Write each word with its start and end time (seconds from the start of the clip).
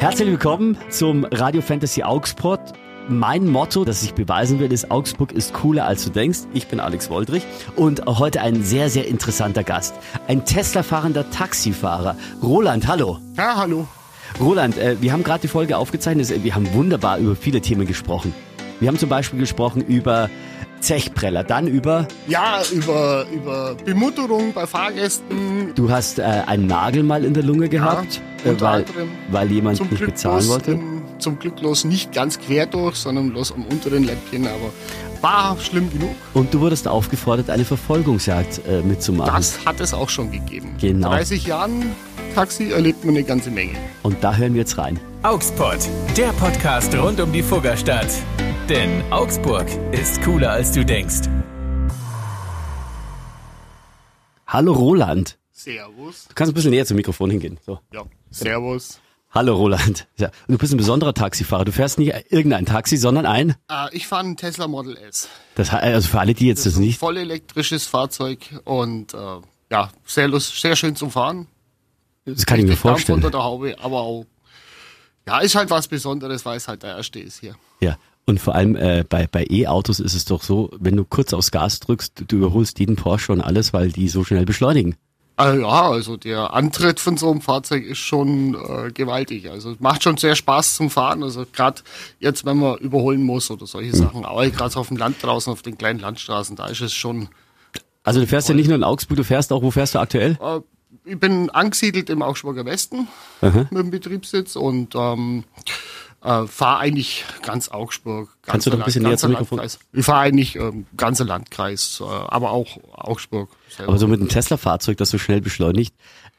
Herzlich 0.00 0.28
willkommen 0.30 0.78
zum 0.88 1.26
Radio 1.26 1.60
Fantasy 1.60 2.02
Augsburg. 2.02 2.58
Mein 3.10 3.46
Motto, 3.46 3.84
das 3.84 4.02
ich 4.02 4.14
beweisen 4.14 4.58
will, 4.58 4.72
ist, 4.72 4.90
Augsburg 4.90 5.30
ist 5.30 5.52
cooler 5.52 5.84
als 5.84 6.06
du 6.06 6.10
denkst. 6.10 6.38
Ich 6.54 6.68
bin 6.68 6.80
Alex 6.80 7.10
Woldrich 7.10 7.44
und 7.76 8.06
heute 8.06 8.40
ein 8.40 8.64
sehr, 8.64 8.88
sehr 8.88 9.06
interessanter 9.06 9.62
Gast. 9.62 9.94
Ein 10.26 10.46
Tesla-fahrender 10.46 11.28
Taxifahrer. 11.30 12.16
Roland, 12.42 12.88
hallo. 12.88 13.18
Ja, 13.36 13.56
hallo. 13.56 13.86
Roland, 14.40 14.78
äh, 14.78 14.96
wir 15.02 15.12
haben 15.12 15.22
gerade 15.22 15.42
die 15.42 15.48
Folge 15.48 15.76
aufgezeichnet. 15.76 16.32
Wir 16.42 16.54
haben 16.54 16.72
wunderbar 16.72 17.18
über 17.18 17.36
viele 17.36 17.60
Themen 17.60 17.86
gesprochen. 17.86 18.32
Wir 18.80 18.88
haben 18.88 18.98
zum 18.98 19.08
Beispiel 19.10 19.38
gesprochen 19.38 19.82
über 19.82 20.30
Zechpreller, 20.80 21.44
dann 21.44 21.66
über... 21.66 22.08
Ja, 22.26 22.62
über, 22.72 23.26
über 23.32 23.74
Bemutterung 23.84 24.54
bei 24.54 24.66
Fahrgästen. 24.66 25.74
Du 25.74 25.90
hast 25.90 26.18
äh, 26.18 26.22
einen 26.22 26.66
Nagel 26.66 27.02
mal 27.02 27.24
in 27.24 27.34
der 27.34 27.42
Lunge 27.42 27.68
gehabt, 27.68 28.22
ja, 28.44 28.52
äh, 28.52 28.60
weil, 28.60 28.84
weil 29.30 29.50
jemand 29.50 29.80
nicht 29.80 29.90
Glück 29.90 30.10
bezahlen 30.10 30.48
wollte. 30.48 30.80
Zum 31.18 31.38
Glück 31.38 31.60
los 31.60 31.84
nicht 31.84 32.12
ganz 32.12 32.38
quer 32.38 32.64
durch, 32.64 32.96
sondern 32.96 33.28
los 33.28 33.52
am 33.52 33.66
unteren 33.66 34.04
Läppchen, 34.04 34.46
aber 34.46 34.72
war 35.20 35.58
schlimm 35.60 35.90
genug. 35.92 36.14
Und 36.32 36.54
du 36.54 36.60
wurdest 36.60 36.88
aufgefordert, 36.88 37.50
eine 37.50 37.66
Verfolgungsjagd 37.66 38.62
äh, 38.66 38.80
mitzumachen. 38.80 39.34
Das 39.34 39.62
hat 39.66 39.80
es 39.80 39.92
auch 39.92 40.08
schon 40.08 40.30
gegeben. 40.30 40.74
Genau. 40.80 41.10
30 41.10 41.46
Jahren 41.46 41.94
Taxi 42.34 42.70
erlebt 42.70 43.04
man 43.04 43.14
eine 43.16 43.24
ganze 43.24 43.50
Menge. 43.50 43.74
Und 44.02 44.16
da 44.22 44.34
hören 44.34 44.54
wir 44.54 44.60
jetzt 44.60 44.78
rein. 44.78 44.98
Augsburg, 45.22 45.78
der 46.16 46.28
Podcast 46.32 46.94
rund 46.94 47.20
um 47.20 47.30
die 47.32 47.42
Fuggerstadt. 47.42 48.08
Denn 48.70 49.02
Augsburg 49.10 49.66
ist 49.90 50.22
cooler 50.22 50.52
als 50.52 50.70
du 50.70 50.84
denkst. 50.84 51.28
Hallo 54.46 54.72
Roland. 54.72 55.38
Servus. 55.50 56.28
Du 56.28 56.34
kannst 56.36 56.52
ein 56.52 56.54
bisschen 56.54 56.70
näher 56.70 56.86
zum 56.86 56.96
Mikrofon 56.96 57.30
hingehen. 57.30 57.58
So. 57.66 57.80
Ja, 57.92 58.04
Servus. 58.30 59.00
Hallo 59.32 59.56
Roland. 59.56 60.06
Ja, 60.18 60.30
du 60.46 60.56
bist 60.56 60.72
ein 60.72 60.76
besonderer 60.76 61.14
Taxifahrer. 61.14 61.64
Du 61.64 61.72
fährst 61.72 61.98
nicht 61.98 62.14
irgendein 62.28 62.64
Taxi, 62.64 62.96
sondern 62.96 63.26
ein. 63.26 63.56
Äh, 63.68 63.88
ich 63.90 64.06
fahre 64.06 64.22
einen 64.22 64.36
Tesla 64.36 64.68
Model 64.68 64.96
S. 64.96 65.28
Das, 65.56 65.70
also 65.70 66.06
für 66.06 66.20
alle, 66.20 66.34
die 66.34 66.46
jetzt 66.46 66.64
das 66.64 66.76
ein 66.76 66.82
nicht. 66.82 67.00
voll 67.00 67.16
elektrisches 67.16 67.88
Fahrzeug 67.88 68.38
und 68.62 69.14
äh, 69.14 69.40
ja, 69.72 69.90
sehr, 70.06 70.28
lust, 70.28 70.60
sehr 70.60 70.76
schön 70.76 70.94
zum 70.94 71.10
Fahren. 71.10 71.48
Das 72.24 72.46
kann 72.46 72.60
ich 72.60 72.66
mir 72.66 72.70
Richtig 72.70 72.84
Dampf 72.84 72.98
vorstellen. 72.98 73.16
unter 73.16 73.32
der 73.32 73.42
Haube, 73.42 73.74
aber 73.80 74.02
auch, 74.02 74.26
ja, 75.26 75.40
ist 75.40 75.56
halt 75.56 75.70
was 75.70 75.88
Besonderes, 75.88 76.44
weil 76.44 76.56
es 76.58 76.68
halt 76.68 76.84
der 76.84 76.96
erste 76.98 77.18
ist 77.18 77.40
hier. 77.40 77.56
Ja. 77.80 77.98
Und 78.30 78.38
vor 78.38 78.54
allem 78.54 78.76
äh, 78.76 79.04
bei, 79.08 79.26
bei 79.26 79.44
E-Autos 79.50 79.98
ist 79.98 80.14
es 80.14 80.24
doch 80.24 80.44
so, 80.44 80.70
wenn 80.78 80.96
du 80.96 81.04
kurz 81.04 81.32
aufs 81.32 81.50
Gas 81.50 81.80
drückst, 81.80 82.26
du 82.28 82.36
überholst 82.36 82.78
jeden 82.78 82.94
Porsche 82.94 83.32
und 83.32 83.40
alles, 83.40 83.72
weil 83.72 83.90
die 83.90 84.08
so 84.08 84.22
schnell 84.22 84.44
beschleunigen. 84.44 84.94
Ah, 85.36 85.52
ja, 85.54 85.90
also 85.90 86.16
der 86.16 86.54
Antritt 86.54 87.00
von 87.00 87.16
so 87.16 87.28
einem 87.28 87.40
Fahrzeug 87.40 87.84
ist 87.84 87.98
schon 87.98 88.54
äh, 88.54 88.92
gewaltig. 88.92 89.50
Also 89.50 89.72
es 89.72 89.80
macht 89.80 90.04
schon 90.04 90.16
sehr 90.16 90.36
Spaß 90.36 90.76
zum 90.76 90.90
Fahren. 90.90 91.24
Also 91.24 91.44
gerade 91.52 91.82
jetzt, 92.20 92.44
wenn 92.44 92.58
man 92.58 92.78
überholen 92.78 93.24
muss 93.24 93.50
oder 93.50 93.66
solche 93.66 93.96
Sachen, 93.96 94.24
aber 94.24 94.48
gerade 94.48 94.76
auf 94.76 94.88
dem 94.88 94.96
Land 94.96 95.16
draußen, 95.20 95.52
auf 95.52 95.62
den 95.62 95.76
kleinen 95.76 95.98
Landstraßen, 95.98 96.54
da 96.54 96.66
ist 96.66 96.82
es 96.82 96.92
schon. 96.92 97.30
Also 98.04 98.20
du 98.20 98.28
fährst 98.28 98.48
ja 98.48 98.54
nicht 98.54 98.68
nur 98.68 98.76
in 98.76 98.84
Augsburg, 98.84 99.16
du 99.16 99.24
fährst 99.24 99.52
auch, 99.52 99.62
wo 99.62 99.72
fährst 99.72 99.96
du 99.96 99.98
aktuell? 99.98 100.38
Äh, 100.40 100.60
ich 101.04 101.18
bin 101.18 101.50
angesiedelt 101.50 102.10
im 102.10 102.22
Augsburger 102.22 102.64
Westen 102.64 103.08
Aha. 103.40 103.66
mit 103.70 103.82
dem 103.82 103.90
Betriebssitz 103.90 104.54
und 104.54 104.94
ähm, 104.94 105.42
äh, 106.22 106.46
fahre 106.46 106.78
eigentlich 106.78 107.24
ganz 107.42 107.70
Augsburg. 107.70 108.28
Kannst 108.42 108.66
du 108.66 108.70
doch 108.70 108.78
ein 108.78 108.84
bisschen 108.84 109.04
näher 109.04 109.16
zum 109.16 109.32
Mikrofon- 109.32 109.58
Landkreis. 109.58 109.78
Ich 109.92 110.04
fahre 110.04 110.20
eigentlich 110.20 110.56
ähm, 110.56 110.86
ganzer 110.96 111.24
Landkreis, 111.24 112.00
äh, 112.00 112.04
aber 112.04 112.50
auch 112.50 112.78
Augsburg. 112.92 113.48
Aber 113.78 113.98
so 113.98 114.06
mit 114.06 114.20
einem 114.20 114.28
Tesla-Fahrzeug, 114.28 114.96
das 114.98 115.10
so 115.10 115.18
schnell 115.18 115.40
beschleunigt, 115.40 115.94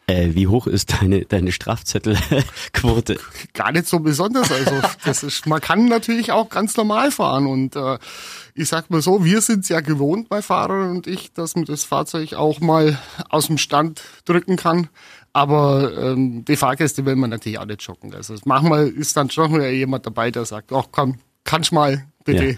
äh, 0.07 0.33
wie 0.33 0.47
hoch 0.47 0.67
ist 0.67 0.93
deine, 1.01 1.25
deine 1.25 1.51
Strafzettelquote? 1.51 3.19
gar 3.53 3.71
nicht 3.71 3.87
so 3.87 3.99
besonders. 3.99 4.51
Also 4.51 4.81
das 5.05 5.23
ist, 5.23 5.45
man 5.47 5.61
kann 5.61 5.85
natürlich 5.85 6.31
auch 6.31 6.49
ganz 6.49 6.75
normal 6.75 7.11
fahren 7.11 7.47
und 7.47 7.75
äh, 7.75 7.97
ich 8.53 8.69
sag 8.69 8.89
mal 8.89 9.01
so, 9.01 9.23
wir 9.23 9.41
sind 9.41 9.67
ja 9.69 9.79
gewohnt 9.81 10.29
bei 10.29 10.41
Fahrern 10.41 10.91
und 10.91 11.07
ich, 11.07 11.33
dass 11.33 11.55
man 11.55 11.65
das 11.65 11.83
Fahrzeug 11.83 12.33
auch 12.33 12.59
mal 12.59 12.97
aus 13.29 13.47
dem 13.47 13.57
Stand 13.57 14.01
drücken 14.25 14.55
kann. 14.55 14.89
Aber 15.33 15.93
ähm, 15.97 16.43
die 16.43 16.57
Fahrgäste 16.57 17.05
will 17.05 17.15
man 17.15 17.29
natürlich 17.29 17.59
auch 17.59 17.65
nicht 17.65 17.81
schocken. 17.81 18.13
Also 18.13 18.35
manchmal 18.45 18.87
ist 18.87 19.15
dann 19.15 19.29
schon 19.29 19.53
wieder 19.53 19.69
jemand 19.69 20.05
dabei, 20.05 20.29
der 20.29 20.45
sagt, 20.45 20.73
ach 20.73 20.87
komm, 20.91 21.19
kannst 21.43 21.71
mal 21.71 22.05
bitte. 22.25 22.45
Ja. 22.45 22.57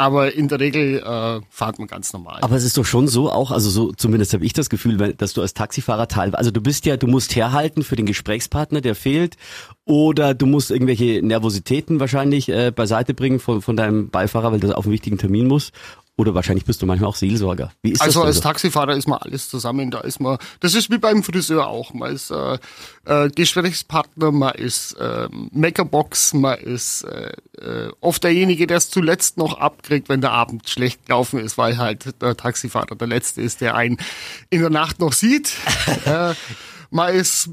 Aber 0.00 0.34
in 0.34 0.48
der 0.48 0.60
Regel 0.60 0.96
äh, 0.96 1.44
fahrt 1.50 1.78
man 1.78 1.86
ganz 1.86 2.14
normal. 2.14 2.38
Aber 2.40 2.56
es 2.56 2.64
ist 2.64 2.78
doch 2.78 2.86
schon 2.86 3.06
so 3.06 3.30
auch, 3.30 3.50
also 3.50 3.68
so 3.68 3.92
zumindest 3.92 4.32
habe 4.32 4.46
ich 4.46 4.54
das 4.54 4.70
Gefühl, 4.70 4.96
dass 4.96 5.34
du 5.34 5.42
als 5.42 5.52
Taxifahrer 5.52 6.08
teilweise, 6.08 6.38
also 6.38 6.50
du 6.50 6.62
bist 6.62 6.86
ja, 6.86 6.96
du 6.96 7.06
musst 7.06 7.36
herhalten 7.36 7.82
für 7.82 7.96
den 7.96 8.06
Gesprächspartner, 8.06 8.80
der 8.80 8.94
fehlt, 8.94 9.36
oder 9.84 10.32
du 10.32 10.46
musst 10.46 10.70
irgendwelche 10.70 11.20
Nervositäten 11.22 12.00
wahrscheinlich 12.00 12.48
äh, 12.48 12.72
beiseite 12.74 13.12
bringen 13.12 13.40
von, 13.40 13.60
von 13.60 13.76
deinem 13.76 14.08
Beifahrer, 14.08 14.52
weil 14.52 14.60
das 14.60 14.70
auf 14.70 14.86
einen 14.86 14.94
wichtigen 14.94 15.18
Termin 15.18 15.46
muss. 15.46 15.70
Oder 16.20 16.34
wahrscheinlich 16.34 16.66
bist 16.66 16.82
du 16.82 16.86
manchmal 16.86 17.08
auch 17.08 17.16
Seelsorger. 17.16 17.72
Wie 17.80 17.92
ist 17.92 18.02
Also 18.02 18.20
das 18.20 18.26
als 18.26 18.36
so? 18.36 18.42
Taxifahrer 18.42 18.94
ist 18.94 19.08
man 19.08 19.20
alles 19.20 19.48
zusammen. 19.48 19.90
Da 19.90 20.00
ist 20.00 20.20
man, 20.20 20.36
das 20.60 20.74
ist 20.74 20.90
wie 20.90 20.98
beim 20.98 21.22
Friseur 21.22 21.66
auch. 21.66 21.94
Man 21.94 22.14
ist 22.14 22.30
äh, 22.30 22.58
äh, 23.06 23.30
Gesprächspartner, 23.30 24.30
man 24.30 24.54
ist 24.54 24.92
äh, 25.00 25.28
Makerbox, 25.30 26.34
man 26.34 26.58
ist 26.58 27.04
äh, 27.04 27.32
äh, 27.58 27.90
oft 28.02 28.22
derjenige, 28.22 28.66
der 28.66 28.76
es 28.76 28.90
zuletzt 28.90 29.38
noch 29.38 29.58
abkriegt, 29.58 30.10
wenn 30.10 30.20
der 30.20 30.32
Abend 30.32 30.68
schlecht 30.68 31.06
gelaufen 31.06 31.40
ist, 31.40 31.56
weil 31.56 31.78
halt 31.78 32.20
der 32.20 32.36
Taxifahrer 32.36 32.96
der 32.96 33.08
Letzte 33.08 33.40
ist, 33.40 33.62
der 33.62 33.74
einen 33.74 33.96
in 34.50 34.60
der 34.60 34.68
Nacht 34.68 35.00
noch 35.00 35.14
sieht. 35.14 35.54
äh, 36.04 36.34
man 36.90 37.14
ist 37.14 37.48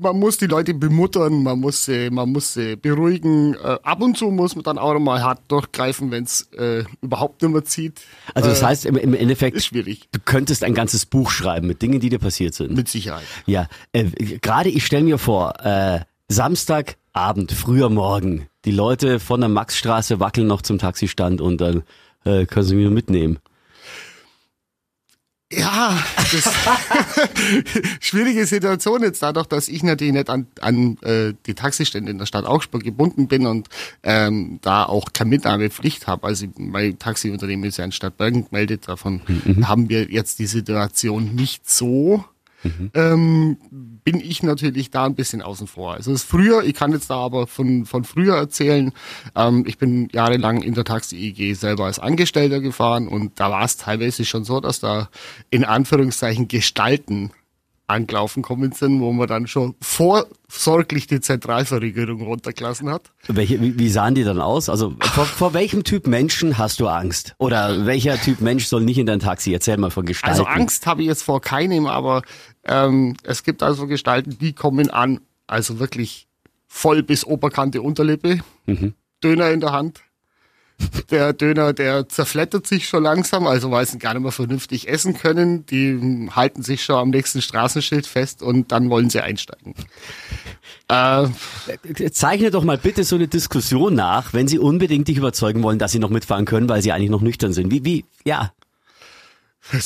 man 0.00 0.18
muss 0.18 0.38
die 0.38 0.46
Leute 0.46 0.74
bemuttern, 0.74 1.42
man 1.42 1.60
muss 1.60 1.84
sie, 1.84 2.10
man 2.10 2.30
muss 2.30 2.54
sie 2.54 2.76
beruhigen. 2.76 3.54
Äh, 3.54 3.78
ab 3.82 4.02
und 4.02 4.16
zu 4.16 4.30
muss 4.30 4.54
man 4.56 4.64
dann 4.64 4.78
auch 4.78 4.98
mal 4.98 5.22
hart 5.22 5.40
durchgreifen, 5.48 6.10
wenn 6.10 6.24
es 6.24 6.48
äh, 6.56 6.84
überhaupt 7.00 7.42
nicht 7.42 7.52
mehr 7.52 7.64
zieht. 7.64 8.00
Also 8.34 8.48
das 8.48 8.62
äh, 8.62 8.66
heißt 8.66 8.86
im, 8.86 8.96
im 8.96 9.14
Endeffekt, 9.14 9.56
ist 9.56 9.66
schwierig. 9.66 10.08
du 10.12 10.20
könntest 10.24 10.64
ein 10.64 10.74
ganzes 10.74 11.06
Buch 11.06 11.30
schreiben 11.30 11.66
mit 11.66 11.82
Dingen, 11.82 12.00
die 12.00 12.08
dir 12.08 12.18
passiert 12.18 12.54
sind. 12.54 12.74
Mit 12.74 12.88
Sicherheit. 12.88 13.24
Ja, 13.46 13.68
äh, 13.92 14.04
gerade 14.04 14.70
ich 14.70 14.86
stelle 14.86 15.04
mir 15.04 15.18
vor, 15.18 15.54
äh, 15.64 16.00
Samstagabend, 16.28 17.52
früher 17.52 17.90
Morgen, 17.90 18.46
die 18.64 18.72
Leute 18.72 19.20
von 19.20 19.40
der 19.40 19.48
Maxstraße 19.48 20.20
wackeln 20.20 20.46
noch 20.46 20.62
zum 20.62 20.78
Taxistand 20.78 21.40
und 21.40 21.60
dann 21.60 21.82
äh, 22.24 22.46
können 22.46 22.66
sie 22.66 22.76
mich 22.76 22.90
mitnehmen. 22.90 23.38
Ja, 25.52 26.00
das 26.30 26.54
schwierige 28.00 28.46
Situation 28.46 29.02
jetzt 29.02 29.20
dadurch, 29.20 29.46
dass 29.46 29.68
ich 29.68 29.82
natürlich 29.82 30.12
nicht 30.12 30.30
an, 30.30 30.46
an 30.60 30.96
äh, 31.02 31.34
die 31.46 31.54
Taxistände 31.54 32.12
in 32.12 32.18
der 32.18 32.26
Stadt 32.26 32.44
Augsburg 32.44 32.84
gebunden 32.84 33.26
bin 33.26 33.46
und 33.46 33.68
ähm, 34.04 34.60
da 34.62 34.84
auch 34.84 35.12
keine 35.12 35.30
Mitnahmepflicht 35.30 36.06
habe. 36.06 36.28
Also 36.28 36.46
mein 36.56 37.00
Taxiunternehmen 37.00 37.64
ist 37.64 37.78
ja 37.78 37.84
in 37.84 37.90
Stadtbergen 37.90 38.46
gemeldet, 38.46 38.86
davon 38.86 39.22
haben 39.64 39.88
wir 39.88 40.04
jetzt 40.04 40.38
die 40.38 40.46
Situation 40.46 41.34
nicht 41.34 41.68
so. 41.68 42.24
Ähm, 42.94 43.56
bin 44.04 44.20
ich 44.20 44.42
natürlich 44.42 44.90
da 44.90 45.06
ein 45.06 45.14
bisschen 45.14 45.42
außen 45.42 45.66
vor. 45.66 45.94
Also 45.94 46.12
es 46.12 46.22
ist 46.22 46.30
früher, 46.30 46.62
ich 46.62 46.74
kann 46.74 46.92
jetzt 46.92 47.10
da 47.10 47.16
aber 47.16 47.46
von, 47.46 47.86
von 47.86 48.04
früher 48.04 48.36
erzählen, 48.36 48.92
ähm, 49.34 49.64
ich 49.66 49.78
bin 49.78 50.08
jahrelang 50.12 50.62
in 50.62 50.74
der 50.74 50.84
Taxi-IG 50.84 51.54
selber 51.54 51.86
als 51.86 51.98
Angestellter 51.98 52.60
gefahren 52.60 53.08
und 53.08 53.38
da 53.40 53.50
war 53.50 53.64
es 53.64 53.76
teilweise 53.76 54.24
schon 54.24 54.44
so, 54.44 54.60
dass 54.60 54.80
da 54.80 55.08
in 55.50 55.64
Anführungszeichen 55.64 56.48
Gestalten 56.48 57.30
angelaufen 57.90 58.42
kommen 58.42 58.72
sind, 58.72 59.00
wo 59.00 59.12
man 59.12 59.28
dann 59.28 59.46
schon 59.46 59.74
vorsorglich 59.80 61.06
die 61.06 61.20
Zentralverriegelung 61.20 62.22
runtergelassen 62.22 62.88
hat. 62.88 63.12
Welche, 63.26 63.60
wie, 63.60 63.78
wie 63.78 63.88
sahen 63.88 64.14
die 64.14 64.24
dann 64.24 64.40
aus? 64.40 64.68
Also 64.68 64.94
vor, 65.00 65.26
vor 65.26 65.54
welchem 65.54 65.84
Typ 65.84 66.06
Menschen 66.06 66.56
hast 66.56 66.80
du 66.80 66.88
Angst? 66.88 67.34
Oder 67.38 67.86
welcher 67.86 68.20
Typ 68.20 68.40
Mensch 68.40 68.66
soll 68.66 68.82
nicht 68.82 68.98
in 68.98 69.06
dein 69.06 69.20
Taxi? 69.20 69.52
Erzähl 69.52 69.76
mal 69.76 69.90
von 69.90 70.06
Gestalten. 70.06 70.38
Also 70.38 70.44
Angst 70.44 70.86
habe 70.86 71.02
ich 71.02 71.08
jetzt 71.08 71.22
vor 71.22 71.40
keinem, 71.40 71.86
aber 71.86 72.22
ähm, 72.64 73.16
es 73.24 73.42
gibt 73.42 73.62
also 73.62 73.86
Gestalten, 73.86 74.38
die 74.38 74.52
kommen 74.52 74.90
an, 74.90 75.20
also 75.46 75.78
wirklich 75.78 76.28
voll 76.66 77.02
bis 77.02 77.24
Oberkante 77.24 77.82
Unterlippe, 77.82 78.40
Döner 79.22 79.50
in 79.50 79.60
der 79.60 79.72
Hand. 79.72 80.00
Der 81.10 81.32
Döner, 81.32 81.72
der 81.72 82.08
zerflettert 82.08 82.66
sich 82.66 82.88
schon 82.88 83.02
langsam, 83.02 83.46
also 83.46 83.70
weil 83.70 83.86
sie 83.86 83.98
gar 83.98 84.14
nicht 84.14 84.22
mehr 84.22 84.32
vernünftig 84.32 84.88
essen 84.88 85.14
können. 85.14 85.66
Die 85.66 86.28
halten 86.34 86.62
sich 86.62 86.84
schon 86.84 86.96
am 86.96 87.10
nächsten 87.10 87.42
Straßenschild 87.42 88.06
fest 88.06 88.42
und 88.42 88.72
dann 88.72 88.90
wollen 88.90 89.10
sie 89.10 89.20
einsteigen. 89.20 89.74
Äh, 90.88 91.28
Zeichne 92.12 92.50
doch 92.50 92.64
mal 92.64 92.78
bitte 92.78 93.04
so 93.04 93.16
eine 93.16 93.28
Diskussion 93.28 93.94
nach, 93.94 94.32
wenn 94.32 94.48
sie 94.48 94.58
unbedingt 94.58 95.08
dich 95.08 95.16
überzeugen 95.16 95.62
wollen, 95.62 95.78
dass 95.78 95.92
sie 95.92 95.98
noch 95.98 96.10
mitfahren 96.10 96.44
können, 96.46 96.68
weil 96.68 96.82
sie 96.82 96.92
eigentlich 96.92 97.10
noch 97.10 97.20
nüchtern 97.20 97.52
sind. 97.52 97.70
Wie, 97.70 97.84
wie, 97.84 98.04
ja. 98.24 98.52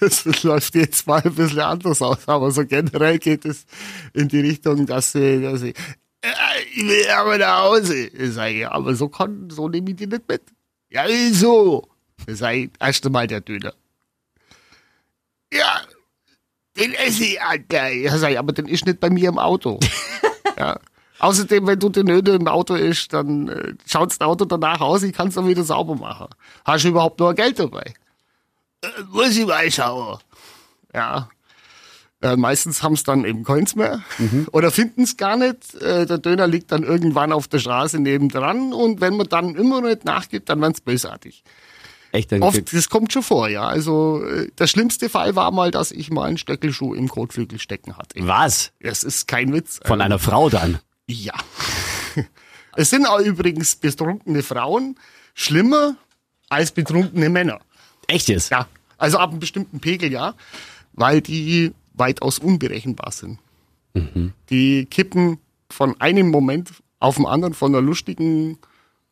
Es, 0.00 0.42
läuft 0.42 0.74
jetzt 0.74 1.06
mal 1.06 1.22
ein 1.22 1.34
bisschen 1.34 1.60
anders 1.60 2.02
aus, 2.02 2.26
aber 2.26 2.50
so 2.50 2.64
generell 2.66 3.18
geht 3.18 3.44
es 3.44 3.66
in 4.12 4.28
die 4.28 4.40
Richtung, 4.40 4.86
dass 4.86 5.12
sie, 5.12 5.42
dass 5.42 5.60
sie 5.60 5.70
äh, 5.70 5.74
ich 6.74 6.86
will 6.86 7.08
aber 7.10 7.38
nach 7.38 7.62
Hause. 7.62 8.06
Ich 8.06 8.32
sage, 8.32 8.58
ja, 8.60 8.72
aber 8.72 8.94
so, 8.94 9.08
kann, 9.08 9.50
so 9.50 9.68
nehme 9.68 9.90
ich 9.90 9.96
die 9.96 10.06
nicht 10.06 10.28
mit. 10.28 10.42
Ja, 10.90 11.04
wieso? 11.06 11.88
Ich 12.26 12.38
sage, 12.38 12.70
erst 12.80 13.04
einmal 13.04 13.26
der 13.26 13.40
Döner. 13.40 13.74
Ja, 15.52 15.82
den 16.76 16.94
esse 16.94 17.24
ich 17.24 17.38
gleich. 17.68 18.04
Ich 18.04 18.12
sage, 18.12 18.38
aber 18.38 18.52
den 18.52 18.66
ist 18.66 18.86
nicht 18.86 19.00
bei 19.00 19.10
mir 19.10 19.28
im 19.28 19.38
Auto. 19.38 19.78
ja. 20.58 20.78
Außerdem, 21.20 21.66
wenn 21.66 21.78
du 21.78 21.88
den 21.88 22.10
Öde 22.10 22.32
im 22.32 22.48
Auto 22.48 22.74
ist, 22.74 23.12
dann 23.12 23.48
äh, 23.48 23.74
schaut 23.86 24.10
das 24.10 24.20
Auto 24.20 24.44
danach 24.44 24.80
aus, 24.80 25.02
ich 25.02 25.12
kann 25.12 25.28
es 25.28 25.34
dann 25.34 25.46
wieder 25.46 25.62
sauber 25.62 25.94
machen. 25.94 26.28
Hast 26.64 26.84
du 26.84 26.88
überhaupt 26.88 27.20
noch 27.20 27.34
Geld 27.34 27.58
dabei? 27.58 27.94
Äh, 28.82 28.88
muss 29.08 29.36
ich 29.36 29.46
mal 29.46 29.70
schauen. 29.70 30.18
Ja. 30.92 31.28
Äh, 32.24 32.36
meistens 32.36 32.82
haben 32.82 32.94
es 32.94 33.02
dann 33.02 33.26
eben 33.26 33.44
Coins 33.44 33.76
mehr 33.76 34.02
mhm. 34.16 34.46
oder 34.52 34.70
finden 34.70 35.02
es 35.02 35.18
gar 35.18 35.36
nicht. 35.36 35.74
Äh, 35.74 36.06
der 36.06 36.16
Döner 36.16 36.46
liegt 36.46 36.72
dann 36.72 36.82
irgendwann 36.82 37.32
auf 37.32 37.48
der 37.48 37.58
Straße 37.58 37.98
nebendran 37.98 38.72
und 38.72 39.02
wenn 39.02 39.18
man 39.18 39.28
dann 39.28 39.54
immer 39.54 39.82
noch 39.82 39.88
nicht 39.88 40.06
nachgibt, 40.06 40.48
dann 40.48 40.58
werden 40.62 40.72
es 40.72 40.80
bösartig. 40.80 41.44
Echt? 42.12 42.32
Oft, 42.32 42.72
das 42.72 42.88
kommt 42.88 43.12
schon 43.12 43.22
vor, 43.22 43.50
ja. 43.50 43.66
Also 43.66 44.24
äh, 44.24 44.48
der 44.58 44.68
schlimmste 44.68 45.10
Fall 45.10 45.36
war 45.36 45.50
mal, 45.50 45.70
dass 45.70 45.90
ich 45.90 46.10
mal 46.10 46.24
einen 46.24 46.38
Stöckelschuh 46.38 46.94
im 46.94 47.08
Kotflügel 47.08 47.58
stecken 47.58 47.98
hatte. 47.98 48.26
Was? 48.26 48.72
Es 48.80 49.04
ist 49.04 49.28
kein 49.28 49.52
Witz. 49.52 49.80
Von 49.84 50.00
einer 50.00 50.18
Frau 50.18 50.48
dann? 50.48 50.78
Ja. 51.06 51.34
Es 52.76 52.90
sind 52.90 53.06
auch 53.06 53.20
übrigens 53.20 53.76
betrunkene 53.76 54.42
Frauen 54.42 54.98
schlimmer 55.32 55.94
als 56.48 56.72
betrunkene 56.72 57.28
Männer. 57.28 57.60
Echt 58.08 58.28
jetzt? 58.28 58.50
Ja. 58.50 58.66
Also 58.98 59.18
ab 59.18 59.30
einem 59.30 59.38
bestimmten 59.38 59.78
Pegel, 59.78 60.10
ja. 60.10 60.34
Weil 60.92 61.20
die 61.20 61.72
weitaus 61.94 62.38
unberechenbar 62.38 63.12
sind. 63.12 63.38
Mhm. 63.94 64.32
Die 64.50 64.86
kippen 64.86 65.38
von 65.70 66.00
einem 66.00 66.30
Moment 66.30 66.72
auf 67.00 67.16
den 67.16 67.26
anderen, 67.26 67.54
von 67.54 67.74
einer 67.74 67.82
lustigen 67.82 68.58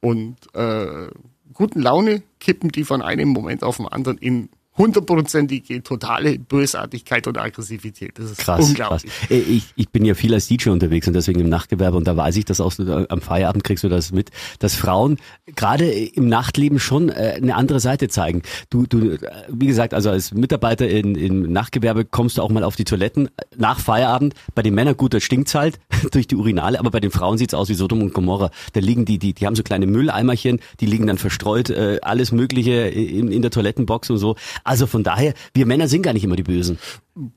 und 0.00 0.37
äh, 0.55 1.08
guten 1.52 1.81
Laune, 1.81 2.23
kippen 2.40 2.70
die 2.70 2.84
von 2.84 3.02
einem 3.02 3.29
Moment 3.29 3.62
auf 3.62 3.76
den 3.79 3.87
anderen 3.87 4.19
in 4.19 4.49
hundertprozentige 4.77 5.83
totale 5.83 6.39
Bösartigkeit 6.39 7.27
und 7.27 7.39
Aggressivität. 7.39 8.19
Das 8.19 8.31
ist 8.31 8.39
krass, 8.39 8.67
unglaublich. 8.67 9.13
Krass. 9.13 9.31
Äh, 9.31 9.39
ich, 9.41 9.73
ich 9.77 9.91
bin 9.91 10.05
ja 10.05 10.15
viel 10.15 10.33
als 10.33 10.49
DJ 10.49 10.71
unterwegs 10.71 11.07
und 11.07 11.13
deswegen 11.13 11.41
im 11.41 11.49
Nachtgewerbe 11.49 11.97
und 11.97 12.07
da 12.07 12.17
weiß 12.17 12.37
ich 12.37 12.47
das 12.47 12.61
auch 12.61 12.73
so, 12.73 12.85
am 12.85 13.21
Feierabend 13.21 13.65
kriegst 13.65 13.85
du 13.85 13.89
das 13.89 14.13
mit, 14.13 14.31
dass 14.61 14.75
Frauen 14.75 15.19
gerade 15.57 15.91
im 15.91 16.29
Nachtleben 16.29 16.79
schon 16.79 17.11
äh, 17.11 17.35
eine 17.37 17.55
andere 17.55 17.81
Seite 17.81 18.09
zeigen. 18.09 18.43
Du, 18.71 18.87
du, 18.87 19.19
wie 19.49 19.67
gesagt, 19.67 19.93
also 19.93 20.11
als 20.11 20.33
Mitarbeiter 20.33 20.89
in, 20.89 21.17
im 21.17 21.53
Nachtgewerbe 21.53 22.07
kommst 22.07 22.39
du 22.39 22.43
auch 22.43 22.51
mal 22.51 22.65
auf 22.65 22.77
die 22.77 22.85
Toiletten 22.85 23.29
nach 23.57 23.79
Feierabend. 23.79 24.35
Bei 24.55 24.63
den 24.63 24.75
Männern 24.75 24.97
gut, 24.97 25.13
da 25.13 25.21
stinkt's 25.21 25.55
halt 25.55 25.79
durch 26.13 26.27
die 26.27 26.37
Urinale, 26.37 26.79
aber 26.79 26.91
bei 26.91 27.01
den 27.01 27.11
Frauen 27.11 27.37
sieht's 27.37 27.53
aus 27.53 27.69
wie 27.69 27.75
Sodom 27.75 28.01
und 28.01 28.15
Gomorra. 28.15 28.51
Da 28.73 28.81
liegen 28.81 29.05
die, 29.05 29.19
die, 29.19 29.35
die 29.35 29.47
haben 29.47 29.55
so 29.55 29.63
kleine 29.63 29.87
Mülleimerchen, 29.87 30.61
die 30.81 30.87
liegen 30.87 31.07
dann 31.07 31.19
verstreut, 31.19 31.69
äh, 31.69 31.99
alles 32.01 32.33
Mögliche 32.33 32.73
in, 32.89 33.31
in 33.31 33.43
der 33.43 33.51
Toilettenbox 33.51 34.09
und 34.09 34.19
so. 34.19 34.37
Also 34.64 34.87
von 34.87 35.03
daher, 35.03 35.35
wir 35.55 35.67
Männer 35.67 35.88
sind 35.88 36.03
gar 36.03 36.12
nicht 36.12 36.25
immer 36.25 36.37
die 36.37 36.43
Bösen. 36.43 36.79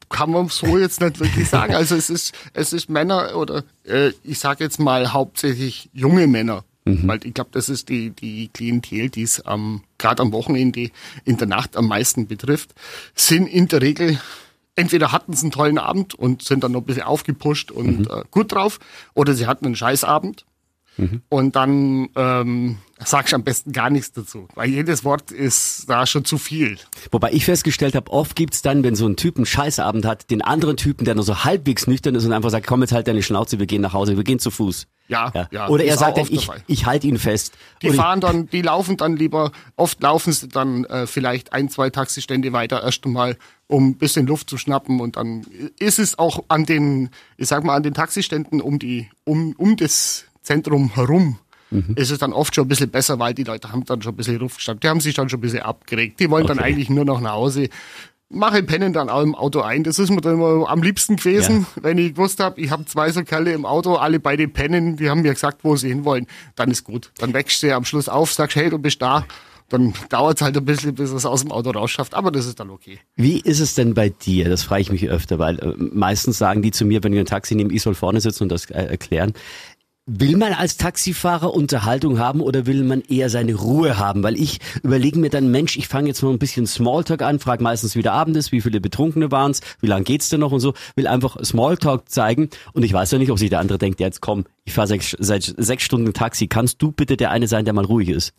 Kann 0.10 0.32
man 0.32 0.50
so 0.50 0.78
jetzt 0.78 1.02
nicht 1.02 1.20
wirklich 1.20 1.50
sagen. 1.50 1.74
Also 1.86 1.96
es 1.96 2.10
ist, 2.10 2.34
es 2.54 2.74
ist 2.74 2.90
Männer 2.90 3.36
oder 3.36 3.64
äh, 3.84 4.12
ich 4.24 4.40
sage 4.40 4.64
jetzt 4.64 4.80
mal 4.80 5.14
hauptsächlich 5.14 5.90
junge 5.94 6.28
Männer. 6.28 6.64
Mhm. 6.86 7.08
Weil 7.08 7.26
ich 7.26 7.34
glaube, 7.34 7.50
das 7.54 7.68
ist 7.68 7.90
die, 7.90 8.12
die 8.12 8.50
Klientel, 8.50 9.10
die 9.10 9.24
es 9.24 9.44
ähm, 9.46 9.82
gerade 9.98 10.22
am 10.22 10.32
Wochenende 10.32 10.90
in 11.26 11.38
der 11.38 11.48
Nacht 11.48 11.76
am 11.76 11.88
meisten 11.88 12.28
betrifft, 12.28 12.74
sind 13.16 13.48
in 13.48 13.68
der 13.68 13.82
Regel 13.82 14.20
entweder 14.76 15.12
hatten 15.12 15.34
sie 15.34 15.46
einen 15.46 15.52
tollen 15.52 15.78
Abend 15.78 16.14
und 16.14 16.44
sind 16.44 16.64
dann 16.64 16.74
noch 16.74 16.82
ein 16.82 16.86
bisschen 16.86 17.04
aufgepusht 17.04 17.72
und 17.72 18.00
mhm. 18.00 18.08
äh, 18.10 18.24
gut 18.30 18.52
drauf, 18.52 18.80
oder 19.14 19.34
sie 19.34 19.48
hatten 19.48 19.66
einen 19.66 19.76
Scheißabend 19.76 20.46
Mhm. 20.98 21.22
Und 21.30 21.56
dann 21.56 22.10
ähm, 22.16 22.78
sagst 23.04 23.34
du 23.34 23.36
am 23.36 23.44
besten 23.44 23.72
gar 23.72 23.90
nichts 23.90 24.14
dazu, 24.14 24.48
weil 24.56 24.70
jedes 24.70 25.04
Wort 25.04 25.32
ist 25.32 25.90
da 25.90 26.06
schon 26.06 26.24
zu 26.24 26.38
viel. 26.38 26.78
Wobei 27.12 27.32
ich 27.34 27.46
festgestellt 27.46 27.96
habe, 27.96 28.12
oft 28.12 28.36
gibt's 28.36 28.62
dann, 28.62 28.84
wenn 28.84 28.96
so 28.96 29.06
ein 29.06 29.18
Typ 29.18 29.36
einen 29.36 29.46
Scheißabend 29.46 30.06
hat, 30.06 30.32
den 30.32 30.42
anderen 30.42 30.78
Typen, 30.78 31.06
der 31.06 31.16
nur 31.16 31.24
so 31.24 31.44
halbwegs 31.44 31.88
nüchtern 31.88 32.16
ist 32.16 32.26
und 32.26 32.32
einfach 32.32 32.50
sagt, 32.50 32.68
komm 32.68 32.82
jetzt 32.82 32.94
halt 32.94 33.08
deine 33.08 33.24
Schnauze, 33.24 33.60
wir 33.60 33.66
gehen 33.66 33.82
nach 33.82 33.94
Hause, 33.94 34.16
wir 34.16 34.24
gehen 34.24 34.40
zu 34.40 34.52
Fuß. 34.52 34.88
Ja, 35.08 35.32
ja. 35.36 35.48
ja 35.52 35.68
Oder 35.68 35.84
er 35.84 35.98
sagt 35.98 36.18
dann, 36.18 36.28
ich, 36.30 36.50
ich 36.68 36.86
halte 36.86 37.08
ihn 37.08 37.20
fest. 37.20 37.54
Die 37.82 37.90
Oder 37.90 37.98
fahren 37.98 38.22
dann, 38.22 38.48
die 38.48 38.62
laufen 38.62 38.98
dann 38.98 39.18
lieber, 39.18 39.52
oft 39.76 40.02
laufen 40.02 40.32
sie 40.34 40.48
dann 40.48 40.86
äh, 40.86 41.06
vielleicht 41.06 41.54
ein, 41.54 41.70
zwei 41.70 41.90
Taxistände 41.90 42.54
weiter 42.54 42.82
erst 42.82 43.06
einmal, 43.06 43.38
um 43.68 43.90
ein 43.90 43.98
bisschen 43.98 44.26
Luft 44.26 44.50
zu 44.50 44.58
schnappen 44.58 45.00
und 45.00 45.18
dann 45.18 45.46
ist 45.80 46.00
es 46.00 46.18
auch 46.18 46.44
an 46.48 46.66
den, 46.66 47.10
ich 47.38 47.48
sag 47.48 47.64
mal, 47.64 47.76
an 47.76 47.84
den 47.84 47.94
Taxiständen 47.94 48.62
um 48.62 48.80
die, 48.80 49.10
um, 49.26 49.54
um 49.58 49.76
das 49.76 50.26
Zentrum 50.46 50.94
herum 50.94 51.38
mhm. 51.72 51.96
ist 51.96 52.12
es 52.12 52.20
dann 52.20 52.34
oft 52.34 52.56
schon 52.56 52.66
ein 52.66 52.68
bisschen 52.68 52.90
besser, 52.90 53.20
weil 53.20 53.34
die 53.34 53.44
Leute 53.44 53.72
haben 53.72 53.84
dann 53.86 54.02
schon 54.02 54.14
ein 54.14 54.18
bisschen 54.18 54.38
Luft 54.38 54.58
gestanden. 54.58 54.82
Die 54.82 54.88
haben 54.88 55.02
sich 55.02 55.16
dann 55.16 55.30
schon 55.30 55.40
ein 55.40 55.42
bisschen 55.42 55.62
abgeregt. 55.62 56.20
Die 56.20 56.30
wollen 56.30 56.46
okay. 56.46 56.56
dann 56.56 56.64
eigentlich 56.64 56.90
nur 56.90 57.06
noch 57.06 57.20
nach 57.20 57.34
Hause. 57.34 57.70
Mache 58.30 58.64
pennen 58.64 58.92
dann 58.92 59.10
auch 59.10 59.22
im 59.22 59.36
Auto 59.36 59.62
ein. 59.62 59.84
Das 59.84 60.00
ist 60.00 60.10
mir 60.10 60.22
dann 60.22 60.34
immer 60.36 60.68
am 60.68 60.82
liebsten 60.82 61.16
gewesen, 61.16 61.68
ja. 61.76 61.84
wenn 61.84 61.98
ich 61.98 62.16
gewusst 62.16 62.40
habe, 62.40 62.60
ich 62.60 62.72
habe 62.72 62.86
zwei 62.86 63.12
so 63.12 63.24
Kerle 63.24 63.54
im 63.54 63.66
Auto, 63.66 63.96
alle 63.96 64.20
beide 64.20 64.48
pennen, 64.48 64.98
die 64.98 65.10
haben 65.10 65.22
mir 65.22 65.34
gesagt, 65.34 65.60
wo 65.64 65.76
sie 65.76 65.90
hinwollen. 65.90 66.26
Dann 66.56 66.72
ist 66.72 66.84
gut. 66.84 67.12
Dann 67.20 67.34
wächst 67.34 67.62
du 67.62 67.74
am 67.76 67.86
Schluss 67.86 68.10
auf, 68.10 68.34
sagst, 68.34 68.56
hey, 68.56 68.70
du 68.70 68.80
bist 68.80 69.02
da 69.02 69.26
dann 69.70 69.94
dauert 70.10 70.38
es 70.38 70.42
halt 70.44 70.56
ein 70.58 70.66
bisschen, 70.66 70.94
bis 70.94 71.12
es 71.12 71.26
aus 71.26 71.42
dem 71.42 71.52
Auto 71.52 71.72
rausschafft, 71.72 72.14
aber 72.14 72.32
das 72.32 72.46
ist 72.46 72.60
dann 72.60 72.70
okay. 72.70 73.00
Wie 73.16 73.40
ist 73.40 73.60
es 73.60 73.74
denn 73.74 73.94
bei 73.96 74.10
dir? 74.10 74.48
Das 74.48 74.64
frage 74.64 74.82
ich 74.82 74.92
mich 74.92 75.10
öfter, 75.10 75.40
weil 75.40 75.60
äh, 75.60 75.74
meistens 75.76 76.38
sagen 76.38 76.62
die 76.62 76.72
zu 76.72 76.86
mir, 76.86 77.04
wenn 77.04 77.14
ich 77.14 77.20
ein 77.20 77.26
Taxi 77.26 77.56
nehme, 77.56 77.74
ich 77.74 77.82
soll 77.82 77.96
vorne 77.96 78.22
sitzen 78.22 78.44
und 78.44 78.50
das 78.50 78.70
äh, 78.70 78.84
erklären. 78.86 79.34
Will 80.08 80.38
man 80.38 80.54
als 80.54 80.78
Taxifahrer 80.78 81.52
Unterhaltung 81.52 82.20
haben 82.20 82.40
oder 82.40 82.68
will 82.68 82.84
man 82.84 83.02
eher 83.02 83.32
seine 83.32 83.56
Ruhe 83.56 83.98
haben? 83.98 84.22
Weil 84.22 84.40
ich 84.40 84.60
überlege 84.84 85.18
mir 85.18 85.32
dann, 85.32 85.50
Mensch, 85.50 85.78
ich 85.78 85.88
fange 85.88 86.10
jetzt 86.10 86.22
mal 86.22 86.30
ein 86.30 86.38
bisschen 86.38 86.68
Smalltalk 86.68 87.24
an, 87.24 87.40
frage 87.40 87.64
meistens, 87.64 87.96
wie 87.96 88.04
der 88.04 88.14
Abend 88.14 88.38
ist, 88.38 88.52
wie 88.52 88.62
viele 88.62 88.80
Betrunkene 88.80 89.32
waren's, 89.32 89.62
wie 89.82 89.88
lange 89.88 90.04
geht's 90.04 90.30
denn 90.30 90.42
noch 90.42 90.52
und 90.52 90.60
so, 90.60 90.76
will 90.96 91.08
einfach 91.08 91.44
Smalltalk 91.44 92.08
zeigen 92.08 92.52
und 92.74 92.84
ich 92.84 92.94
weiß 92.94 93.10
ja 93.10 93.18
nicht, 93.18 93.32
ob 93.32 93.40
sich 93.40 93.50
der 93.50 93.60
andere 93.60 93.80
denkt, 93.80 94.00
ja, 94.00 94.06
jetzt 94.06 94.22
komm, 94.22 94.46
ich 94.64 94.74
fahre 94.74 94.88
sech, 94.88 95.16
seit 95.18 95.56
sechs 95.58 95.84
Stunden 95.84 96.14
Taxi, 96.14 96.46
kannst 96.46 96.84
du 96.84 96.92
bitte 96.92 97.18
der 97.18 97.32
eine 97.32 97.48
sein, 97.48 97.66
der 97.66 97.74
mal 97.74 97.86
ruhig 97.86 98.10
ist? 98.10 98.34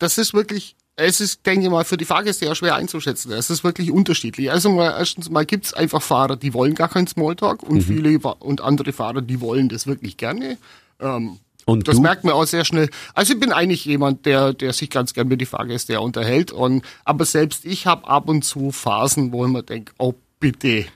Das 0.00 0.18
ist 0.18 0.34
wirklich 0.34 0.74
es 0.96 1.20
ist, 1.20 1.44
denke 1.44 1.66
ich 1.66 1.70
mal, 1.70 1.84
für 1.84 1.98
die 1.98 2.06
Fahrgäste 2.06 2.46
ja 2.46 2.54
schwer 2.54 2.74
einzuschätzen. 2.74 3.30
Es 3.30 3.50
ist 3.50 3.62
wirklich 3.62 3.90
unterschiedlich. 3.90 4.50
Also 4.50 4.70
mal, 4.70 4.94
erstens 4.98 5.28
mal 5.28 5.44
gibt's 5.44 5.74
einfach 5.74 6.00
Fahrer, 6.00 6.36
die 6.36 6.54
wollen 6.54 6.74
gar 6.74 6.88
keinen 6.88 7.06
Smalltalk 7.06 7.62
und 7.62 7.76
mhm. 7.76 7.82
viele 7.82 8.18
und 8.18 8.62
andere 8.62 8.94
Fahrer, 8.94 9.20
die 9.20 9.42
wollen 9.42 9.68
das 9.68 9.86
wirklich 9.86 10.16
gerne. 10.16 10.56
Ähm, 11.00 11.38
und 11.66 11.88
das 11.88 11.96
du? 11.96 12.02
merkt 12.02 12.24
man 12.24 12.32
auch 12.32 12.44
sehr 12.44 12.64
schnell. 12.64 12.88
Also 13.14 13.34
ich 13.34 13.40
bin 13.40 13.52
eigentlich 13.52 13.84
jemand, 13.84 14.24
der, 14.24 14.52
der 14.52 14.72
sich 14.72 14.88
ganz 14.88 15.14
gern 15.14 15.26
mit 15.28 15.40
die 15.40 15.46
Fahrgäste 15.46 16.00
unterhält. 16.00 16.52
Und, 16.52 16.84
aber 17.04 17.24
selbst 17.24 17.64
ich 17.64 17.86
habe 17.86 18.06
ab 18.08 18.28
und 18.28 18.42
zu 18.42 18.70
Phasen, 18.70 19.32
wo 19.32 19.44
ich 19.44 19.50
mir 19.50 19.64
denke, 19.64 19.92
oh 19.98 20.14
bitte, 20.38 20.86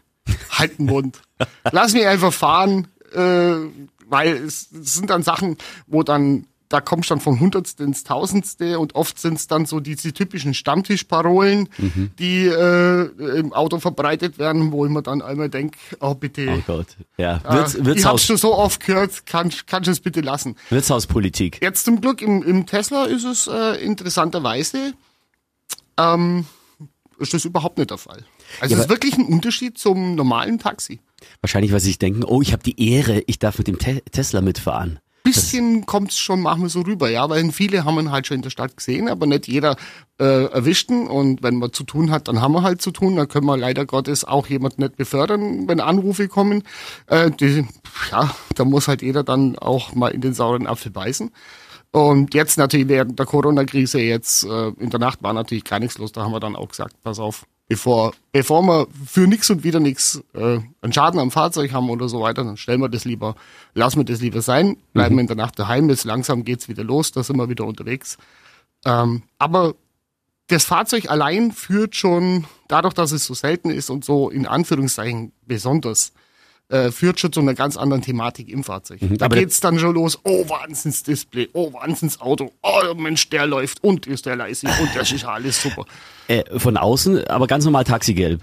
halt 0.51 0.79
den 0.79 0.87
Mund. 0.87 1.21
Lass 1.73 1.93
mich 1.93 2.07
einfach 2.07 2.33
fahren, 2.33 2.87
äh, 3.13 3.55
weil 4.09 4.37
es, 4.37 4.69
es 4.73 4.95
sind 4.95 5.11
dann 5.11 5.25
Sachen, 5.25 5.57
wo 5.89 6.05
dann 6.05 6.47
da 6.71 6.81
kommst 6.81 7.11
du 7.11 7.15
dann 7.15 7.21
von 7.21 7.41
Hundertste 7.41 7.83
ins 7.83 8.05
Tausendste 8.05 8.79
und 8.79 8.95
oft 8.95 9.19
sind 9.19 9.35
es 9.35 9.49
dann 9.49 9.67
so 9.67 9.81
diese 9.81 10.13
typischen 10.13 10.55
Stammtischparolen, 10.55 11.69
mhm. 11.77 12.13
die 12.19 12.47
äh, 12.47 13.07
im 13.39 13.53
Auto 13.53 13.81
verbreitet 13.81 14.39
werden, 14.39 14.71
wo 14.71 14.87
ich 14.87 14.93
mir 14.93 15.03
dann 15.03 15.21
einmal 15.21 15.51
denke, 15.51 15.79
oh 16.01 16.15
bitte. 16.15 16.49
Oh 16.49 16.63
Gott, 16.65 16.87
ja. 17.19 17.43
Wirts, 17.43 17.75
äh, 17.75 17.93
ich 17.93 18.05
hab's 18.05 18.25
schon 18.25 18.37
so 18.37 18.55
oft 18.55 18.87
gehört, 18.87 19.27
kannst 19.27 19.67
kann 19.67 19.83
du 19.83 19.91
es 19.91 19.99
bitte 19.99 20.21
lassen. 20.21 20.55
Wirtshauspolitik. 20.71 21.61
Jetzt 21.61 21.85
zum 21.85 22.01
Glück 22.01 22.23
im, 22.23 22.43
im 22.45 22.67
Tesla 22.67 23.05
ist 23.05 23.25
es 23.25 23.49
äh, 23.49 23.85
interessanterweise, 23.85 24.95
ähm, 25.99 26.47
ist 27.19 27.35
das 27.35 27.45
überhaupt 27.45 27.79
nicht 27.79 27.91
der 27.91 27.99
Fall. 27.99 28.25
Also 28.61 28.75
ja, 28.75 28.79
es 28.79 28.85
ist 28.87 28.91
wirklich 28.91 29.19
ein 29.19 29.27
Unterschied 29.27 29.77
zum 29.77 30.15
normalen 30.15 30.61
Taxi. 30.61 31.01
Wahrscheinlich, 31.41 31.73
weil 31.73 31.81
sie 31.81 31.89
sich 31.89 31.99
denken, 31.99 32.23
oh, 32.23 32.41
ich 32.41 32.53
habe 32.53 32.63
die 32.63 32.93
Ehre, 32.93 33.25
ich 33.27 33.41
darf 33.41 33.59
mit 33.59 33.67
dem 33.67 33.79
Te 33.79 34.03
Tesla 34.13 34.41
mitfahren 34.41 35.01
bisschen 35.23 35.87
kommt's 35.87 36.19
schon 36.19 36.41
manchmal 36.41 36.69
so 36.69 36.81
rüber, 36.81 37.11
ja, 37.11 37.29
weil 37.29 37.51
viele 37.53 37.85
haben 37.85 37.99
ihn 37.99 38.11
halt 38.11 38.27
schon 38.27 38.37
in 38.37 38.43
der 38.43 38.51
Stadt 38.51 38.77
gesehen, 38.77 39.09
aber 39.09 39.27
nicht 39.27 39.49
jeder 39.49 39.77
äh, 40.19 40.45
erwischten. 40.47 41.07
Und 41.07 41.43
wenn 41.43 41.57
man 41.57 41.73
zu 41.73 41.85
tun 41.85 42.11
hat, 42.11 42.29
dann 42.29 42.41
haben 42.41 42.53
wir 42.53 42.63
halt 42.63 42.83
zu 42.83 42.91
tun. 42.91 43.17
Dann 43.17 43.29
können 43.29 43.47
wir 43.47 43.57
leider 43.57 43.87
Gottes 43.87 44.25
auch 44.25 44.47
jemand 44.47 44.79
nicht 44.79 44.97
befördern, 44.97 45.69
wenn 45.69 45.81
Anrufe 45.81 46.29
kommen. 46.29 46.63
Äh, 47.07 47.31
die, 47.31 47.67
ja, 48.11 48.35
da 48.55 48.65
muss 48.65 48.89
halt 48.89 49.03
jeder 49.03 49.23
dann 49.23 49.59
auch 49.59 49.95
mal 49.95 50.09
in 50.09 50.21
den 50.21 50.35
sauren 50.35 50.67
Apfel 50.67 50.93
beißen. 50.93 51.31
Und 51.93 52.35
jetzt 52.35 52.57
natürlich 52.57 52.89
während 52.89 53.19
der 53.19 53.27
Corona-Krise, 53.27 54.01
jetzt 54.01 54.45
äh, 54.45 54.69
in 54.79 54.91
der 54.91 55.01
Nacht 55.01 55.23
war 55.23 55.33
natürlich 55.33 55.65
gar 55.65 55.81
nichts 55.81 55.99
los. 55.99 56.13
Da 56.13 56.23
haben 56.23 56.33
wir 56.33 56.41
dann 56.41 56.57
auch 56.57 56.69
gesagt, 56.69 56.95
pass 57.03 57.19
auf, 57.19 57.47
bevor, 57.71 58.15
bevor 58.33 58.63
wir 58.63 58.89
für 59.07 59.29
nichts 59.29 59.49
und 59.49 59.63
wieder 59.63 59.79
nichts 59.79 60.21
äh, 60.35 60.59
einen 60.83 60.93
Schaden 60.93 61.21
am 61.21 61.31
Fahrzeug 61.31 61.73
haben 61.73 61.89
oder 61.89 62.09
so 62.09 62.21
weiter, 62.21 62.43
dann 62.43 62.57
stellen 62.57 62.81
wir 62.81 62.89
das 62.89 63.05
lieber, 63.05 63.37
lassen 63.75 63.99
wir 63.99 64.05
das 64.05 64.21
lieber 64.21 64.43
sein, 64.43 64.77
bleiben 64.93 65.15
mhm. 65.15 65.21
in 65.21 65.27
der 65.29 65.37
Nacht 65.37 65.57
daheim, 65.57 65.89
jetzt 65.89 66.03
langsam 66.03 66.43
geht's 66.45 66.69
wieder 66.69 66.83
los, 66.83 67.13
da 67.13 67.23
sind 67.23 67.37
wir 67.37 67.49
wieder 67.49 67.65
unterwegs. 67.65 68.19
Ähm, 68.85 69.23
aber 69.39 69.77
das 70.49 70.65
Fahrzeug 70.65 71.09
allein 71.09 71.53
führt 71.53 71.95
schon, 71.95 72.45
dadurch, 72.67 72.95
dass 72.95 73.13
es 73.13 73.25
so 73.25 73.35
selten 73.35 73.71
ist 73.71 73.89
und 73.89 74.05
so 74.05 74.31
in 74.31 74.47
Anführungszeichen 74.47 75.31
besonders, 75.47 76.13
äh, 76.71 76.91
führt 76.91 77.21
schon 77.21 77.33
zu 77.33 77.41
einer 77.41 77.55
ganz 77.55 77.77
anderen 77.77 78.03
Thematik 78.03 78.49
im 78.49 78.65
Fahrzeug. 78.65 79.03
Mhm, 79.03 79.19
da 79.19 79.29
geht's 79.29 79.61
dann 79.61 79.79
schon 79.79 79.95
los, 79.95 80.19
oh, 80.25 80.49
Wahnsinns 80.49 81.03
Display, 81.03 81.49
oh, 81.53 81.73
Wahnsinns 81.73 82.21
Auto, 82.21 82.53
oh, 82.63 82.95
Mensch, 82.95 83.29
der 83.29 83.47
läuft 83.47 83.83
und 83.85 84.07
ist 84.07 84.27
der 84.27 84.37
leise 84.37 84.67
und 84.69 84.89
das 84.95 85.13
ist 85.13 85.25
alles 85.25 85.63
super. 85.63 85.85
Äh, 86.29 86.61
von 86.61 86.77
außen, 86.77 87.27
aber 87.27 87.49
ganz 87.49 87.65
normal 87.65 87.83
Taxigelb. 87.83 88.41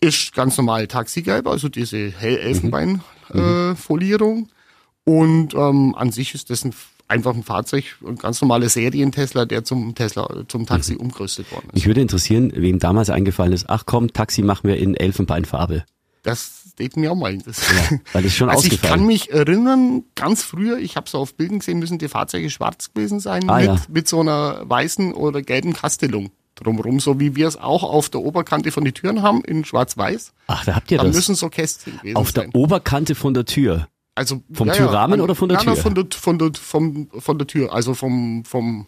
Ist 0.00 0.32
ganz 0.32 0.56
normal 0.58 0.86
Taxigelb, 0.86 1.48
also 1.48 1.68
diese 1.68 2.12
hell 2.12 2.36
Elfenbein-Folierung. 2.36 4.38
Mhm. 4.38 4.44
Äh, 4.44 5.10
Und 5.10 5.54
ähm, 5.54 5.94
an 5.96 6.12
sich 6.12 6.34
ist 6.34 6.50
das 6.50 6.64
ein, 6.64 6.72
einfach 7.08 7.34
ein 7.34 7.42
Fahrzeug, 7.42 7.84
ein 8.06 8.14
ganz 8.16 8.40
normaler 8.40 8.68
Serien-Tesla, 8.68 9.44
der 9.44 9.64
zum 9.64 9.96
Tesla, 9.96 10.28
zum 10.46 10.66
Taxi 10.66 10.92
Mhm. 10.94 11.00
umgerüstet 11.00 11.50
worden 11.50 11.66
ist. 11.68 11.74
Mich 11.74 11.86
würde 11.86 12.00
interessieren, 12.00 12.52
wem 12.54 12.78
damals 12.78 13.10
eingefallen 13.10 13.52
ist, 13.52 13.68
ach 13.68 13.82
komm, 13.86 14.12
Taxi 14.12 14.42
machen 14.42 14.68
wir 14.68 14.76
in 14.76 14.94
Elfenbeinfarbe. 14.94 15.84
Das 16.26 16.62
steht 16.72 16.96
mir 16.96 17.12
auch 17.12 17.16
mal. 17.16 17.38
Das, 17.38 17.58
Ja, 17.60 17.98
weil 18.12 18.22
das 18.22 18.32
ist 18.32 18.36
schon 18.36 18.48
also 18.50 18.66
ich 18.66 18.82
kann 18.82 19.06
mich 19.06 19.30
erinnern, 19.30 20.02
ganz 20.14 20.42
früher, 20.42 20.78
ich 20.78 20.96
habe 20.96 21.08
so 21.08 21.18
auf 21.18 21.34
Bildern 21.34 21.60
gesehen, 21.60 21.78
müssen 21.78 21.98
die 21.98 22.08
Fahrzeuge 22.08 22.50
schwarz 22.50 22.92
gewesen 22.92 23.20
sein, 23.20 23.48
Ah, 23.48 23.56
mit, 23.58 23.66
ja. 23.66 23.76
mit 23.88 24.08
so 24.08 24.20
einer 24.20 24.68
weißen 24.68 25.14
oder 25.14 25.40
gelben 25.42 25.72
Kastellung 25.72 26.30
drumherum, 26.56 27.00
so 27.00 27.20
wie 27.20 27.36
wir 27.36 27.46
es 27.46 27.56
auch 27.56 27.82
auf 27.82 28.08
der 28.08 28.22
Oberkante 28.22 28.72
von 28.72 28.84
den 28.84 28.94
Türen 28.94 29.22
haben, 29.22 29.42
in 29.44 29.64
schwarz-weiß. 29.64 30.32
Ach, 30.48 30.64
da 30.64 30.74
habt 30.74 30.90
ihr 30.90 30.98
Da 30.98 31.04
das. 31.04 31.14
müssen 31.14 31.34
so 31.34 31.48
Kästchen 31.50 31.98
gewesen 31.98 32.16
Auf 32.16 32.30
sein. 32.32 32.50
der 32.50 32.60
Oberkante 32.60 33.14
von 33.14 33.34
der 33.34 33.44
Tür. 33.44 33.88
Also 34.14 34.42
Vom 34.52 34.72
Türrahmen 34.72 35.20
oder 35.20 35.34
von 35.34 35.48
der 35.50 35.58
nein, 35.58 35.66
nein, 35.66 35.74
Tür? 35.74 35.82
von 35.82 35.94
der, 35.94 36.06
von 36.10 36.38
der, 36.38 36.50
vom, 36.58 37.08
von 37.18 37.38
der 37.38 37.46
Tür, 37.46 37.72
also 37.74 37.92
vom, 37.94 38.44
vom, 38.46 38.86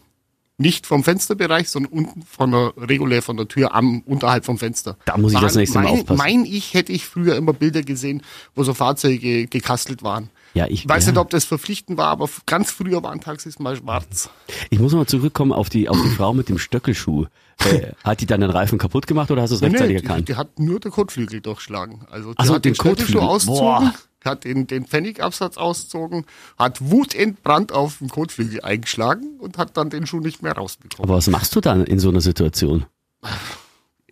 nicht 0.59 0.85
vom 0.85 1.03
Fensterbereich, 1.03 1.69
sondern 1.69 1.91
unten 1.93 2.21
von 2.23 2.51
der, 2.51 2.73
regulär 2.77 3.21
von 3.21 3.37
der 3.37 3.47
Tür 3.47 3.73
am, 3.73 4.01
unterhalb 4.01 4.45
vom 4.45 4.57
Fenster. 4.57 4.97
Da 5.05 5.17
muss 5.17 5.33
ich 5.33 5.39
das 5.39 5.55
nächste 5.55 5.79
Mal 5.79 5.85
mein, 5.85 5.93
aufpassen. 5.93 6.17
Mein 6.17 6.45
ich, 6.45 6.73
hätte 6.73 6.91
ich 6.91 7.05
früher 7.05 7.35
immer 7.35 7.53
Bilder 7.53 7.81
gesehen, 7.81 8.21
wo 8.55 8.63
so 8.63 8.73
Fahrzeuge 8.73 9.47
gekastelt 9.47 10.03
waren. 10.03 10.29
Ja, 10.53 10.65
ich, 10.67 10.87
weiß 10.87 11.05
ja. 11.05 11.11
nicht, 11.11 11.19
ob 11.19 11.29
das 11.29 11.45
verpflichtend 11.45 11.97
war, 11.97 12.07
aber 12.07 12.29
ganz 12.45 12.71
früher 12.71 13.03
waren 13.03 13.21
Taxis 13.21 13.59
mal 13.59 13.75
schwarz. 13.75 14.29
Ich 14.69 14.79
muss 14.79 14.93
mal 14.93 15.05
zurückkommen 15.05 15.53
auf 15.53 15.69
die, 15.69 15.87
auf 15.87 15.97
die 16.01 16.09
Frau 16.09 16.33
mit 16.33 16.49
dem 16.49 16.57
Stöckelschuh. 16.57 17.25
Äh, 17.65 17.91
hat 18.05 18.21
die 18.21 18.25
dann 18.25 18.39
den 18.39 18.51
Reifen 18.51 18.77
kaputt 18.77 19.05
gemacht 19.05 19.31
oder 19.31 19.41
hast 19.41 19.49
du 19.49 19.55
es 19.55 19.61
rechtzeitig 19.61 19.97
die, 19.97 20.03
erkannt? 20.05 20.29
die 20.29 20.35
hat 20.35 20.59
nur 20.59 20.79
der 20.79 20.91
Kotflügel 20.91 21.41
durchschlagen. 21.41 22.05
Also 22.09 22.33
die 22.33 22.45
so, 22.45 22.53
hat 22.53 22.63
den 22.63 22.71
den, 22.71 22.75
Stöckelschuh 22.75 23.19
Kotflügel. 23.19 23.21
ausgezogen, 23.21 23.59
Boah. 23.59 23.93
Hat 24.25 24.43
den, 24.43 24.67
den 24.67 24.85
Pfennigabsatz 24.85 25.57
ausgezogen, 25.57 26.25
hat 26.57 26.79
wutentbrannt 26.81 27.71
auf 27.71 27.99
den 27.99 28.09
Kotflügel 28.09 28.61
eingeschlagen 28.61 29.37
und 29.39 29.57
hat 29.57 29.77
dann 29.77 29.89
den 29.89 30.05
Schuh 30.07 30.19
nicht 30.19 30.41
mehr 30.43 30.53
rausbekommen. 30.53 31.09
Aber 31.09 31.17
was 31.17 31.27
machst 31.27 31.55
du 31.55 31.61
dann 31.61 31.85
in 31.85 31.99
so 31.99 32.09
einer 32.09 32.21
Situation? 32.21 32.85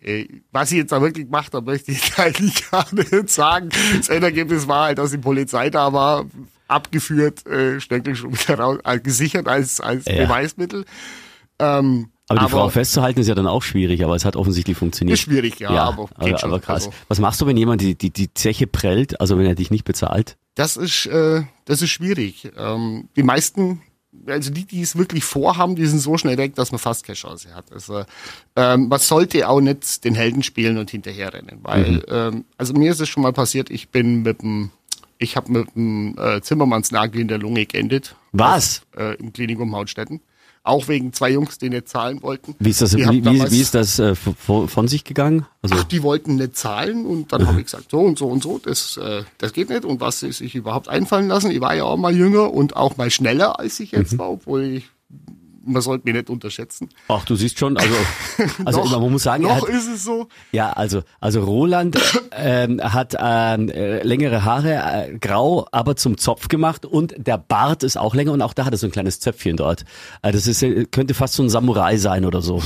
Äh, 0.00 0.26
was 0.52 0.70
ich 0.70 0.78
jetzt 0.78 0.92
da 0.92 1.00
wirklich 1.02 1.26
gemacht 1.26 1.52
habe, 1.54 1.66
möchte 1.70 1.92
ich 1.92 2.18
eigentlich 2.18 2.70
gar 2.70 2.86
nicht 2.94 3.30
sagen. 3.30 3.70
Das 3.96 4.08
Endergebnis 4.08 4.68
war 4.68 4.86
halt, 4.86 4.98
dass 4.98 5.10
die 5.10 5.18
Polizei 5.18 5.70
da 5.70 5.92
war, 5.92 6.24
abgeführt, 6.68 7.46
äh, 7.46 7.80
Stöckelschuh 7.80 8.30
wieder 8.30 8.58
raus, 8.58 8.78
äh, 8.84 9.00
gesichert 9.00 9.48
als, 9.48 9.80
als 9.80 10.04
Ja. 10.06 10.24
Beweismittel. 10.24 10.84
Ähm, 11.58 12.10
Aber 12.28 12.40
die 12.40 12.50
Frau 12.50 12.68
festzuhalten 12.68 13.20
ist 13.20 13.26
ja 13.26 13.34
dann 13.34 13.46
auch 13.46 13.62
schwierig, 13.62 14.04
aber 14.04 14.14
es 14.14 14.24
hat 14.24 14.36
offensichtlich 14.36 14.76
funktioniert. 14.76 15.18
Ist 15.18 15.24
schwierig, 15.24 15.58
ja, 15.60 15.70
aber 15.70 16.06
geht 16.06 16.16
aber, 16.34 16.38
schon. 16.38 16.50
aber 16.50 16.60
krass. 16.60 16.86
Also- 16.86 16.96
Was 17.08 17.18
machst 17.20 17.40
du, 17.40 17.46
wenn 17.46 17.56
jemand 17.56 17.80
die, 17.80 17.94
die, 17.94 18.10
die 18.10 18.32
Zeche 18.34 18.66
prellt, 18.66 19.20
also 19.20 19.38
wenn 19.38 19.46
er 19.46 19.54
dich 19.54 19.70
nicht 19.70 19.84
bezahlt? 19.84 20.36
Das 20.54 20.76
ist, 20.76 21.06
äh, 21.06 21.42
das 21.64 21.82
ist 21.82 21.90
schwierig. 21.90 22.50
Ähm, 22.58 23.08
die 23.16 23.22
meisten, 23.22 23.80
also 24.26 24.50
die, 24.50 24.66
die 24.66 24.82
es 24.82 24.96
wirklich 24.96 25.24
vorhaben, 25.24 25.74
die 25.76 25.86
sind 25.86 26.00
so 26.00 26.18
schnell 26.18 26.36
weg, 26.36 26.54
dass 26.54 26.70
man 26.72 26.78
fast 26.78 27.06
keine 27.06 27.16
Chance 27.16 27.54
hat. 27.54 27.72
Also, 27.72 28.02
ähm, 28.56 28.88
man 28.88 28.98
sollte 28.98 29.48
auch 29.48 29.60
nicht 29.60 30.04
den 30.04 30.14
Helden 30.14 30.42
spielen 30.42 30.76
und 30.76 30.90
hinterherrennen, 30.90 31.60
weil, 31.62 32.04
ähm, 32.08 32.44
also 32.58 32.74
mir 32.74 32.90
ist 32.90 33.00
es 33.00 33.08
schon 33.08 33.22
mal 33.22 33.32
passiert, 33.32 33.70
ich 33.70 33.88
bin 33.90 34.22
mit 34.22 34.42
dem, 34.42 34.70
ich 35.18 35.36
habe 35.36 35.50
mit 35.52 35.74
dem 35.74 36.16
äh, 36.18 36.40
Zimmermannsnagel 36.42 37.20
in 37.22 37.28
der 37.28 37.38
Lunge 37.38 37.64
geendet. 37.64 38.16
Was? 38.32 38.82
Äh, 38.96 39.14
Im 39.14 39.32
Klinikum 39.32 39.74
Hautstetten. 39.74 40.20
Auch 40.68 40.86
wegen 40.88 41.12
zwei 41.12 41.30
Jungs, 41.30 41.58
die 41.58 41.70
nicht 41.70 41.88
zahlen 41.88 42.22
wollten. 42.22 42.54
Wie 42.58 42.70
ist 42.70 42.82
das, 42.82 42.94
wie, 42.96 43.24
wie, 43.24 43.50
wie 43.50 43.60
ist 43.60 43.74
das 43.74 43.98
äh, 43.98 44.14
von, 44.14 44.86
sich 44.86 45.04
gegangen? 45.04 45.46
Also, 45.62 45.76
Ach, 45.78 45.84
die 45.84 46.02
wollten 46.02 46.36
nicht 46.36 46.56
zahlen 46.56 47.06
und 47.06 47.32
dann 47.32 47.46
habe 47.46 47.58
ich 47.60 47.66
gesagt, 47.66 47.90
so 47.90 48.00
und 48.00 48.18
so 48.18 48.26
und 48.28 48.42
so, 48.42 48.58
das, 48.58 48.96
äh, 48.98 49.22
das 49.38 49.52
geht 49.52 49.70
nicht 49.70 49.84
und 49.84 50.00
was 50.00 50.20
sie 50.20 50.30
sich 50.32 50.54
überhaupt 50.54 50.88
einfallen 50.88 51.28
lassen. 51.28 51.50
Ich 51.50 51.60
war 51.60 51.74
ja 51.74 51.84
auch 51.84 51.96
mal 51.96 52.14
jünger 52.14 52.52
und 52.52 52.76
auch 52.76 52.96
mal 52.96 53.10
schneller, 53.10 53.58
als 53.58 53.80
ich 53.80 53.92
Mhm. 53.92 53.98
jetzt 53.98 54.18
war, 54.18 54.30
obwohl 54.30 54.62
ich, 54.64 54.84
man 55.68 55.82
sollte 55.82 56.04
mich 56.06 56.14
nicht 56.14 56.30
unterschätzen. 56.30 56.88
ach, 57.08 57.24
du 57.24 57.36
siehst 57.36 57.58
schon, 57.58 57.76
also, 57.76 57.94
also 58.64 58.84
Noch- 58.84 59.00
man 59.00 59.12
muss 59.12 59.22
sagen, 59.22 59.44
noch 59.44 59.62
hat, 59.62 59.68
ist 59.68 59.88
es 59.88 60.04
so. 60.04 60.28
ja, 60.52 60.70
also, 60.72 61.02
also 61.20 61.42
Roland 61.44 61.96
ähm, 62.32 62.80
hat 62.82 63.14
ähm, 63.18 63.68
äh, 63.68 64.02
längere 64.02 64.44
Haare, 64.44 64.74
äh, 65.08 65.18
grau, 65.18 65.66
aber 65.72 65.96
zum 65.96 66.18
Zopf 66.18 66.48
gemacht 66.48 66.84
und 66.86 67.14
der 67.18 67.38
Bart 67.38 67.82
ist 67.82 67.96
auch 67.98 68.14
länger 68.14 68.32
und 68.32 68.42
auch 68.42 68.54
da 68.54 68.64
hat 68.64 68.72
er 68.72 68.78
so 68.78 68.86
ein 68.86 68.92
kleines 68.92 69.20
Zöpfchen 69.20 69.56
dort. 69.56 69.84
Äh, 70.22 70.32
das 70.32 70.46
ist, 70.46 70.62
äh, 70.62 70.84
könnte 70.86 71.14
fast 71.14 71.34
so 71.34 71.42
ein 71.42 71.50
Samurai 71.50 71.96
sein 71.98 72.24
oder 72.24 72.42
so. 72.42 72.62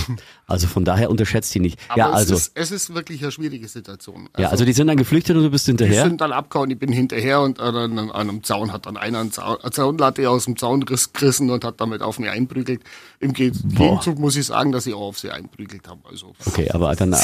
Also 0.46 0.66
von 0.66 0.84
daher 0.84 1.10
unterschätzt 1.10 1.54
ihn 1.56 1.62
nicht. 1.62 1.78
Aber 1.88 1.98
ja, 1.98 2.10
also, 2.10 2.34
es, 2.34 2.48
ist, 2.48 2.52
es 2.56 2.70
ist 2.70 2.94
wirklich 2.94 3.22
eine 3.22 3.32
schwierige 3.32 3.68
Situation. 3.68 4.28
ja, 4.38 4.48
also 4.50 4.64
die 4.64 4.72
sind 4.72 4.86
dann 4.88 4.96
geflüchtet 4.96 5.36
und 5.36 5.42
du 5.44 5.50
bist 5.50 5.66
die 5.66 5.70
hinterher. 5.70 6.04
sind 6.04 6.20
dann 6.20 6.32
abgehauen, 6.32 6.70
ich 6.70 6.78
bin 6.78 6.92
hinterher 6.92 7.40
und 7.40 7.58
an 7.60 7.74
einem, 7.76 7.98
an 8.10 8.28
einem 8.28 8.42
Zaun 8.44 8.72
hat 8.72 8.86
dann 8.86 8.96
einer 8.96 9.20
einen 9.20 9.32
Zaun, 9.32 9.58
eine 9.62 9.70
Zaunlatte 9.70 10.28
aus 10.28 10.44
dem 10.44 10.56
Zaun 10.56 10.82
riss- 10.84 11.12
gerissen 11.12 11.50
und 11.50 11.64
hat 11.64 11.80
damit 11.80 12.02
auf 12.02 12.18
mich 12.18 12.28
einprügelt. 12.30 12.82
Im 13.20 13.32
Ge 13.32 13.52
Gegenzug 13.52 14.18
muss 14.18 14.36
ich 14.36 14.46
sagen, 14.46 14.72
dass 14.72 14.86
ich 14.86 14.94
auch 14.94 15.08
auf 15.08 15.18
sie 15.18 15.30
einprügelt 15.30 15.88
habe. 15.88 16.00
Also 16.08 16.32
Okay, 16.44 16.70
aber 16.70 16.94
dann 16.96 17.12
äh, 17.12 17.18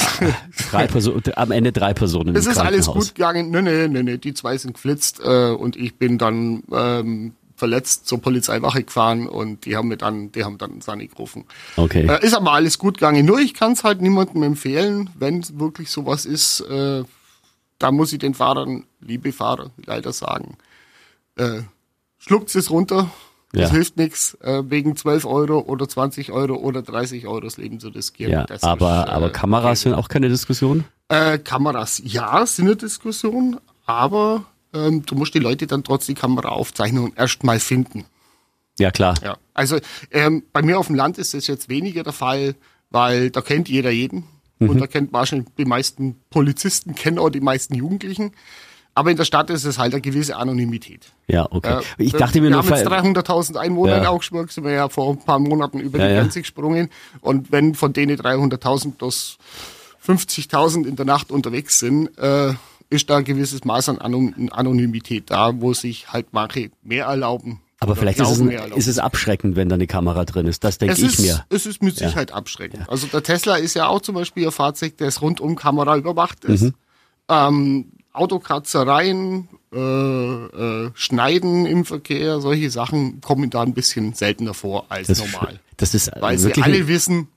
drei 0.70 0.86
Personen, 0.86 1.22
am 1.34 1.50
Ende 1.50 1.72
drei 1.72 1.92
Personen 1.94 2.36
Es 2.36 2.46
im 2.46 2.52
ist 2.52 2.58
alles 2.58 2.86
gut 2.86 3.14
gegangen. 3.14 3.50
Nee, 3.50 3.62
nee, 3.62 3.88
nee, 3.88 4.02
nee. 4.02 4.18
Die 4.18 4.34
zwei 4.34 4.56
sind 4.56 4.74
geflitzt 4.74 5.20
äh, 5.24 5.50
und 5.50 5.76
ich 5.76 5.96
bin 5.96 6.18
dann 6.18 6.62
ähm, 6.72 7.32
verletzt 7.58 8.06
zur 8.06 8.22
Polizeiwache 8.22 8.84
gefahren 8.84 9.28
und 9.28 9.66
die 9.66 9.76
haben 9.76 9.88
mir 9.88 9.96
dann, 9.96 10.30
die 10.30 10.44
haben 10.44 10.58
dann 10.58 10.80
Sani 10.80 11.08
gerufen. 11.08 11.44
Okay. 11.76 12.06
Äh, 12.06 12.24
ist 12.24 12.34
aber 12.34 12.52
alles 12.52 12.78
gut 12.78 12.98
gegangen. 12.98 13.26
Nur 13.26 13.40
ich 13.40 13.52
kann 13.52 13.72
es 13.72 13.82
halt 13.82 14.00
niemandem 14.00 14.44
empfehlen, 14.44 15.10
wenn 15.18 15.44
wirklich 15.58 15.90
sowas 15.90 16.24
ist. 16.24 16.60
Äh, 16.60 17.02
da 17.78 17.92
muss 17.92 18.12
ich 18.12 18.20
den 18.20 18.34
Fahrern, 18.34 18.84
liebe 19.00 19.32
Fahrer, 19.32 19.70
leider 19.84 20.12
sagen, 20.12 20.56
äh, 21.36 21.62
schluckt 22.18 22.54
es 22.54 22.70
runter. 22.70 23.10
Das 23.52 23.62
Ja. 23.62 23.70
hilft 23.70 23.96
nichts, 23.96 24.34
äh, 24.42 24.62
wegen 24.68 24.94
12 24.96 25.24
Euro 25.24 25.60
oder 25.60 25.88
20 25.88 26.32
Euro 26.32 26.56
oder 26.56 26.82
30 26.82 27.26
Euro 27.26 27.40
das 27.40 27.56
Leben 27.56 27.80
zu 27.80 27.88
riskieren. 27.88 28.32
Ja, 28.32 28.44
Das 28.44 28.62
aber, 28.62 29.04
ist, 29.04 29.08
äh, 29.08 29.12
aber 29.12 29.30
Kameras 29.30 29.80
sind 29.82 29.94
auch 29.94 30.08
keine 30.08 30.28
Diskussion? 30.28 30.84
äh, 31.08 31.38
Kameras, 31.38 32.02
ja, 32.04 32.44
sind 32.44 32.66
eine 32.66 32.76
Diskussion, 32.76 33.58
aber 33.86 34.44
ähm, 34.74 35.02
du 35.06 35.14
musst 35.14 35.32
die 35.32 35.38
Leute 35.38 35.66
dann 35.66 35.82
trotz 35.82 36.04
die 36.04 36.14
Kamera 36.14 36.48
aufzeichnen 36.50 37.02
und 37.04 37.18
erst 37.18 37.42
mal 37.42 37.58
finden. 37.58 38.04
Ja, 38.78 38.90
klar. 38.90 39.14
Ja. 39.24 39.38
Also 39.54 39.78
ähm, 40.10 40.42
bei 40.52 40.60
mir 40.60 40.78
auf 40.78 40.88
dem 40.88 40.96
Land 40.96 41.16
ist 41.16 41.32
das 41.32 41.46
jetzt 41.46 41.70
weniger 41.70 42.02
der 42.02 42.12
Fall, 42.12 42.54
weil 42.90 43.30
da 43.30 43.40
kennt 43.40 43.68
jeder 43.70 43.90
jeden 43.90 44.24
Mhm. 44.60 44.70
und 44.70 44.78
da 44.80 44.86
kennt 44.86 45.12
wahrscheinlich 45.12 45.48
die 45.56 45.64
meisten 45.64 46.16
Polizisten, 46.30 46.94
kennen 46.94 47.18
auch 47.18 47.30
die 47.30 47.40
meisten 47.40 47.74
Jugendlichen. 47.74 48.32
Aber 48.98 49.10
in 49.12 49.16
der 49.16 49.24
Stadt 49.24 49.48
ist 49.50 49.64
es 49.64 49.78
halt 49.78 49.94
eine 49.94 50.00
gewisse 50.00 50.34
Anonymität. 50.36 51.12
Ja, 51.28 51.46
okay. 51.50 51.80
Ich 51.98 52.12
dachte 52.12 52.38
mir 52.40 52.44
wir 52.44 52.50
nur, 52.50 52.58
haben 52.64 52.68
jetzt 52.68 52.82
ver- 52.88 52.90
300.000 53.00 53.56
Einwohner 53.56 53.92
Ja. 53.92 53.98
in 53.98 54.06
Augsburg, 54.06 54.50
sind 54.50 54.64
wir 54.64 54.72
ja 54.72 54.88
vor 54.88 55.12
ein 55.12 55.18
paar 55.24 55.38
Monaten 55.38 55.78
über 55.78 55.98
Ja, 55.98 56.08
die 56.08 56.14
ja. 56.14 56.20
Grenze 56.20 56.40
gesprungen. 56.40 56.88
Und 57.20 57.52
wenn 57.52 57.74
von 57.76 57.92
denen 57.92 58.16
300.000 58.18 58.92
plus 58.98 59.38
50.000 60.04 60.84
in 60.86 60.96
der 60.96 61.04
Nacht 61.06 61.30
unterwegs 61.30 61.78
sind, 61.78 62.16
äh, 62.18 62.54
ist 62.90 63.08
da 63.10 63.18
ein 63.18 63.24
gewisses 63.24 63.64
Maß 63.64 63.88
an 63.90 63.98
Anon- 63.98 64.50
Anonymität 64.50 65.30
da, 65.30 65.52
wo 65.60 65.74
sich 65.74 66.12
halt 66.12 66.28
manche 66.32 66.70
mehr 66.82 67.04
erlauben. 67.06 67.60
aber 67.80 67.94
vielleicht 67.94 68.18
ist 68.18 68.30
es, 68.30 68.40
ein, 68.40 68.48
ist 68.50 68.88
es 68.88 68.98
abschreckend, 68.98 69.54
wenn 69.54 69.68
da 69.68 69.74
eine 69.76 69.86
Kamera 69.86 70.24
drin 70.24 70.46
ist. 70.46 70.64
Das 70.64 70.78
denke 70.78 70.94
ich 70.96 71.04
ist, 71.04 71.20
mir. 71.20 71.44
Es 71.50 71.66
ist 71.66 71.80
mit 71.82 71.96
Sicherheit 71.96 72.32
abschreckend. 72.32 72.88
Also 72.88 73.06
der 73.06 73.22
Tesla 73.22 73.54
ist 73.56 73.74
ja 73.74 73.86
auch 73.86 74.00
zum 74.00 74.16
Beispiel 74.16 74.46
ein 74.46 74.50
Fahrzeug, 74.52 74.96
das 74.96 75.22
rundum 75.22 75.54
Kamera 75.54 75.96
überwacht 75.96 76.44
ist. 76.46 76.62
Mhm. 76.62 76.74
Ähm, 77.28 77.92
Autokratzereien, 78.18 79.48
äh, 79.72 79.78
äh, 79.78 80.90
Schneiden 80.94 81.66
im 81.66 81.84
Verkehr, 81.84 82.40
solche 82.40 82.70
Sachen 82.70 83.20
kommen 83.20 83.50
da 83.50 83.62
ein 83.62 83.74
bisschen 83.74 84.14
seltener 84.14 84.54
vor 84.54 84.86
als 84.88 85.08
Das, 85.08 85.18
ist- 85.20 85.32
normal. 85.32 85.60
das 85.76 85.94
ist 85.94 86.10
Weil 86.20 86.38
sie 86.38 86.52
alle 86.62 86.88
wissen, 86.88 87.28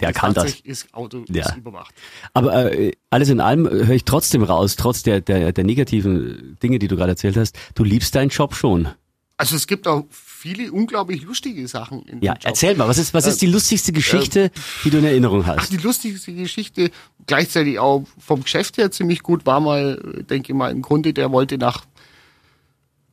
der 0.00 0.12
kann 0.12 0.32
das. 0.34 0.60
Ist 0.60 0.94
Auto 0.94 1.24
Ja. 1.28 1.48
ist 1.48 1.56
überwacht. 1.56 1.94
Aber 2.32 2.72
äh, 2.72 2.92
alles 3.10 3.28
in 3.30 3.40
allem 3.40 3.68
höre 3.68 3.90
ich 3.90 4.04
trotzdem 4.04 4.42
raus, 4.44 4.76
trotz 4.76 5.02
der, 5.02 5.20
der, 5.20 5.52
der 5.52 5.64
negativen 5.64 6.56
Dinge, 6.62 6.78
die 6.78 6.86
du 6.88 6.96
gerade 6.96 7.10
erzählt 7.12 7.36
hast, 7.36 7.56
du 7.74 7.82
liebst 7.84 8.14
deinen 8.14 8.28
Job 8.28 8.54
schon. 8.54 8.88
Also 9.36 9.56
es 9.56 9.66
gibt 9.66 9.86
auch 9.88 10.04
viele 10.38 10.70
unglaublich 10.70 11.22
lustige 11.22 11.66
Sachen 11.66 12.02
in 12.02 12.22
Ja, 12.22 12.34
erzähl 12.44 12.76
mal, 12.76 12.86
was 12.86 12.98
ist, 12.98 13.12
was 13.12 13.26
ist 13.26 13.42
die 13.42 13.46
lustigste 13.46 13.92
Geschichte, 13.92 14.52
die 14.84 14.90
du 14.90 14.98
in 14.98 15.04
Erinnerung 15.04 15.42
Ach, 15.44 15.56
hast? 15.56 15.72
die 15.72 15.78
lustigste 15.78 16.32
Geschichte, 16.32 16.92
gleichzeitig 17.26 17.80
auch 17.80 18.06
vom 18.18 18.44
Geschäft 18.44 18.76
her 18.78 18.92
ziemlich 18.92 19.22
gut, 19.24 19.46
war 19.46 19.58
mal, 19.58 20.00
äh, 20.18 20.22
denke 20.22 20.52
ich 20.52 20.56
mal, 20.56 20.70
ein 20.70 20.82
Kunde, 20.82 21.12
der 21.12 21.32
wollte 21.32 21.58
nach, 21.58 21.84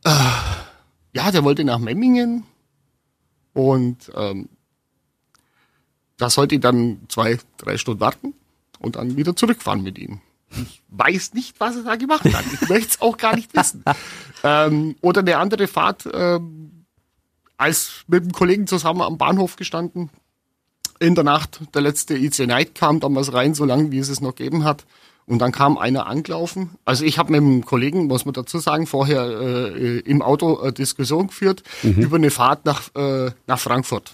äh, 0.04 0.10
ja, 1.14 1.32
der 1.32 1.44
wollte 1.44 1.64
nach 1.64 1.80
Memmingen 1.80 2.44
und 3.54 4.12
ähm, 4.16 4.48
da 6.18 6.30
sollte 6.30 6.56
ich 6.56 6.62
dann 6.62 7.00
zwei, 7.10 7.40
drei 7.58 7.78
Stunden 7.78 8.02
warten 8.02 8.34
und 8.80 8.98
dann 8.98 9.18
wieder 9.18 9.36
zurückfahren 9.36 9.82
mit 9.82 9.98
ihm. 9.98 10.22
Ich 10.52 10.84
weiß 10.90 11.34
nicht, 11.34 11.60
was 11.60 11.76
er 11.76 11.84
da 11.84 11.96
gemacht 11.96 12.24
hat. 12.24 12.46
Ich 12.54 12.70
möchte 12.70 12.90
es 12.90 13.02
auch 13.02 13.18
gar 13.18 13.36
nicht 13.36 13.56
wissen. 13.56 13.84
Ähm, 14.44 14.96
oder 15.02 15.22
eine 15.22 15.38
andere 15.38 15.66
Fahrt, 15.66 16.08
ähm, 16.14 16.75
als 17.58 18.04
mit 18.08 18.24
einem 18.24 18.32
Kollegen 18.32 18.68
zusammen 18.68 19.02
am 19.02 19.18
Bahnhof 19.18 19.56
gestanden, 19.56 20.10
in 21.00 21.16
der 21.16 21.24
Nacht 21.24 21.62
der 21.74 21.82
letzte 21.82 22.18
IC 22.18 22.48
Night 22.48 22.76
kam 22.76 23.00
damals 23.00 23.34
rein, 23.34 23.54
so 23.54 23.66
lange 23.66 23.92
wie 23.92 24.00
es 24.00 24.10
es 24.10 24.22
noch 24.22 24.36
gegeben 24.36 24.64
hat. 24.64 24.86
Und 25.28 25.40
dann 25.40 25.52
kam 25.52 25.78
einer 25.78 26.06
angelaufen. 26.06 26.72
Also 26.86 27.04
ich 27.04 27.18
habe 27.18 27.32
mit 27.32 27.42
einem 27.42 27.66
Kollegen, 27.66 28.06
muss 28.06 28.26
man 28.26 28.34
dazu 28.34 28.60
sagen, 28.60 28.86
vorher 28.86 29.26
äh, 29.26 30.00
im 30.00 30.22
Auto 30.22 30.62
äh, 30.62 30.72
Diskussion 30.72 31.28
geführt 31.28 31.64
mhm. 31.82 31.94
über 31.94 32.18
eine 32.18 32.30
Fahrt 32.30 32.66
nach, 32.66 32.94
äh, 32.96 33.32
nach 33.48 33.60
Frankfurt. 33.60 34.14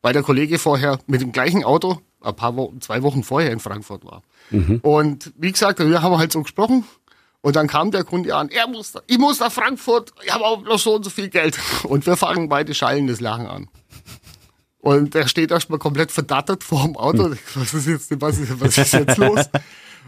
Weil 0.00 0.12
der 0.12 0.22
Kollege 0.22 0.60
vorher 0.60 1.00
mit 1.08 1.22
dem 1.22 1.32
gleichen 1.32 1.64
Auto 1.64 2.00
ein 2.20 2.36
paar 2.36 2.54
Wochen, 2.54 2.80
zwei 2.80 3.02
Wochen 3.02 3.24
vorher 3.24 3.50
in 3.50 3.58
Frankfurt 3.58 4.04
war. 4.04 4.22
Mhm. 4.50 4.78
Und 4.82 5.32
wie 5.36 5.50
gesagt, 5.50 5.80
wir 5.80 6.02
haben 6.02 6.18
halt 6.18 6.30
so 6.30 6.42
gesprochen. 6.42 6.84
Und 7.40 7.56
dann 7.56 7.68
kam 7.68 7.90
der 7.90 8.04
Kunde 8.04 8.34
an, 8.34 8.48
er 8.48 8.66
muss, 8.66 8.94
ich 9.06 9.18
muss 9.18 9.38
nach 9.38 9.52
Frankfurt, 9.52 10.12
ich 10.24 10.32
habe 10.32 10.44
auch 10.44 10.62
noch 10.62 10.78
so 10.78 10.96
und 10.96 11.04
so 11.04 11.10
viel 11.10 11.28
Geld. 11.28 11.58
Und 11.84 12.04
wir 12.06 12.16
fangen 12.16 12.48
beide 12.48 12.74
schallendes 12.74 13.20
Lachen 13.20 13.46
an. 13.46 13.68
Und 14.78 15.14
er 15.14 15.28
steht 15.28 15.50
erstmal 15.50 15.78
komplett 15.78 16.10
verdattert 16.10 16.64
vor 16.64 16.84
dem 16.84 16.96
Auto. 16.96 17.24
Hm. 17.26 17.38
Was 17.54 17.74
ist 17.74 17.86
jetzt, 17.86 18.20
was 18.20 18.38
ist, 18.38 18.60
was 18.60 18.78
ist 18.78 18.92
jetzt 18.92 19.16
los? 19.18 19.48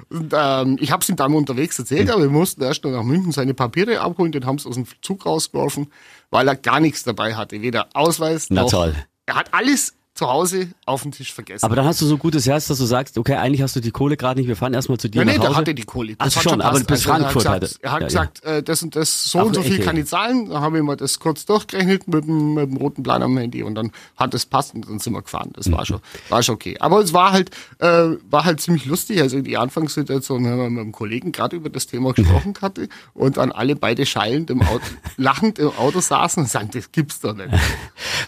Und 0.09 0.33
ähm, 0.37 0.77
ich 0.81 0.91
habe 0.91 1.03
es 1.03 1.09
ihm 1.09 1.17
dann 1.17 1.35
unterwegs 1.35 1.79
erzählt, 1.79 2.09
hm. 2.09 2.15
aber 2.15 2.23
wir 2.23 2.31
mussten 2.31 2.63
erst 2.63 2.83
noch 2.85 2.91
nach 2.91 3.03
München 3.03 3.33
seine 3.33 3.55
Papiere 3.55 4.01
abholen, 4.01 4.33
den 4.33 4.47
haben 4.47 4.59
sie 4.59 4.69
aus 4.69 4.75
dem 4.75 4.87
Zug 5.03 5.27
rausgeworfen, 5.27 5.93
weil 6.31 6.49
er 6.49 6.57
gar 6.57 6.81
nichts 6.81 7.05
dabei 7.05 7.35
hatte. 7.35 7.61
Weder 7.63 7.89
Ausweis 7.95 8.47
Na 8.51 8.63
noch. 8.63 8.71
Toll. 8.71 8.95
Er 9.27 9.37
hat 9.37 9.53
alles 9.55 9.95
zu 10.21 10.29
Hause 10.29 10.69
auf 10.85 11.03
den 11.03 11.13
Tisch 11.13 11.33
vergessen. 11.33 11.65
Aber 11.65 11.77
dann 11.77 11.87
hast 11.87 12.03
du 12.03 12.05
so 12.05 12.19
gutes 12.19 12.47
Herz, 12.47 12.67
dass 12.67 12.77
du 12.77 12.85
sagst, 12.85 13.17
okay, 13.17 13.37
eigentlich 13.37 13.63
hast 13.63 13.75
du 13.75 13.81
die 13.81 13.91
Kohle 13.91 14.19
gerade 14.19 14.39
nicht, 14.39 14.49
wir 14.49 14.57
fahren 14.57 14.75
erstmal 14.75 14.99
zu 14.99 15.09
dir 15.09 15.21
ja, 15.21 15.25
nee, 15.25 15.39
nach 15.39 15.45
Hause. 15.45 15.49
der 15.49 15.57
hatte 15.57 15.75
die 15.75 15.85
Kohle. 15.85 16.15
Das 16.17 16.37
Ach 16.37 16.43
schon, 16.43 16.51
schon 16.51 16.61
aber 16.61 16.79
bis 16.81 16.91
also 16.91 17.09
Frankfurt 17.09 17.45
er 17.47 17.51
hat 17.53 17.61
gesagt, 17.63 17.83
Er 17.83 17.93
hat 17.93 18.01
ja, 18.03 18.07
gesagt, 18.07 18.43
ja. 18.45 18.51
Äh, 18.57 18.63
das 18.63 18.83
und 18.83 18.97
das, 18.97 19.25
so 19.25 19.39
Ach, 19.39 19.45
und 19.47 19.55
so 19.55 19.63
viel 19.63 19.77
okay. 19.77 19.83
kann 19.83 19.97
ich 19.97 20.05
zahlen. 20.05 20.51
Da 20.51 20.61
habe 20.61 20.77
ich 20.77 20.85
mal 20.85 20.97
das 20.97 21.19
kurz 21.21 21.47
durchgerechnet 21.47 22.07
mit 22.07 22.27
dem, 22.27 22.53
mit 22.53 22.69
dem 22.69 22.77
roten 22.77 23.03
Plan 23.03 23.23
am 23.23 23.35
Handy 23.39 23.63
und 23.63 23.75
dann 23.77 23.93
hat 24.15 24.35
es 24.35 24.45
passt 24.45 24.75
und 24.75 24.87
dann 24.87 24.99
sind 24.99 25.15
wir 25.15 25.23
gefahren. 25.23 25.53
Das 25.55 25.69
mhm. 25.69 25.73
war 25.73 25.87
schon, 25.87 26.01
war 26.29 26.43
schon 26.43 26.57
okay. 26.57 26.77
Aber 26.81 27.01
es 27.01 27.15
war 27.15 27.33
halt, 27.33 27.51
äh, 27.79 28.09
war 28.29 28.45
halt 28.45 28.61
ziemlich 28.61 28.85
lustig. 28.85 29.23
Also 29.23 29.41
die 29.41 29.57
Anfangssituation, 29.57 30.45
wenn 30.45 30.59
man 30.59 30.73
mit 30.75 30.83
einem 30.83 30.93
Kollegen 30.93 31.33
gerade 31.33 31.57
über 31.57 31.71
das 31.71 31.87
Thema 31.87 32.13
gesprochen 32.13 32.53
hatte 32.61 32.91
und 33.15 33.39
dann 33.39 33.53
alle 33.53 33.75
beide 33.75 34.05
schallend 34.05 34.51
im 34.51 34.61
Auto, 34.61 34.85
lachend 35.17 35.59
im 35.59 35.71
Auto 35.79 36.01
saßen 36.01 36.43
und 36.43 36.51
sagen, 36.51 36.69
das 36.75 36.93
gibt's 36.93 37.21
doch 37.21 37.35
nicht. 37.35 37.49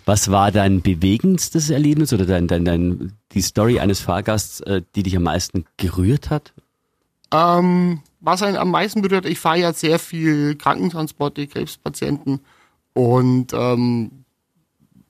Was 0.07 0.31
war 0.31 0.51
dein 0.53 0.81
bewegendstes 0.81 1.69
Erlebnis 1.69 1.82
oder 2.13 2.27
dein, 2.27 2.47
dein 2.49 2.65
dein, 2.65 3.13
die 3.33 3.43
Story 3.43 3.81
eines 3.81 4.01
Fahrgasts, 4.01 4.61
äh, 4.61 4.83
die 4.95 5.03
dich 5.03 5.17
am 5.17 5.25
meisten 5.25 5.65
gerührt 5.77 6.31
hat? 6.31 6.53
Ähm, 7.33 8.01
was 8.21 8.43
einen 8.43 8.57
am 8.57 8.71
meisten 8.71 9.03
berührt, 9.03 9.27
ich 9.27 9.39
fahre 9.39 9.59
ja 9.59 9.73
sehr 9.73 9.99
viel 9.99 10.57
Krankentransporte, 10.57 11.47
Krebspatienten 11.47 12.41
und 12.95 13.53
ähm, 13.53 14.25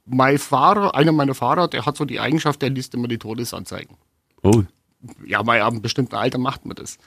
mein 0.04 0.38
Fahrer, 0.38 0.94
einer 0.94 1.12
meiner 1.12 1.34
Fahrer, 1.34 1.68
der 1.68 1.86
hat 1.86 1.96
so 1.96 2.04
die 2.04 2.20
Eigenschaft, 2.20 2.62
der 2.62 2.70
liest 2.70 2.94
immer 2.94 3.08
die 3.08 3.18
Todesanzeigen. 3.18 3.96
Oh. 4.42 4.62
Ja, 5.26 5.42
bei 5.42 5.64
einem 5.64 5.82
bestimmten 5.82 6.14
Alter 6.14 6.38
macht 6.38 6.64
man 6.64 6.76
das. 6.76 6.98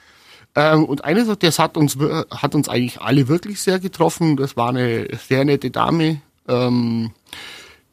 Ähm, 0.54 0.84
und 0.84 1.04
eines, 1.04 1.28
das 1.38 1.58
hat 1.58 1.76
uns, 1.76 1.98
hat 1.98 2.54
uns 2.54 2.68
eigentlich 2.68 3.00
alle 3.00 3.28
wirklich 3.28 3.60
sehr 3.60 3.78
getroffen. 3.78 4.36
Das 4.36 4.56
war 4.56 4.70
eine 4.70 5.08
sehr 5.16 5.44
nette 5.44 5.70
Dame. 5.70 6.20
Ähm, 6.48 7.12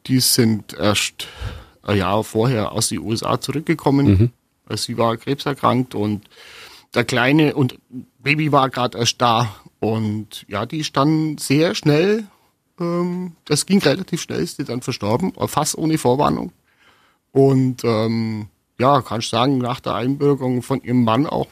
die 0.06 0.20
sind 0.20 0.74
erst 0.74 1.26
ein 1.84 1.98
Jahr 1.98 2.24
vorher 2.24 2.72
aus 2.72 2.88
den 2.88 3.00
USA 3.00 3.40
zurückgekommen. 3.40 4.06
Mhm. 4.06 4.30
Also 4.66 4.84
sie 4.84 4.98
war 4.98 5.16
krebserkrankt 5.16 5.94
und 5.94 6.28
der 6.94 7.04
Kleine 7.04 7.54
und 7.54 7.78
Baby 8.18 8.52
war 8.52 8.70
gerade 8.70 8.98
erst 8.98 9.20
da. 9.20 9.54
Und 9.80 10.46
ja, 10.48 10.64
die 10.64 10.84
standen 10.84 11.38
sehr 11.38 11.74
schnell, 11.74 12.24
ähm, 12.80 13.32
das 13.44 13.66
ging 13.66 13.80
relativ 13.80 14.22
schnell, 14.22 14.40
ist 14.40 14.58
die 14.58 14.64
dann 14.64 14.80
verstorben, 14.80 15.32
fast 15.46 15.76
ohne 15.76 15.98
Vorwarnung. 15.98 16.52
Und 17.32 17.84
ähm, 17.84 18.46
ja, 18.78 19.02
kannst 19.02 19.30
sagen, 19.30 19.58
nach 19.58 19.80
der 19.80 19.94
Einbürgerung 19.94 20.62
von 20.62 20.82
ihrem 20.82 21.04
Mann 21.04 21.26
auch, 21.26 21.48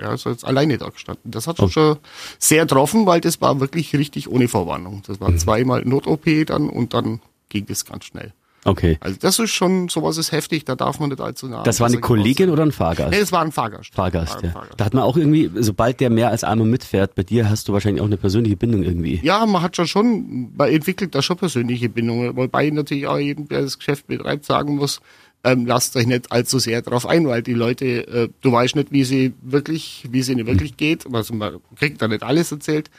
ja, 0.00 0.14
ist 0.14 0.24
jetzt 0.24 0.44
alleine 0.44 0.78
da 0.78 0.88
gestanden. 0.88 1.30
Das 1.30 1.46
hat 1.46 1.60
oh. 1.60 1.68
schon 1.68 1.98
sehr 2.38 2.62
getroffen, 2.62 3.06
weil 3.06 3.20
das 3.20 3.40
war 3.40 3.60
wirklich 3.60 3.94
richtig 3.94 4.28
ohne 4.28 4.48
Vorwarnung. 4.48 5.02
Das 5.06 5.20
war 5.20 5.30
mhm. 5.30 5.38
zweimal 5.38 5.84
Not-OP 5.84 6.46
dann 6.46 6.68
und 6.68 6.94
dann 6.94 7.20
ging 7.48 7.66
es 7.68 7.84
ganz 7.84 8.06
schnell. 8.06 8.32
Okay. 8.64 8.96
Also 9.00 9.16
das 9.20 9.38
ist 9.38 9.50
schon, 9.50 9.88
sowas 9.88 10.18
ist 10.18 10.30
heftig, 10.30 10.64
da 10.64 10.76
darf 10.76 11.00
man 11.00 11.08
nicht 11.10 11.20
allzu 11.20 11.48
nah. 11.48 11.64
Das 11.64 11.80
war 11.80 11.88
eine 11.88 11.98
Kollegin 11.98 12.48
oder 12.48 12.62
ein 12.62 12.70
Fahrgast? 12.70 13.10
Nee, 13.10 13.18
das 13.18 13.32
war 13.32 13.42
ein 13.42 13.50
Fahrgast. 13.50 13.92
Fahrgast, 13.94 14.40
ja. 14.42 14.50
Fahrgast. 14.50 14.74
Da 14.76 14.84
hat 14.84 14.94
man 14.94 15.02
auch 15.02 15.16
irgendwie, 15.16 15.50
sobald 15.56 15.98
der 15.98 16.10
mehr 16.10 16.28
als 16.28 16.44
einmal 16.44 16.68
mitfährt, 16.68 17.14
bei 17.16 17.24
dir 17.24 17.50
hast 17.50 17.68
du 17.68 17.72
wahrscheinlich 17.72 18.00
auch 18.00 18.06
eine 18.06 18.16
persönliche 18.16 18.56
Bindung 18.56 18.84
irgendwie. 18.84 19.20
Ja, 19.22 19.44
man 19.46 19.62
hat 19.62 19.76
schon 19.76 19.88
schon, 19.88 20.52
man 20.56 20.68
entwickelt 20.68 21.14
da 21.14 21.22
schon 21.22 21.36
persönliche 21.36 21.88
Bindungen, 21.88 22.36
wobei 22.36 22.70
natürlich 22.70 23.06
auch 23.06 23.18
jedem, 23.18 23.48
der 23.48 23.62
das 23.62 23.78
Geschäft 23.78 24.06
betreibt, 24.06 24.44
sagen 24.44 24.76
muss, 24.76 25.00
ähm, 25.44 25.66
lasst 25.66 25.96
euch 25.96 26.06
nicht 26.06 26.30
allzu 26.30 26.60
sehr 26.60 26.82
drauf 26.82 27.04
ein, 27.04 27.26
weil 27.26 27.42
die 27.42 27.54
Leute, 27.54 28.06
äh, 28.06 28.28
du 28.42 28.52
weißt 28.52 28.76
nicht, 28.76 28.92
wie 28.92 29.02
sie 29.02 29.34
wirklich, 29.42 30.06
wie 30.10 30.20
es 30.20 30.28
ihnen 30.28 30.46
wirklich 30.46 30.76
geht, 30.76 31.04
also 31.12 31.34
man 31.34 31.56
kriegt 31.74 32.00
da 32.00 32.06
nicht 32.06 32.22
alles 32.22 32.52
erzählt. 32.52 32.90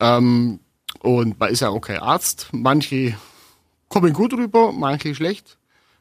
Ähm, 0.00 0.58
und 1.00 1.38
man 1.38 1.50
ist 1.50 1.60
ja 1.60 1.68
auch 1.68 1.80
kein 1.80 1.98
Arzt. 1.98 2.48
Manche 2.52 3.14
kommen 3.94 4.12
gut 4.12 4.32
rüber, 4.32 4.72
manche 4.72 5.14
schlecht. 5.14 5.56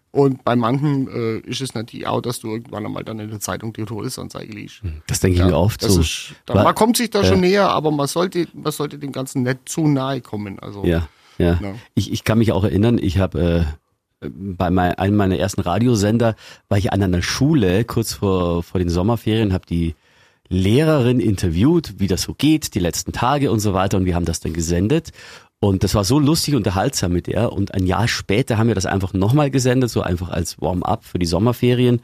Und 0.09 0.43
bei 0.43 0.55
manchen 0.55 1.07
äh, 1.07 1.37
ist 1.39 1.61
es 1.61 1.75
natürlich 1.75 2.07
auch, 2.07 2.21
dass 2.21 2.39
du 2.39 2.49
irgendwann 2.49 2.85
einmal 2.85 3.03
dann 3.03 3.19
in 3.19 3.29
der 3.29 3.39
Zeitung 3.39 3.71
die 3.71 3.85
Todesanzeige 3.85 4.51
liest. 4.51 4.81
Hm, 4.81 5.01
das 5.07 5.19
denke 5.19 5.35
ich 5.35 5.39
ja, 5.39 5.47
mir 5.47 5.57
oft 5.57 5.81
so. 5.81 6.01
Ist, 6.01 6.33
da, 6.47 6.63
man 6.63 6.73
kommt 6.75 6.97
sich 6.97 7.11
da 7.11 7.21
äh, 7.21 7.25
schon 7.25 7.41
näher, 7.41 7.69
aber 7.69 7.91
man 7.91 8.07
sollte, 8.07 8.47
man 8.53 8.71
sollte 8.71 8.97
dem 8.97 9.11
Ganzen 9.11 9.43
nicht 9.43 9.69
zu 9.69 9.87
nahe 9.87 10.21
kommen. 10.21 10.59
Also, 10.59 10.83
ja, 10.85 11.07
ja. 11.37 11.59
ja. 11.61 11.75
Ich, 11.93 12.11
ich 12.11 12.23
kann 12.23 12.39
mich 12.39 12.51
auch 12.51 12.63
erinnern, 12.63 12.97
ich 12.99 13.19
habe 13.19 13.65
äh, 14.21 14.27
bei 14.29 14.71
mein, 14.71 14.93
einem 14.95 15.15
meiner 15.15 15.37
ersten 15.37 15.61
Radiosender 15.61 16.35
war 16.67 16.77
ich 16.79 16.91
an 16.91 17.03
einer 17.03 17.21
Schule 17.21 17.83
kurz 17.83 18.13
vor, 18.13 18.63
vor 18.63 18.79
den 18.79 18.89
Sommerferien, 18.89 19.53
habe 19.53 19.65
die 19.67 19.95
Lehrerin 20.49 21.19
interviewt, 21.19 21.95
wie 21.97 22.07
das 22.07 22.23
so 22.23 22.33
geht, 22.33 22.75
die 22.75 22.79
letzten 22.79 23.13
Tage 23.13 23.51
und 23.51 23.59
so 23.59 23.73
weiter 23.73 23.97
und 23.97 24.05
wir 24.05 24.15
haben 24.15 24.25
das 24.25 24.39
dann 24.39 24.53
gesendet 24.53 25.11
und 25.63 25.85
das 25.85 25.95
war 25.95 26.03
so 26.03 26.19
lustig 26.19 26.55
und 26.55 26.57
unterhaltsam 26.57 27.13
mit 27.13 27.27
der. 27.27 27.53
Und 27.53 27.73
ein 27.73 27.85
Jahr 27.85 28.09
später 28.09 28.57
haben 28.57 28.67
wir 28.67 28.75
das 28.75 28.85
einfach 28.85 29.13
nochmal 29.13 29.49
gesendet, 29.49 29.89
so 29.89 30.01
einfach 30.01 30.27
als 30.27 30.59
Warm-up 30.59 31.05
für 31.05 31.19
die 31.19 31.25
Sommerferien. 31.25 32.01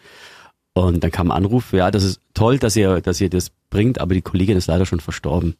Und 0.71 1.03
dann 1.03 1.11
kam 1.11 1.29
ein 1.29 1.35
Anruf, 1.35 1.73
ja, 1.73 1.91
das 1.91 2.05
ist 2.05 2.21
toll, 2.33 2.57
dass 2.57 2.77
ihr, 2.77 3.01
dass 3.01 3.19
ihr 3.19 3.29
das 3.29 3.51
bringt, 3.69 3.99
aber 3.99 4.13
die 4.13 4.21
Kollegin 4.21 4.55
ist 4.55 4.67
leider 4.67 4.85
schon 4.85 5.01
verstorben. 5.01 5.57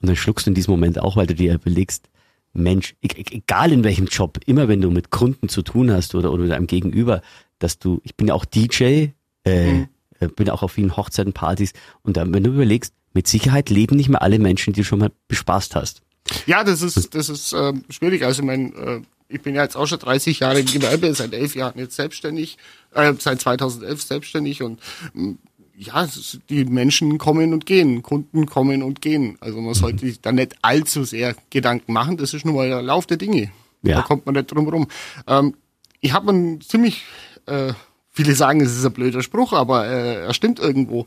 Und 0.00 0.08
dann 0.08 0.16
schluckst 0.16 0.46
du 0.46 0.50
in 0.50 0.54
diesem 0.54 0.70
Moment 0.70 0.98
auch, 0.98 1.16
weil 1.16 1.26
du 1.26 1.34
dir 1.34 1.52
überlegst, 1.52 2.08
Mensch, 2.54 2.94
e-, 3.02 3.08
e-, 3.08 3.36
egal 3.36 3.70
in 3.70 3.84
welchem 3.84 4.06
Job, 4.06 4.38
immer 4.46 4.68
wenn 4.68 4.80
du 4.80 4.90
mit 4.90 5.10
Kunden 5.10 5.50
zu 5.50 5.60
tun 5.60 5.90
hast 5.90 6.14
oder, 6.14 6.32
oder 6.32 6.44
mit 6.44 6.52
einem 6.52 6.66
Gegenüber, 6.66 7.20
dass 7.58 7.78
du, 7.78 8.00
ich 8.02 8.16
bin 8.16 8.28
ja 8.28 8.34
auch 8.34 8.46
DJ, 8.46 9.08
äh, 9.44 9.72
mhm. 9.72 9.88
Äh, 10.20 10.28
bin 10.28 10.48
auch 10.48 10.62
auf 10.62 10.72
vielen 10.72 10.96
Hochzeiten, 10.96 11.34
Partys 11.34 11.74
und 12.00 12.16
dann, 12.16 12.32
wenn 12.32 12.44
du 12.44 12.50
überlegst, 12.52 12.94
mit 13.12 13.28
Sicherheit 13.28 13.68
leben 13.68 13.96
nicht 13.96 14.08
mehr 14.08 14.22
alle 14.22 14.38
Menschen, 14.38 14.72
die 14.72 14.80
du 14.80 14.86
schon 14.86 15.00
mal 15.00 15.12
bespaßt 15.28 15.76
hast. 15.76 16.00
Ja, 16.46 16.64
das 16.64 16.82
ist, 16.82 17.14
das 17.14 17.28
ist 17.28 17.52
äh, 17.52 17.72
schwierig. 17.90 18.24
Also 18.24 18.42
ich 18.42 18.46
meine, 18.46 18.74
äh, 18.74 19.00
ich 19.28 19.42
bin 19.42 19.54
ja 19.54 19.62
jetzt 19.62 19.76
auch 19.76 19.86
schon 19.86 19.98
30 19.98 20.40
Jahre 20.40 20.60
im 20.60 20.66
Gewerbe, 20.66 21.12
seit 21.14 21.32
elf 21.32 21.54
Jahren 21.54 21.78
jetzt 21.78 21.96
selbstständig, 21.96 22.58
äh, 22.94 23.12
seit 23.18 23.40
2011 23.40 24.02
selbstständig 24.02 24.62
und 24.62 24.80
äh, 25.14 25.34
ja, 25.78 26.08
die 26.48 26.64
Menschen 26.64 27.18
kommen 27.18 27.52
und 27.52 27.66
gehen, 27.66 28.02
Kunden 28.02 28.46
kommen 28.46 28.82
und 28.82 29.02
gehen. 29.02 29.36
Also 29.40 29.60
man 29.60 29.74
sollte 29.74 30.06
sich 30.06 30.20
da 30.20 30.32
nicht 30.32 30.56
allzu 30.62 31.04
sehr 31.04 31.36
Gedanken 31.50 31.92
machen. 31.92 32.16
Das 32.16 32.32
ist 32.32 32.46
nun 32.46 32.54
mal 32.54 32.68
der 32.68 32.80
Lauf 32.80 33.06
der 33.06 33.18
Dinge. 33.18 33.50
Ja. 33.82 33.96
Da 33.96 34.02
kommt 34.02 34.24
man 34.24 34.36
nicht 34.36 34.50
drum 34.50 34.68
rum. 34.68 34.86
Ähm, 35.26 35.54
ich 36.00 36.12
habe 36.12 36.30
einen 36.30 36.62
ziemlich, 36.62 37.04
äh, 37.44 37.74
viele 38.10 38.34
sagen, 38.34 38.62
es 38.62 38.76
ist 38.76 38.86
ein 38.86 38.92
blöder 38.92 39.22
Spruch, 39.22 39.52
aber 39.52 39.86
äh, 39.86 40.24
er 40.24 40.32
stimmt 40.34 40.58
irgendwo 40.58 41.06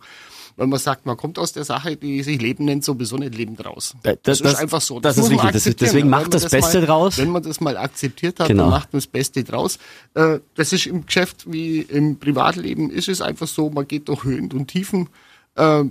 weil 0.60 0.67
man 0.67 0.78
sagt, 0.78 1.06
man 1.06 1.15
kommt 1.15 1.39
aus 1.39 1.54
der 1.54 1.63
Sache, 1.63 1.95
die 1.95 2.22
sich 2.22 2.41
Leben 2.41 2.65
nennt, 2.65 2.84
sowieso 2.84 3.15
nicht 3.15 3.34
Leben 3.34 3.56
draus. 3.56 3.95
Das, 4.04 4.17
das, 4.24 4.39
das 4.39 4.54
ist 4.54 4.60
einfach 4.60 4.82
so. 4.82 5.00
Das, 5.00 5.15
das 5.15 5.26
ist 5.26 5.32
richtig. 5.32 5.52
Das, 5.54 5.76
deswegen 5.78 6.10
macht 6.10 6.34
das, 6.34 6.41
das 6.43 6.52
Beste 6.52 6.82
mal, 6.82 6.86
draus. 6.86 7.17
Wenn 7.17 7.30
man 7.30 7.41
das 7.41 7.62
mal 7.62 7.78
akzeptiert 7.78 8.41
hat, 8.41 8.50
genau. 8.50 8.63
dann 8.63 8.72
macht 8.72 8.91
man 8.91 8.98
das 8.98 9.08
Beste 9.08 9.45
draus. 9.45 9.80
Äh, 10.15 10.39
das 10.56 10.74
ist 10.74 10.86
im 10.86 11.06
Geschäft 11.06 11.50
wie 11.50 11.80
im 11.80 12.19
Privatleben 12.19 12.89
ist 12.89 13.08
es 13.08 13.22
einfach 13.22 13.48
so, 13.48 13.69
man 13.69 13.88
geht 13.88 14.10
durch 14.10 14.26
Höhen 14.26 14.52
und 14.52 14.67
Tiefen. 14.67 15.08
Äh, 15.56 15.86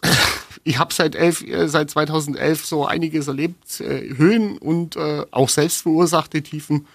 ich 0.64 0.78
habe 0.78 0.94
seit 0.94 1.14
elf, 1.14 1.42
äh, 1.42 1.68
seit 1.68 1.90
2011 1.90 2.64
so 2.64 2.86
einiges 2.86 3.28
erlebt, 3.28 3.78
Höhen 3.78 4.56
und 4.56 4.96
auch 4.96 5.50
selbst 5.50 5.82
verursachte 5.82 6.40
Tiefen. 6.40 6.86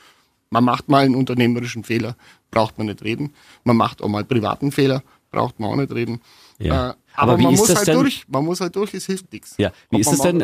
Man 0.50 0.64
macht 0.64 0.90
mal 0.90 1.06
einen 1.06 1.14
unternehmerischen 1.14 1.84
Fehler, 1.84 2.16
braucht 2.50 2.80
man 2.80 2.88
nicht 2.88 3.04
reden. 3.04 3.36
Man 3.64 3.78
macht 3.78 4.02
auch 4.02 4.08
mal 4.08 4.24
privaten 4.24 4.72
Fehler, 4.72 5.04
braucht 5.30 5.60
man 5.60 5.70
auch 5.70 5.76
nicht 5.76 5.92
reden. 5.92 6.22
Ja. 6.60 6.92
Äh, 6.92 6.94
aber, 7.20 7.34
aber 7.34 7.42
man 7.42 7.56
muss 7.56 7.76
halt 7.76 7.88
denn, 7.88 8.00
durch, 8.00 8.26
man 8.28 8.46
muss 8.46 8.62
halt 8.62 8.76
durch, 8.76 8.94
es 8.94 9.08
hilft 9.08 9.34
nichts. 9.34 9.56
Ja, 9.58 9.72
wie 9.90 10.00
ist 10.00 10.12
es 10.12 10.20
denn, 10.20 10.40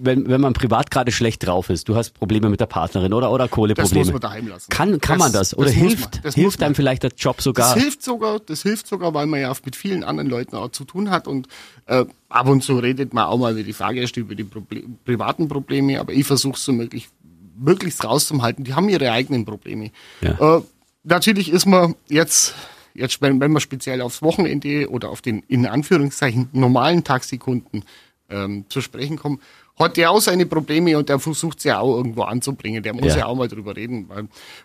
wenn, 0.00 0.26
wenn 0.26 0.40
man 0.40 0.54
privat 0.54 0.90
gerade 0.90 1.12
schlecht 1.12 1.46
drauf 1.46 1.68
ist? 1.68 1.86
Du 1.86 1.96
hast 1.96 2.14
Probleme 2.14 2.48
mit 2.48 2.60
der 2.60 2.66
Partnerin 2.66 3.12
oder, 3.12 3.30
oder 3.30 3.46
Kohleprobleme. 3.46 4.04
Das 4.04 4.06
muss 4.06 4.12
man 4.12 4.20
daheim 4.22 4.48
lassen. 4.48 4.70
Kann, 4.70 5.00
kann 5.00 5.18
das, 5.18 5.26
man 5.26 5.32
das? 5.32 5.56
Oder 5.56 5.66
das 5.66 5.74
hilft, 5.74 6.24
das 6.24 6.34
hilft 6.34 6.62
einem 6.62 6.74
vielleicht 6.74 7.02
der 7.02 7.12
Job 7.14 7.42
sogar? 7.42 7.74
Das 7.74 7.82
hilft 7.82 8.02
sogar, 8.02 8.40
das 8.40 8.62
hilft 8.62 8.86
sogar, 8.86 9.12
weil 9.12 9.26
man 9.26 9.40
ja 9.40 9.52
mit 9.64 9.76
vielen 9.76 10.02
anderen 10.02 10.30
Leuten 10.30 10.56
auch 10.56 10.70
zu 10.70 10.84
tun 10.84 11.10
hat 11.10 11.28
und 11.28 11.46
äh, 11.86 12.06
ab 12.30 12.48
und 12.48 12.62
zu 12.62 12.78
redet 12.78 13.12
man 13.12 13.26
auch 13.26 13.38
mal, 13.38 13.56
wie 13.56 13.62
die 13.62 13.74
erst 13.78 14.16
über 14.16 14.34
die 14.34 14.44
Problem, 14.44 14.98
privaten 15.04 15.46
Probleme, 15.48 16.00
aber 16.00 16.14
ich 16.14 16.26
versuche 16.26 16.54
es 16.54 16.64
so 16.64 16.72
möglich, 16.72 17.08
möglichst 17.54 18.02
rauszuhalten. 18.02 18.64
Die 18.64 18.72
haben 18.72 18.88
ihre 18.88 19.12
eigenen 19.12 19.44
Probleme. 19.44 19.90
Ja. 20.22 20.56
Äh, 20.56 20.62
natürlich 21.02 21.50
ist 21.50 21.66
man 21.66 21.96
jetzt 22.08 22.54
jetzt 22.94 23.20
wenn, 23.20 23.40
wenn 23.40 23.52
wir 23.52 23.60
speziell 23.60 24.00
aufs 24.00 24.22
Wochenende 24.22 24.88
oder 24.90 25.10
auf 25.10 25.20
den 25.20 25.40
in 25.48 25.66
Anführungszeichen 25.66 26.48
normalen 26.52 27.04
Taxikunden 27.04 27.84
ähm, 28.30 28.64
zu 28.68 28.80
sprechen 28.80 29.16
kommen, 29.16 29.40
hat 29.78 29.96
der 29.96 30.10
auch 30.12 30.20
seine 30.20 30.46
Probleme 30.46 30.96
und 30.96 31.08
der 31.08 31.18
versucht 31.18 31.60
sie 31.60 31.68
ja 31.68 31.80
auch 31.80 31.96
irgendwo 31.96 32.22
anzubringen. 32.22 32.82
Der 32.82 32.94
muss 32.94 33.06
ja, 33.06 33.18
Ja. 33.18 33.26
auch 33.26 33.34
mal 33.34 33.48
drüber 33.48 33.74
reden. 33.76 34.08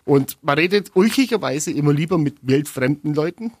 Und 0.04 0.38
man 0.42 0.56
redet 0.56 0.92
ulkigerweise 0.94 1.72
immer 1.72 1.92
lieber 1.92 2.16
mit 2.16 2.36
wildfremden 2.42 3.12
Leuten. 3.14 3.52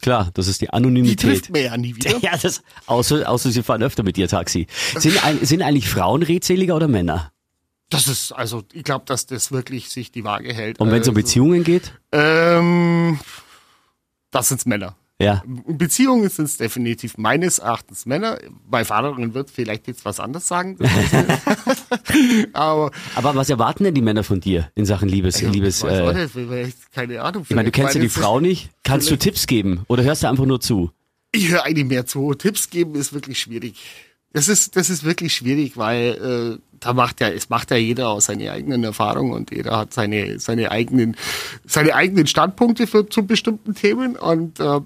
Klar, 0.00 0.30
das 0.34 0.46
ist 0.46 0.60
die 0.60 0.66
Die 0.66 0.72
Anonymität. 0.72 1.18
trifft 1.20 1.50
man 1.50 1.62
ja 1.62 1.76
nie 1.76 1.96
wieder. 1.96 2.16
Ja, 2.22 2.36
das, 2.36 2.62
außer, 2.86 3.28
außer 3.28 3.50
sie 3.50 3.62
fahren 3.62 3.82
öfter 3.82 4.02
mit 4.04 4.16
dir 4.16 4.28
Taxi. 4.28 4.66
Sind, 4.96 5.18
sind 5.42 5.62
eigentlich 5.62 5.88
Frauen 5.88 6.22
redseliger 6.22 6.76
oder 6.76 6.86
Männer? 6.86 7.32
Das 7.88 8.06
ist, 8.06 8.32
also 8.32 8.62
ich 8.72 8.84
glaube, 8.84 9.04
dass 9.06 9.26
das 9.26 9.52
wirklich 9.52 9.88
sich 9.90 10.12
die 10.12 10.22
Waage 10.24 10.52
hält. 10.52 10.78
Und 10.80 10.90
wenn 10.90 11.00
es 11.02 11.08
um 11.08 11.14
Also, 11.16 11.22
Beziehungen 11.22 11.64
geht? 11.64 11.92
Ähm, 12.12 13.18
das 14.36 14.48
sind's 14.48 14.66
Männer. 14.66 14.96
Ja. 15.18 15.42
Beziehungen 15.46 16.28
sind 16.28 16.44
es 16.44 16.58
definitiv 16.58 17.16
meines 17.16 17.58
Erachtens 17.58 18.04
Männer. 18.04 18.38
Bei 18.68 18.84
Fahrerinnen 18.84 19.32
wird 19.32 19.50
vielleicht 19.50 19.86
jetzt 19.86 20.04
was 20.04 20.20
anderes 20.20 20.46
sagen. 20.46 20.76
Aber 22.52 22.90
Aber 23.14 23.34
was 23.34 23.48
erwarten 23.48 23.84
denn 23.84 23.94
die 23.94 24.02
Männer 24.02 24.24
von 24.24 24.40
dir 24.40 24.70
in 24.74 24.84
Sachen 24.84 25.08
Liebes, 25.08 25.40
Liebes, 25.40 25.78
ich 25.78 25.84
weiß 25.84 26.00
auch 26.00 26.14
äh, 26.14 26.28
vielleicht, 26.28 26.92
keine 26.92 27.22
Ahnung. 27.22 27.46
ich 27.48 27.56
meine, 27.56 27.70
du 27.70 27.72
kennst 27.72 27.94
ja 27.94 28.00
die 28.00 28.10
Frau 28.10 28.40
nicht. 28.40 28.68
Kannst 28.82 29.10
du 29.10 29.16
Tipps 29.16 29.46
geben? 29.46 29.84
Oder 29.88 30.02
hörst 30.02 30.22
du 30.22 30.28
einfach 30.28 30.44
nur 30.44 30.60
zu? 30.60 30.90
Ich 31.32 31.48
höre 31.48 31.64
eigentlich 31.64 31.86
mehr 31.86 32.04
zu. 32.04 32.34
Tipps 32.34 32.68
geben 32.68 32.94
ist 32.94 33.14
wirklich 33.14 33.38
schwierig. 33.38 33.76
Das 34.36 34.48
ist, 34.48 34.76
das 34.76 34.90
ist 34.90 35.02
wirklich 35.02 35.34
schwierig, 35.34 35.78
weil 35.78 36.58
äh, 36.58 36.78
da 36.78 36.92
macht 36.92 37.22
ja, 37.22 37.28
es 37.28 37.48
macht 37.48 37.70
ja 37.70 37.78
jeder 37.78 38.10
aus 38.10 38.26
seine 38.26 38.52
eigenen 38.52 38.84
Erfahrungen 38.84 39.32
und 39.32 39.50
jeder 39.50 39.78
hat 39.78 39.94
seine, 39.94 40.38
seine 40.40 40.70
eigenen, 40.70 41.16
seine 41.64 41.94
eigenen 41.94 42.26
Standpunkte 42.26 42.86
für 42.86 43.08
zu 43.08 43.26
bestimmten 43.26 43.74
Themen 43.74 44.14
und 44.14 44.60
äh, 44.60 44.80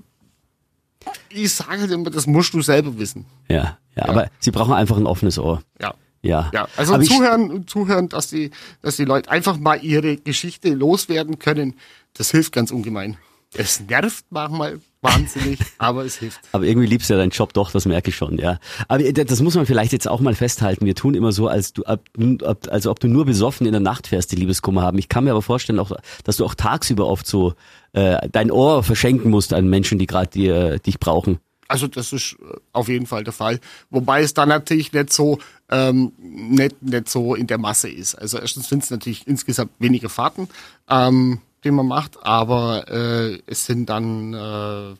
ich 1.30 1.52
sage 1.52 1.80
halt 1.80 1.90
immer, 1.90 2.10
das 2.10 2.28
musst 2.28 2.54
du 2.54 2.62
selber 2.62 2.96
wissen. 2.96 3.26
Ja, 3.48 3.76
ja, 3.96 4.08
aber 4.08 4.30
sie 4.38 4.52
brauchen 4.52 4.72
einfach 4.72 4.96
ein 4.96 5.06
offenes 5.06 5.36
Ohr. 5.36 5.64
Ja. 5.80 5.94
Ja. 6.22 6.48
Ja, 6.54 6.68
also 6.76 6.94
aber 6.94 7.02
zuhören, 7.02 7.66
zuhören, 7.66 8.08
dass 8.08 8.28
die, 8.28 8.52
dass 8.82 8.98
die 8.98 9.04
Leute 9.04 9.32
einfach 9.32 9.58
mal 9.58 9.82
ihre 9.82 10.16
Geschichte 10.16 10.72
loswerden 10.74 11.40
können, 11.40 11.74
das 12.14 12.30
hilft 12.30 12.52
ganz 12.52 12.70
ungemein. 12.70 13.16
Es 13.54 13.80
nervt 13.80 14.24
manchmal 14.30 14.80
wahnsinnig, 15.02 15.58
aber 15.78 16.04
es 16.04 16.16
hilft. 16.18 16.40
Aber 16.52 16.64
irgendwie 16.64 16.86
liebst 16.86 17.10
du 17.10 17.14
ja 17.14 17.18
deinen 17.18 17.30
Job 17.30 17.52
doch, 17.52 17.72
das 17.72 17.84
merke 17.84 18.10
ich 18.10 18.16
schon, 18.16 18.38
ja. 18.38 18.58
Aber 18.86 19.02
äh, 19.04 19.12
das 19.12 19.40
muss 19.40 19.54
man 19.56 19.66
vielleicht 19.66 19.92
jetzt 19.92 20.06
auch 20.06 20.20
mal 20.20 20.34
festhalten. 20.36 20.86
Wir 20.86 20.94
tun 20.94 21.14
immer 21.14 21.32
so, 21.32 21.48
als 21.48 21.72
du, 21.72 21.82
ab- 21.84 22.04
ab- 22.44 22.68
also 22.70 22.90
ob 22.90 23.00
du 23.00 23.08
nur 23.08 23.24
besoffen 23.26 23.66
in 23.66 23.72
der 23.72 23.80
Nacht 23.80 24.06
fährst, 24.06 24.30
die 24.30 24.36
Liebeskummer 24.36 24.82
haben. 24.82 24.98
Ich 24.98 25.08
kann 25.08 25.24
mir 25.24 25.32
aber 25.32 25.42
vorstellen, 25.42 25.80
auch, 25.80 25.90
dass 26.24 26.36
du 26.36 26.44
auch 26.44 26.54
tagsüber 26.54 27.06
oft 27.06 27.26
so 27.26 27.54
äh, 27.92 28.28
dein 28.30 28.50
Ohr 28.52 28.84
verschenken 28.84 29.30
musst 29.30 29.52
an 29.52 29.68
Menschen, 29.68 29.98
die 29.98 30.06
gerade 30.06 30.30
dir 30.30 30.78
dich 30.78 31.00
brauchen. 31.00 31.38
Also 31.66 31.86
das 31.88 32.12
ist 32.12 32.36
äh, 32.40 32.56
auf 32.72 32.88
jeden 32.88 33.06
Fall 33.06 33.24
der 33.24 33.32
Fall. 33.32 33.58
Wobei 33.90 34.22
es 34.22 34.32
dann 34.34 34.48
natürlich 34.48 34.92
nicht 34.92 35.12
so 35.12 35.38
ähm, 35.70 36.12
nicht, 36.20 36.82
nicht 36.82 37.08
so 37.08 37.34
in 37.34 37.46
der 37.48 37.58
Masse 37.58 37.88
ist. 37.88 38.14
Also 38.16 38.38
erstens 38.38 38.68
sind 38.68 38.82
es 38.84 38.90
natürlich 38.90 39.26
insgesamt 39.26 39.70
weniger 39.78 40.08
Fahrten, 40.08 40.48
ähm, 40.88 41.40
die 41.64 41.70
man 41.70 41.86
macht, 41.86 42.18
aber 42.22 42.88
äh, 42.88 43.38
es 43.46 43.66
sind 43.66 43.88
dann 43.88 44.34
äh, 44.34 44.96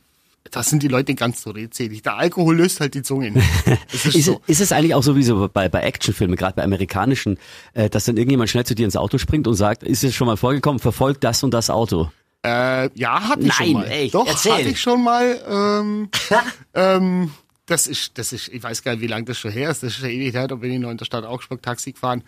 da 0.50 0.62
sind 0.62 0.82
die 0.82 0.88
Leute 0.88 1.14
ganz 1.14 1.42
so 1.42 1.50
redselig. 1.50 2.02
Der 2.02 2.16
Alkohol 2.16 2.56
löst 2.56 2.80
halt 2.80 2.94
die 2.94 3.02
Zungen. 3.02 3.40
Das 3.92 4.06
ist 4.06 4.16
Ist, 4.16 4.24
so. 4.26 4.40
es, 4.46 4.58
ist 4.58 4.60
es 4.60 4.72
eigentlich 4.72 4.94
auch 4.94 5.02
so 5.02 5.16
wie 5.16 5.22
so 5.22 5.48
bei, 5.52 5.68
bei 5.68 5.80
Actionfilmen, 5.82 6.36
gerade 6.36 6.54
bei 6.56 6.64
amerikanischen, 6.64 7.38
äh, 7.74 7.90
dass 7.90 8.04
dann 8.06 8.16
irgendjemand 8.16 8.50
schnell 8.50 8.64
zu 8.64 8.74
dir 8.74 8.84
ins 8.84 8.96
Auto 8.96 9.18
springt 9.18 9.46
und 9.46 9.54
sagt, 9.54 9.82
ist 9.82 10.02
es 10.04 10.14
schon 10.14 10.26
mal 10.26 10.36
vorgekommen, 10.36 10.78
verfolgt 10.78 11.24
das 11.24 11.42
und 11.42 11.52
das 11.52 11.70
Auto? 11.70 12.10
Äh, 12.44 12.88
ja, 12.98 13.28
hatte 13.28 13.42
ich 13.42 13.52
schon 13.52 13.66
Nein, 13.66 13.74
mal. 13.74 13.90
echt? 13.90 14.14
Doch, 14.14 14.26
Erzähl. 14.26 14.52
hatte 14.52 14.68
ich 14.68 14.80
schon 14.80 15.04
mal. 15.04 15.40
Ähm, 15.48 16.08
ähm, 16.74 17.30
das 17.66 17.86
ist, 17.86 18.18
das 18.18 18.32
ist, 18.32 18.48
ich 18.48 18.62
weiß 18.62 18.82
gar 18.82 18.92
nicht, 18.92 19.02
wie 19.02 19.06
lange 19.06 19.24
das 19.26 19.38
schon 19.38 19.52
her 19.52 19.70
ist. 19.70 19.82
Das 19.82 19.92
ist 19.92 19.98
schon 20.00 20.08
ewig 20.08 20.34
her, 20.34 20.48
da 20.48 20.56
bin 20.56 20.72
ich 20.72 20.78
noch 20.80 20.90
in 20.90 20.96
der 20.96 21.04
Stadt 21.04 21.24
Augsburg 21.24 21.62
Taxi 21.62 21.92
gefahren. 21.92 22.22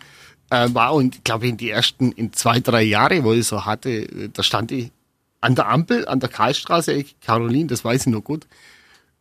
Äh, 0.53 0.71
war 0.75 0.93
und 0.93 1.15
ich 1.15 1.23
glaube 1.23 1.47
in 1.47 1.57
die 1.57 1.71
ersten, 1.71 2.11
in 2.11 2.31
zwei, 2.31 2.59
drei 2.59 2.83
Jahre, 2.83 3.23
wo 3.23 3.33
ich 3.33 3.47
so 3.47 3.65
hatte, 3.65 4.29
da 4.29 4.43
stand 4.43 4.71
ich 4.71 4.91
an 5.41 5.55
der 5.55 5.67
Ampel, 5.67 6.07
an 6.07 6.19
der 6.19 6.29
Karlstraße, 6.29 7.05
Caroline, 7.21 7.65
das 7.65 7.83
weiß 7.83 8.01
ich 8.05 8.13
noch 8.13 8.23
gut. 8.23 8.45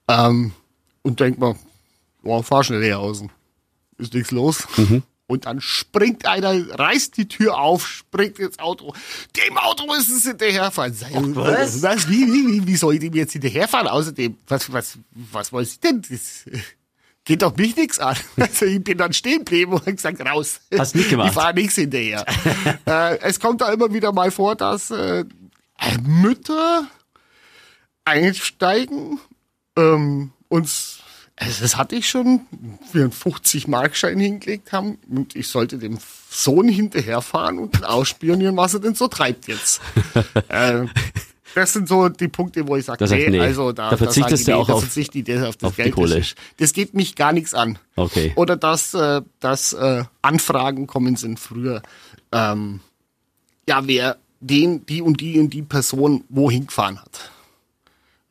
Ähm, 0.09 0.53
und 1.01 1.21
denk 1.21 1.39
mal, 1.39 1.57
boah, 2.23 2.45
fahr 2.45 2.63
schnell 2.65 2.85
hier 2.85 2.99
außen. 2.99 3.31
Ist 3.97 4.13
nichts 4.13 4.31
los. 4.31 4.67
Und 5.27 5.47
dann 5.47 5.63
springt 5.63 6.27
einer, 6.27 6.79
reißt 6.79 7.17
die 7.17 7.27
Tür 7.29 7.57
auf, 7.57 7.89
springt 7.89 8.39
ins 8.39 8.59
Auto. 8.59 8.93
Dem 9.35 9.57
Auto 9.57 9.87
müssen 9.87 10.19
sie 10.19 10.29
hinterherfahren. 10.29 10.93
Sag 10.93 11.13
ich, 11.13 11.17
was? 11.17 11.81
was? 11.81 12.09
Wie, 12.11 12.27
wie, 12.27 12.47
wie, 12.53 12.67
wie 12.67 12.77
soll 12.77 12.95
ich 12.95 13.01
dem 13.01 13.15
jetzt 13.15 13.33
hinterherfahren? 13.33 13.89
Außerdem, 13.89 14.37
was, 14.49 14.71
was, 14.71 14.99
was 15.15 15.51
wollen 15.51 15.65
Sie 15.65 15.81
denn? 15.81 16.03
Das 16.03 16.45
geht 17.25 17.43
doch 17.43 17.57
mich 17.57 17.77
nichts 17.77 17.99
an. 17.99 18.17
Also 18.37 18.67
ich 18.67 18.83
bin 18.83 18.99
dann 18.99 19.13
stehen 19.13 19.41
geblieben 19.41 19.73
und 19.73 19.85
gesagt, 19.85 20.21
raus. 20.21 20.61
Hast 20.77 20.95
nicht 20.95 21.11
gemacht. 21.11 21.29
Ich 21.29 21.35
fahre 21.35 21.55
nichts 21.55 21.77
hinterher. 21.77 22.25
äh, 22.87 23.19
es 23.21 23.41
kommt 23.41 23.61
da 23.61 23.73
immer 23.73 23.93
wieder 23.93 24.13
mal 24.13 24.31
vor, 24.31 24.57
dass 24.57 24.91
äh, 24.91 25.25
Mütter 26.03 26.87
einsteigen, 28.05 29.21
ähm, 29.77 30.33
uns, 30.49 31.01
also 31.37 31.63
das 31.63 31.77
hatte 31.77 31.97
ich 31.97 32.09
schon, 32.09 32.43
wir 32.93 33.03
einen 33.03 33.13
50-Markschein 33.13 34.19
hingelegt 34.19 34.73
haben 34.73 34.99
und 35.09 35.37
ich 35.37 35.49
sollte 35.49 35.79
dem 35.79 35.99
Sohn 36.31 36.69
hinterherfahren 36.69 37.59
und 37.59 37.85
ausspionieren, 37.85 38.57
was 38.57 38.75
er 38.75 38.81
denn 38.81 38.95
so 38.95 39.09
treibt 39.09 39.49
jetzt. 39.49 39.81
äh, 40.49 40.87
das 41.55 41.73
sind 41.73 41.89
so 41.89 42.09
die 42.09 42.29
Punkte, 42.29 42.67
wo 42.67 42.77
ich 42.77 42.85
sage, 42.85 43.05
nee, 43.09 43.29
nee. 43.31 43.41
also 43.41 43.73
da, 43.73 43.91
Da 43.91 43.97
verzichtest 43.97 44.45
sag 44.45 44.53
ich, 44.53 44.57
du 44.57 44.61
auch 44.63 44.67
da 44.67 44.73
auf- 44.75 44.81
verzichte 44.81 45.19
ich 45.19 45.25
das 45.25 45.43
auf 45.45 45.57
das 45.57 45.71
auf 45.71 45.77
Geld. 45.77 45.97
Das, 45.99 46.35
das 46.59 46.73
geht 46.73 46.95
mich 46.95 47.15
gar 47.15 47.33
nichts 47.33 47.55
an. 47.55 47.79
Okay. 47.97 48.33
Oder 48.37 48.57
dass, 48.57 48.95
äh, 48.95 49.23
dass 49.41 49.73
äh, 49.73 50.05
Anfragen 50.23 50.87
kommen 50.87 51.17
sind 51.17 51.39
früher. 51.41 51.83
Ähm, 52.33 52.81
ja, 53.69 53.87
wer 53.87 54.17
den, 54.41 54.85
die 54.87 55.03
und 55.03 55.21
die 55.21 55.39
und 55.39 55.51
die 55.55 55.63
Person 55.63 56.25
wohin 56.29 56.67
gefahren 56.67 57.01
hat. 57.01 57.31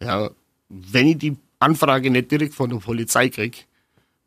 Ja, 0.02 0.30
wenn 0.70 1.08
ich 1.08 1.18
die 1.18 1.38
Anfrage 1.60 2.10
nicht 2.10 2.32
direkt 2.32 2.54
von 2.56 2.70
der 2.70 2.78
Polizei 2.78 3.30
krieg, 3.30 3.68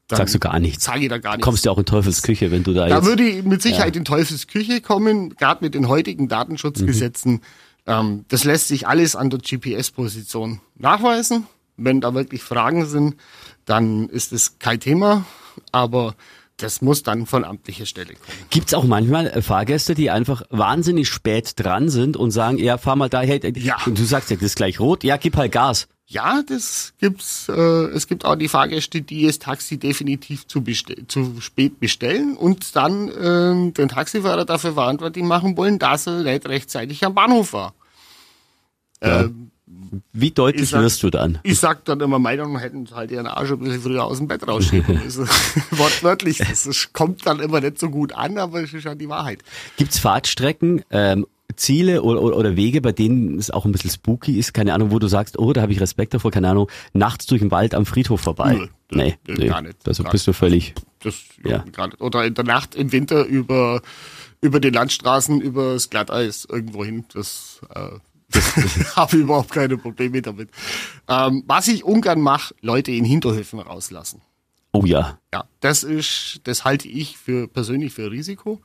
dann 0.09 0.19
Sagst 0.19 0.35
du 0.35 0.39
gar 0.39 0.59
nichts. 0.61 0.85
sage 0.85 1.01
ich 1.05 1.09
da 1.09 1.17
gar 1.19 1.33
nichts. 1.33 1.45
Kommst 1.45 1.65
du 1.65 1.71
auch 1.71 1.79
in 1.79 1.87
Teufels 1.87 2.23
Küche, 2.23 2.51
wenn 2.51 2.63
du 2.63 2.75
da, 2.75 2.87
Da 2.89 2.97
jetzt... 2.99 3.07
würde 3.07 3.23
ich 3.25 3.43
mit 3.43 3.63
Sicherheit 3.63 3.97
in 3.97 4.05
Teufels 4.05 4.47
Küche 4.47 4.81
kommen, 4.83 5.35
gerade 5.35 5.65
mit 5.65 5.75
den 5.75 5.89
heutigen 5.89 6.29
Datenschutzgesetzen. 6.29 7.41
Ähm, 7.87 8.25
das 8.29 8.45
lässt 8.45 8.69
sich 8.69 8.87
alles 8.89 9.15
an 9.17 9.31
der 9.31 9.41
GPS-Position 9.41 10.61
nachweisen. 10.77 11.47
Wenn 11.77 12.01
da 12.01 12.15
wirklich 12.15 12.43
Fragen 12.43 12.87
sind, 12.87 13.17
dann 13.65 14.09
ist 14.09 14.33
es 14.33 14.59
kein 14.59 14.79
Thema, 14.81 15.25
aber 15.73 16.15
das 16.57 16.81
muss 16.83 17.03
dann 17.03 17.27
von 17.27 17.45
amtlicher 17.45 17.85
Stelle 17.85 18.15
kommen. 18.15 18.39
Gibt's 18.51 18.75
auch 18.75 18.85
manchmal 18.85 19.27
äh, 19.27 19.43
Fahrgäste, 19.43 19.95
die 19.97 20.09
einfach 20.11 20.43
wahnsinnig 20.51 21.09
spät 21.09 21.55
dran 21.57 21.89
sind 21.89 22.17
und 22.17 22.31
sagen, 22.31 22.59
ja, 22.59 22.79
fahr 22.79 22.95
mal 22.95 23.09
da, 23.09 23.23
hey, 23.23 23.41
Ja. 23.59 23.77
und 23.87 23.99
du 23.99 24.05
sagst 24.05 24.31
ja, 24.31 24.37
das 24.37 24.45
ist 24.45 24.57
gleich 24.57 24.79
rot, 24.79 25.03
ja, 25.03 25.17
gib 25.17 25.37
halt 25.37 25.51
Gas. 25.51 25.89
Ja, 26.07 26.43
das 26.47 26.93
gibt's. 27.01 27.49
Äh, 27.49 27.53
es 27.53 28.07
gibt 28.07 28.25
auch 28.27 28.37
die 28.37 28.49
Fahrgäste, 28.49 29.01
die 29.01 29.27
das 29.27 29.39
Taxi 29.39 29.79
definitiv 29.79 30.47
zu, 30.47 30.61
bestell 30.63 31.07
zu 31.09 31.41
spät 31.41 31.81
bestellen 31.81 32.37
und 32.37 32.77
dann 32.77 33.11
ähm, 33.21 33.73
den 33.75 33.89
Taxifahrer 33.89 34.45
dafür 34.45 34.75
verantwortlich 34.75 35.25
machen 35.25 35.57
wollen, 35.57 35.79
dass 35.79 36.07
er 36.07 36.23
nicht 36.23 36.47
rechtzeitig 36.47 37.03
am 37.05 37.15
Bahnhof 37.15 37.55
war. 37.55 37.75
Ähm, 39.01 39.51
Wie 40.13 40.31
deutlich 40.31 40.65
Ich 40.65 40.69
sag- 40.71 40.83
wirst 40.83 41.03
du 41.03 41.11
dann? 41.11 41.39
Ich 41.43 41.59
sag 41.59 41.85
dann 41.87 42.01
immer, 42.01 42.19
Meinung 42.19 42.59
hätten 42.59 42.87
halt 42.95 43.11
ihren 43.11 43.27
Arsch 43.27 43.51
ein 43.53 43.59
bisschen 43.59 43.81
früher 43.81 44.05
aus 44.05 44.19
dem 44.19 44.29
Bett 44.29 44.47
rausschieben 44.47 45.01
müssen. 45.05 45.27
Wortwörtlich. 45.71 46.39
Das 46.39 46.93
kommt 46.93 47.27
dann 47.27 47.41
immer 47.41 47.61
nicht 47.61 47.79
so 47.79 47.89
gut 47.89 48.13
an, 48.13 48.37
aber 48.39 48.63
es 48.63 48.75
ist 48.75 48.85
ja 48.85 48.95
die 48.95 49.09
Wahrheit. 49.09 49.43
Gibt's 49.79 49.99
Fahrtstrecken, 49.99 50.85
ähm, 50.91 51.27
Ziele 51.57 52.03
oder, 52.03 52.23
oder, 52.23 52.57
Wege, 52.57 52.81
bei 52.81 52.93
denen 52.93 53.39
es 53.39 53.51
auch 53.51 53.65
ein 53.65 53.73
bisschen 53.73 53.91
spooky 53.91 54.39
ist? 54.39 54.55
Keine 54.55 54.75
Ahnung, 54.75 54.91
wo 54.91 54.99
du 54.99 55.09
sagst, 55.09 55.39
oh, 55.39 55.53
da 55.53 55.63
habe 55.63 55.73
ich 55.73 55.81
Respekt 55.81 56.15
davor, 56.15 56.31
keine 56.31 56.51
Ahnung, 56.51 56.71
nachts 56.93 57.27
durch 57.27 57.41
den 57.41 57.51
Wald 57.51 57.75
am 57.75 57.87
Friedhof 57.87 58.21
vorbei. 58.21 58.55
Nö, 58.55 58.69
nee, 58.91 59.19
nee, 59.27 59.47
gar 59.47 59.63
nicht, 59.63 59.77
Also 59.87 60.05
bist 60.05 60.27
du 60.27 60.33
völlig... 60.33 60.75
Das 61.01 61.17
Ja. 61.45 61.59
gar 61.73 61.89
nicht. 61.89 62.01
Oder 62.01 62.25
in 62.25 62.35
der 62.35 62.45
Nacht, 62.45 62.75
im 62.75 62.91
Winter 62.93 63.25
über, 63.25 63.83
über 64.41 64.59
die 64.61 64.71
Landstraßen, 64.71 65.41
über 65.41 65.75
das 65.75 65.91
Glatteis 65.91 66.47
irgendwo 66.51 66.85
hin. 66.85 67.05
Das, 67.13 67.61
äh, 67.75 67.99
habe 68.97 69.17
ich 69.17 69.23
überhaupt 69.23 69.53
keine 69.53 69.77
Probleme 69.77 70.23
damit. 70.23 70.51
Ähm, 71.09 71.45
was 71.47 71.69
ich 71.69 71.85
ungern 71.85 72.21
mache, 72.21 72.55
Leute 72.61 72.93
in 72.93 73.05
Hinterhöfen 73.05 73.59
rauslassen. 73.61 74.23
Oh 74.73 74.85
ja, 74.85 75.19
Ja, 75.33 75.45
das 75.61 75.85
ist, 75.85 76.41
das 76.45 76.65
halte 76.65 76.89
ich 76.89 77.17
für 77.17 77.47
persönlich 77.47 77.93
für 77.93 78.11
Risiko. 78.11 78.61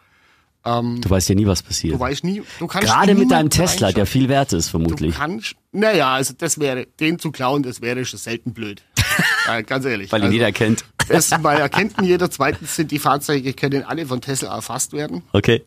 Du 0.64 1.10
weißt 1.10 1.30
ja 1.30 1.36
nie, 1.36 1.46
was 1.46 1.64
passiert. 1.64 1.96
Du 1.96 2.00
weißt 2.00 2.24
nie, 2.24 2.44
du 2.60 2.68
kannst 2.68 2.88
Gerade 2.88 3.16
mit 3.16 3.32
deinem 3.32 3.50
Tesla, 3.50 3.92
der 3.92 4.06
viel 4.06 4.30
wert 4.30 4.54
ist, 4.54 4.68
Du 4.68 4.72
vermutlich. 4.72 5.16
kannst, 5.16 5.56
naja, 5.72 6.14
also 6.14 6.34
das 6.38 6.60
wäre, 6.60 6.86
den 7.00 7.20
zu 7.20 7.32
klauen, 7.32 7.64
das 7.64 7.82
wäre 7.82 8.04
schon 8.06 8.20
selten 8.20 8.54
blöd. 8.54 8.84
ja, 9.48 9.62
ganz 9.62 9.86
ehrlich. 9.86 10.12
Weil 10.12 10.22
ihn 10.22 10.26
also, 10.26 10.34
jeder 10.34 10.52
kennt. 10.52 10.86
Das, 11.08 11.32
weil 11.44 11.60
erkennt 11.60 11.98
ihn 12.00 12.06
jeder. 12.06 12.30
Zweitens 12.30 12.76
sind 12.76 12.92
die 12.92 13.00
Fahrzeuge, 13.00 13.54
können 13.54 13.84
alle 13.84 14.06
von 14.06 14.22
Tesla 14.22 14.54
erfasst 14.54 14.94
werden. 14.94 15.24
Okay. 15.34 15.64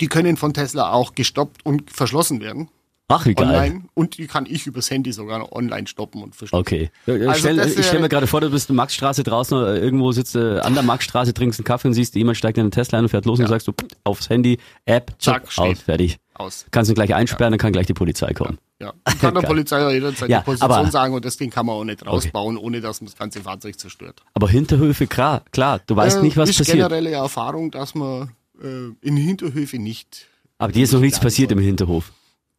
Die 0.00 0.08
können 0.08 0.36
von 0.36 0.54
Tesla 0.54 0.92
auch 0.92 1.14
gestoppt 1.14 1.64
und 1.64 1.90
verschlossen 1.90 2.40
werden. 2.40 2.68
Ach, 3.08 3.24
wie 3.24 3.34
geil. 3.34 3.46
online 3.46 3.84
und 3.94 4.18
die 4.18 4.26
kann 4.26 4.46
ich 4.46 4.66
übers 4.66 4.90
Handy 4.90 5.12
sogar 5.12 5.38
noch 5.38 5.52
online 5.52 5.86
stoppen 5.86 6.22
und 6.24 6.34
verschlüsseln. 6.34 6.60
Okay. 6.60 6.90
Also 7.28 7.34
stell, 7.38 7.56
das 7.56 7.76
ich 7.76 7.86
stelle 7.86 8.00
mir 8.02 8.08
gerade 8.08 8.26
vor, 8.26 8.40
du 8.40 8.50
bist 8.50 8.68
in 8.68 8.74
der 8.74 8.82
Maxstraße 8.82 9.22
draußen 9.22 9.56
oder 9.56 9.80
irgendwo 9.80 10.10
sitzt 10.10 10.34
äh, 10.34 10.58
an 10.58 10.74
der 10.74 10.82
Maxstraße, 10.82 11.32
trinkst 11.32 11.60
einen 11.60 11.64
Kaffee 11.64 11.86
und 11.86 11.94
siehst, 11.94 12.16
jemand 12.16 12.36
steigt 12.36 12.58
in 12.58 12.64
den 12.66 12.72
Tesla 12.72 12.98
ein 12.98 13.04
und 13.04 13.10
fährt 13.10 13.24
los 13.24 13.38
und 13.38 13.46
sagst 13.46 13.68
du 13.68 13.72
pff, 13.72 13.86
aufs 14.02 14.28
Handy, 14.28 14.58
App, 14.86 15.12
Zack, 15.20 15.52
zack, 15.52 15.64
aus, 15.66 15.80
fertig. 15.82 16.18
Aus. 16.34 16.66
Kannst 16.72 16.90
ihn 16.90 16.94
gleich 16.96 17.14
einsperren, 17.14 17.52
dann 17.52 17.58
kann 17.58 17.72
gleich 17.72 17.86
die 17.86 17.94
Polizei 17.94 18.32
kommen. 18.34 18.58
Ja. 18.80 18.92
Ich 19.08 19.20
kann 19.20 19.34
der. 19.40 19.42
Polizei 19.42 19.80
ja 19.80 19.90
jederzeit 19.92 20.28
Ja, 20.28 20.40
die 20.40 20.44
Position 20.44 20.70
aber- 20.72 20.90
sagen 20.90 21.14
und 21.14 21.24
das 21.24 21.36
Ding 21.36 21.50
kann 21.50 21.64
man 21.66 21.76
auch 21.76 21.84
nicht 21.84 22.04
rausbauen, 22.04 22.56
ohne 22.58 22.80
dass 22.80 23.00
man 23.00 23.06
das 23.06 23.16
ganze 23.16 23.40
Fahrzeug 23.40 23.78
zerstört. 23.78 24.22
Aber 24.34 24.48
Hinterhöfe, 24.48 25.06
klar, 25.06 25.44
klar, 25.52 25.80
du 25.86 25.94
weißt 25.94 26.18
Äh, 26.18 26.22
nicht, 26.22 26.36
was 26.36 26.50
ist 26.50 26.58
passiert. 26.58 26.78
generelle 26.78 27.12
Erfahrung, 27.12 27.70
dass 27.70 27.94
man 27.94 28.32
äh, 28.60 28.90
in 29.00 29.16
Hinterhöfe 29.16 29.78
nicht 29.78 30.26
Aber 30.58 30.72
dir 30.72 30.82
ist 30.82 30.92
noch 30.92 31.00
nichts 31.00 31.20
passiert 31.20 31.52
im 31.52 31.58
soll. 31.58 31.66
Hinterhof. 31.66 32.10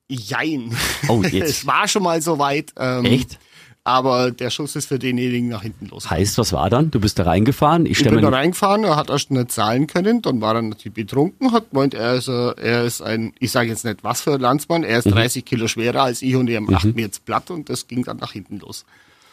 Jein. 0.09 0.75
Oh, 1.07 1.21
jetzt. 1.31 1.33
es 1.49 1.65
war 1.67 1.87
schon 1.87 2.03
mal 2.03 2.21
so 2.21 2.39
weit. 2.39 2.73
Ähm, 2.77 3.05
Echt? 3.05 3.39
Aber 3.83 4.31
der 4.31 4.49
Schuss 4.49 4.75
ist 4.75 4.87
für 4.87 4.99
denjenigen 4.99 5.47
nach 5.47 5.61
hinten 5.61 5.85
los. 5.85 6.09
Heißt, 6.09 6.37
was 6.37 6.51
war 6.51 6.69
dann? 6.69 6.91
Du 6.91 6.99
bist 6.99 7.17
da 7.19 7.23
reingefahren, 7.23 7.85
ich 7.85 8.01
Ich 8.01 8.09
bin 8.09 8.21
da 8.21 8.27
reingefahren, 8.27 8.83
er 8.83 8.97
hat 8.97 9.09
erst 9.09 9.31
nicht 9.31 9.49
zahlen 9.49 9.87
können, 9.87 10.21
dann 10.21 10.41
war 10.41 10.55
er 10.55 10.61
natürlich 10.61 10.93
betrunken, 10.93 11.53
hat 11.53 11.69
gemeint, 11.71 11.93
er 11.93 12.15
ist, 12.15 12.27
äh, 12.27 12.51
er 12.57 12.83
ist 12.83 13.01
ein, 13.01 13.31
ich 13.39 13.49
sage 13.51 13.69
jetzt 13.69 13.85
nicht 13.85 14.03
was 14.03 14.19
für 14.19 14.33
ein 14.33 14.41
Landsmann, 14.41 14.83
er 14.83 14.99
ist 14.99 15.05
Mhm. 15.05 15.11
30 15.11 15.45
Kilo 15.45 15.69
schwerer 15.69 16.03
als 16.03 16.21
ich 16.21 16.35
und 16.35 16.49
er 16.49 16.59
macht 16.59 16.83
mir 16.95 17.03
jetzt 17.03 17.23
platt 17.23 17.49
und 17.49 17.69
das 17.69 17.87
ging 17.87 18.03
dann 18.03 18.17
nach 18.17 18.33
hinten 18.33 18.59
los. 18.59 18.83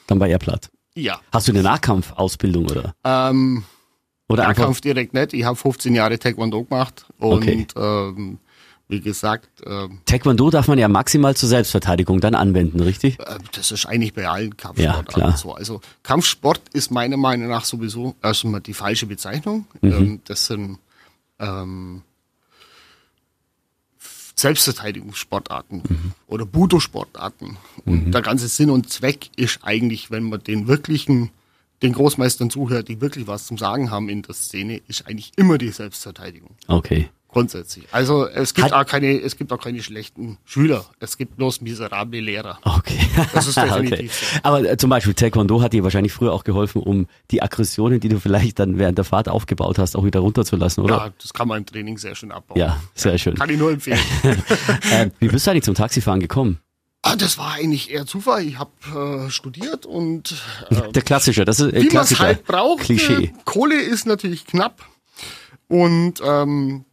dann 0.06 0.20
war 0.20 0.28
er 0.28 0.38
platt. 0.38 0.70
Ja, 0.94 1.18
Hast 1.32 1.48
du 1.48 1.52
eine 1.52 1.62
Nachkampfausbildung 1.64 2.66
oder? 2.66 2.94
ähm, 3.02 3.64
Oder 4.28 4.44
Nahkampf 4.44 4.80
direkt 4.80 5.14
nicht. 5.14 5.32
Ich 5.32 5.42
habe 5.44 5.56
15 5.56 5.96
Jahre 5.96 6.16
Taekwondo 6.16 6.62
gemacht 6.62 7.06
und 7.18 7.32
Okay. 7.32 7.66
ähm, 7.76 8.38
wie 8.88 9.00
gesagt, 9.00 9.48
ähm, 9.66 10.00
Taekwondo 10.04 10.50
darf 10.50 10.68
man 10.68 10.78
ja 10.78 10.88
maximal 10.88 11.34
zur 11.34 11.48
Selbstverteidigung 11.48 12.20
dann 12.20 12.34
anwenden, 12.34 12.80
richtig? 12.80 13.18
äh, 13.20 13.38
das 13.52 13.70
ist 13.72 13.86
eigentlich 13.86 14.12
bei 14.14 14.28
allen 14.28 14.50
Ja, 14.50 14.54
Kampfsportarten 14.56 15.14
klar. 15.14 15.36
so. 15.36 15.54
Also 15.54 15.80
Kampfsport 16.02 16.60
ist 16.74 16.90
meiner 16.90 17.16
Meinung 17.16 17.48
nach 17.48 17.64
sowieso 17.64 18.14
erstmal 18.22 18.60
die 18.60 18.74
falsche 18.74 19.06
Bezeichnung. 19.06 19.66
Mhm. 19.80 19.92
Ähm, 19.92 20.20
das 20.26 20.46
sind 20.46 20.78
ähm, 21.40 22.02
Selbstverteidigungssportarten 24.36 25.82
Mhm. 25.88 26.12
oder 26.26 26.44
Budo-Sportarten. 26.44 27.56
Und 27.84 28.12
der 28.12 28.20
ganze 28.22 28.48
Sinn 28.48 28.68
und 28.70 28.90
Zweck 28.90 29.30
ist 29.36 29.60
eigentlich, 29.62 30.10
wenn 30.10 30.24
man 30.24 30.42
den 30.42 30.66
wirklichen, 30.66 31.30
den 31.82 31.92
Großmeistern 31.92 32.50
zuhört, 32.50 32.88
die 32.88 33.00
wirklich 33.00 33.26
was 33.26 33.46
zum 33.46 33.58
Sagen 33.58 33.90
haben 33.90 34.08
in 34.08 34.22
der 34.22 34.34
Szene, 34.34 34.80
ist 34.88 35.06
eigentlich 35.06 35.32
immer 35.36 35.56
die 35.56 35.70
Selbstverteidigung. 35.70 36.50
Okay. 36.66 37.08
Grundsätzlich. 37.34 37.84
Also 37.92 38.26
es 38.26 38.54
gibt 38.54 38.72
Hat- 38.72 38.72
auch 38.72 38.88
keine, 38.88 39.20
es 39.20 39.36
gibt 39.36 39.52
auch 39.52 39.60
keine 39.60 39.82
schlechten 39.82 40.38
Schüler. 40.44 40.84
Es 41.00 41.18
gibt 41.18 41.36
bloß 41.36 41.60
miserable 41.60 42.20
Lehrer. 42.20 42.58
Okay. 42.62 42.98
Das 43.34 43.46
ist 43.46 43.56
definitiv 43.62 43.98
okay. 43.98 44.08
so. 44.34 44.40
Aber 44.42 44.64
äh, 44.64 44.76
zum 44.76 44.88
Beispiel 44.88 45.12
Taekwondo 45.14 45.60
hat 45.60 45.72
dir 45.72 45.82
wahrscheinlich 45.84 46.12
früher 46.12 46.32
auch 46.32 46.44
geholfen, 46.44 46.80
um 46.82 47.06
die 47.30 47.42
Aggressionen, 47.42 48.00
die 48.00 48.08
du 48.08 48.18
vielleicht 48.20 48.58
dann 48.60 48.78
während 48.78 48.96
der 48.98 49.04
Fahrt 49.04 49.28
aufgebaut 49.28 49.78
hast, 49.78 49.96
auch 49.96 50.04
wieder 50.04 50.20
runterzulassen, 50.20 50.82
oder? 50.84 50.96
Ja, 50.96 51.12
das 51.20 51.34
kann 51.34 51.48
man 51.48 51.58
im 51.58 51.66
Training 51.66 51.98
sehr 51.98 52.14
schön 52.14 52.32
abbauen. 52.32 52.58
Ja, 52.58 52.80
sehr 52.94 53.18
schön. 53.18 53.34
Kann 53.34 53.50
ich 53.50 53.58
nur 53.58 53.70
empfehlen. 53.72 53.98
Äh, 54.90 55.10
wie 55.18 55.28
bist 55.28 55.46
du 55.46 55.50
eigentlich 55.50 55.64
zum 55.64 55.74
Taxifahren 55.74 56.20
gekommen? 56.20 56.58
ah, 57.02 57.16
das 57.16 57.36
war 57.36 57.52
eigentlich 57.52 57.90
eher 57.90 58.06
Zufall. 58.06 58.44
Ich 58.44 58.58
habe 58.58 59.26
äh, 59.26 59.30
studiert 59.30 59.84
und 59.86 60.34
äh, 60.70 60.90
Der 60.92 61.02
Klassische, 61.02 61.44
das 61.44 61.60
ist 61.60 61.72
äh, 61.74 61.82
wie 61.82 61.94
man 61.94 62.04
es 62.04 62.18
halt 62.18 62.44
braucht. 62.44 62.84
Klischee. 62.84 63.24
Äh, 63.24 63.32
Kohle 63.44 63.80
ist 63.80 64.06
natürlich 64.06 64.46
knapp. 64.46 64.80
Und 65.68 66.14
ähm, 66.24 66.84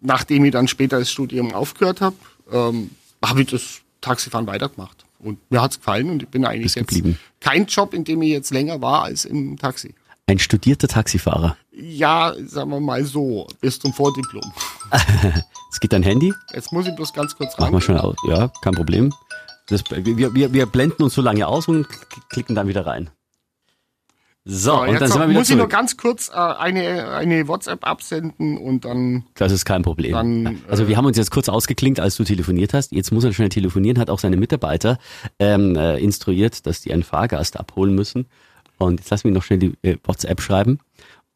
nachdem 0.00 0.44
ich 0.44 0.52
dann 0.52 0.68
später 0.68 0.98
das 0.98 1.10
Studium 1.10 1.52
aufgehört 1.54 2.00
habe, 2.00 2.16
ähm, 2.52 2.90
habe 3.24 3.42
ich 3.42 3.48
das 3.50 3.80
Taxifahren 4.00 4.46
weitergemacht. 4.46 5.04
Und 5.18 5.38
mir 5.50 5.62
hat's 5.62 5.78
gefallen 5.78 6.10
und 6.10 6.22
ich 6.22 6.28
bin 6.28 6.44
eigentlich 6.44 6.64
Bist 6.64 6.76
jetzt 6.76 6.88
geblieben. 6.88 7.18
kein 7.40 7.66
Job, 7.66 7.94
in 7.94 8.04
dem 8.04 8.22
ich 8.22 8.30
jetzt 8.30 8.50
länger 8.52 8.80
war 8.82 9.02
als 9.04 9.24
im 9.24 9.56
Taxi. 9.58 9.94
Ein 10.28 10.38
studierter 10.38 10.88
Taxifahrer. 10.88 11.56
Ja, 11.72 12.34
sagen 12.46 12.70
wir 12.70 12.80
mal 12.80 13.04
so, 13.04 13.46
bis 13.60 13.78
zum 13.78 13.92
Vordiplom. 13.92 14.52
Es 15.72 15.80
geht 15.80 15.92
dein 15.92 16.04
Handy? 16.04 16.32
Jetzt 16.54 16.72
muss 16.72 16.86
ich 16.86 16.94
bloß 16.94 17.12
ganz 17.12 17.36
kurz 17.36 17.52
Mach 17.58 17.66
ran. 17.66 17.72
mal 17.72 17.80
schnell 17.82 17.98
aus. 17.98 18.16
Ja, 18.28 18.50
kein 18.62 18.74
Problem. 18.74 19.12
Das, 19.66 19.82
wir, 19.90 20.32
wir, 20.34 20.52
wir 20.52 20.66
blenden 20.66 21.02
uns 21.02 21.14
so 21.14 21.20
lange 21.20 21.46
aus 21.46 21.68
und 21.68 21.86
klicken 22.30 22.54
dann 22.54 22.66
wieder 22.68 22.86
rein. 22.86 23.10
So, 24.48 24.70
So, 24.70 24.80
und 24.82 24.90
jetzt 24.90 25.00
dann 25.00 25.10
sind 25.10 25.20
wir 25.22 25.28
wieder 25.28 25.40
muss 25.40 25.50
ich 25.50 25.56
noch 25.56 25.62
zurück. 25.64 25.72
ganz 25.72 25.96
kurz 25.96 26.28
äh, 26.28 26.34
eine, 26.34 27.08
eine 27.10 27.48
WhatsApp 27.48 27.84
absenden 27.84 28.56
und 28.58 28.84
dann 28.84 29.24
Das 29.34 29.50
ist 29.50 29.64
kein 29.64 29.82
Problem. 29.82 30.12
Dann, 30.12 30.62
also 30.68 30.86
wir 30.86 30.96
haben 30.96 31.04
uns 31.06 31.16
jetzt 31.16 31.32
kurz 31.32 31.48
ausgeklinkt, 31.48 31.98
als 31.98 32.14
du 32.16 32.22
telefoniert 32.22 32.72
hast. 32.72 32.92
Jetzt 32.92 33.10
muss 33.10 33.24
er 33.24 33.32
schnell 33.32 33.48
telefonieren, 33.48 33.98
hat 33.98 34.08
auch 34.08 34.20
seine 34.20 34.36
Mitarbeiter 34.36 34.98
ähm, 35.40 35.74
äh, 35.74 35.98
instruiert, 35.98 36.64
dass 36.64 36.80
die 36.80 36.92
einen 36.92 37.02
Fahrgast 37.02 37.58
abholen 37.58 37.96
müssen. 37.96 38.26
Und 38.78 39.00
jetzt 39.00 39.10
lass 39.10 39.24
mich 39.24 39.34
noch 39.34 39.42
schnell 39.42 39.58
die 39.58 39.72
äh, 39.82 39.96
WhatsApp 40.04 40.40
schreiben. 40.40 40.78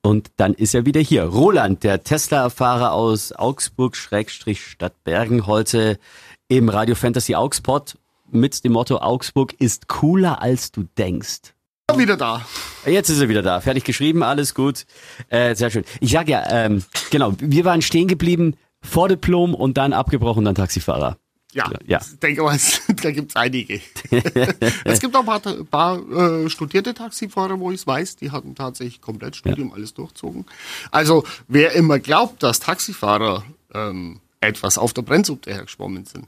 Und 0.03 0.31
dann 0.37 0.55
ist 0.55 0.77
er 0.77 0.87
wieder 0.87 1.01
hier. 1.01 1.25
Roland, 1.25 1.83
der 1.83 2.05
Tesla-Fahrer 2.05 2.93
aus 2.93 3.33
Augsburg-Stadtbergen, 3.33 5.49
heute 5.49 5.99
im 6.47 6.69
Radio 6.69 6.95
Fantasy 6.95 7.35
Augspot 7.35 7.99
mit 8.31 8.63
dem 8.63 8.71
Motto 8.73 8.99
Augsburg 8.99 9.53
ist 9.59 9.89
cooler 9.89 10.41
als 10.41 10.71
du 10.71 10.85
denkst. 10.97 11.55
Wieder 11.99 12.17
da. 12.17 12.45
Jetzt 12.87 13.09
ist 13.11 13.21
er 13.21 13.29
wieder 13.29 13.43
da. 13.43 13.61
Fertig 13.61 13.85
geschrieben, 13.85 14.23
alles 14.23 14.55
gut. 14.55 14.87
Äh, 15.29 15.55
sehr 15.55 15.71
schön. 15.71 15.85
Ich 16.01 16.11
sag 16.13 16.29
ja, 16.29 16.45
ähm, 16.51 16.83
genau, 17.11 17.35
wir 17.39 17.65
waren 17.65 17.83
stehen 17.83 18.09
geblieben 18.09 18.57
vor 18.83 19.09
Diplom 19.09 19.55
und 19.55 19.77
dann 19.77 19.93
abgebrochen, 19.93 20.45
dann 20.45 20.55
Taxifahrer. 20.55 21.19
Ja, 21.53 21.69
Ja. 21.85 21.99
ich 22.01 22.19
denke 22.21 22.43
mal, 22.43 22.55
es- 22.55 22.81
da 23.03 23.11
gibt's 23.11 23.35
einige. 23.37 23.81
es 24.85 25.01
gibt 25.01 25.15
auch 25.17 25.21
ein 25.21 25.27
paar, 25.27 25.41
paar 25.71 25.99
äh, 26.45 26.49
studierte 26.49 26.95
Taxifahrer, 26.95 27.59
wo 27.59 27.71
ich 27.73 27.81
es 27.81 27.87
weiß, 27.87 28.17
die 28.17 28.31
hatten 28.31 28.55
tatsächlich 28.55 29.01
komplett 29.01 29.35
Studium 29.37 29.73
alles 29.73 29.93
durchzogen. 29.95 30.47
Also 30.93 31.25
wer 31.49 31.73
immer 31.73 31.99
glaubt, 31.99 32.43
dass 32.43 32.61
Taxifahrer 32.61 33.45
ähm, 33.75 34.21
etwas 34.41 34.79
auf 34.79 34.93
der 34.95 35.03
Brennsuppe 35.03 35.53
hergeschwommen 35.53 36.05
sind, 36.07 36.27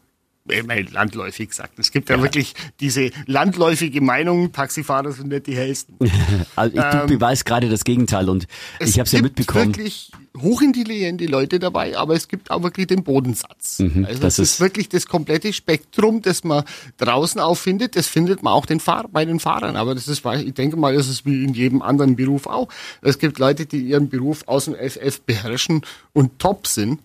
ich 0.49 0.67
meine, 0.67 0.83
landläufig 0.91 1.51
gesagt. 1.51 1.79
Es 1.79 1.91
gibt 1.93 2.11
ja, 2.11 2.21
wirklich 2.21 2.55
diese 2.81 3.11
landläufige 3.27 4.01
Meinung, 4.01 4.53
Taxifahrer 4.53 5.13
sind 5.13 5.29
nicht 5.29 5.47
die 5.47 5.55
hellsten. 5.57 5.97
Also 6.57 6.77
ich, 6.77 6.83
du 6.83 7.07
beweist 7.07 7.45
gerade 7.47 7.69
das 7.71 7.85
Gegenteil 7.85 8.29
und 8.29 8.47
ich 8.81 8.99
habe 8.99 9.07
es 9.07 9.13
ja 9.13 9.21
gibt 9.21 9.39
mitbekommen. 9.39 9.69
wirklich 9.75 10.11
hochintelligente 10.37 11.27
Leute 11.27 11.59
dabei, 11.59 11.97
aber 11.97 12.15
es 12.15 12.29
gibt 12.29 12.51
auch 12.51 12.63
wirklich 12.63 12.87
den 12.89 13.05
Bodensatz. 13.05 13.81
also 13.81 13.85
Mhm, 13.99 14.03
das 14.05 14.21
es 14.21 14.39
ist 14.39 14.39
ist- 14.55 14.61
wirklich 14.61 14.89
das 14.89 15.07
komplette 15.07 15.53
Spektrum, 15.53 16.23
das 16.23 16.45
man 16.45 16.65
draußen 16.99 17.41
auffindet, 17.41 17.97
das 17.97 18.07
findet 18.07 18.43
man 18.43 18.53
auch 18.53 18.67
den 18.67 18.81
Fahr 18.81 19.07
bei 19.11 19.25
den 19.25 19.41
Fahrern. 19.41 19.77
Aber 19.77 19.95
das 19.95 20.09
ist, 20.09 20.25
ich 20.27 20.55
denke 20.55 20.77
mal, 20.77 20.95
das 20.95 21.09
ist 21.09 21.25
wie 21.25 21.45
in 21.45 21.55
jedem 21.55 21.81
anderen 21.83 22.17
Beruf 22.17 22.47
auch. 22.47 22.69
Es 23.01 23.19
gibt 23.19 23.39
Leute, 23.39 23.67
die 23.67 23.79
ihren 23.81 24.09
Beruf 24.09 24.43
aus 24.47 24.65
dem 24.67 24.75
FF 24.75 25.21
beherrschen 25.23 25.83
und 26.13 26.39
top 26.39 26.67
sind. 26.67 27.01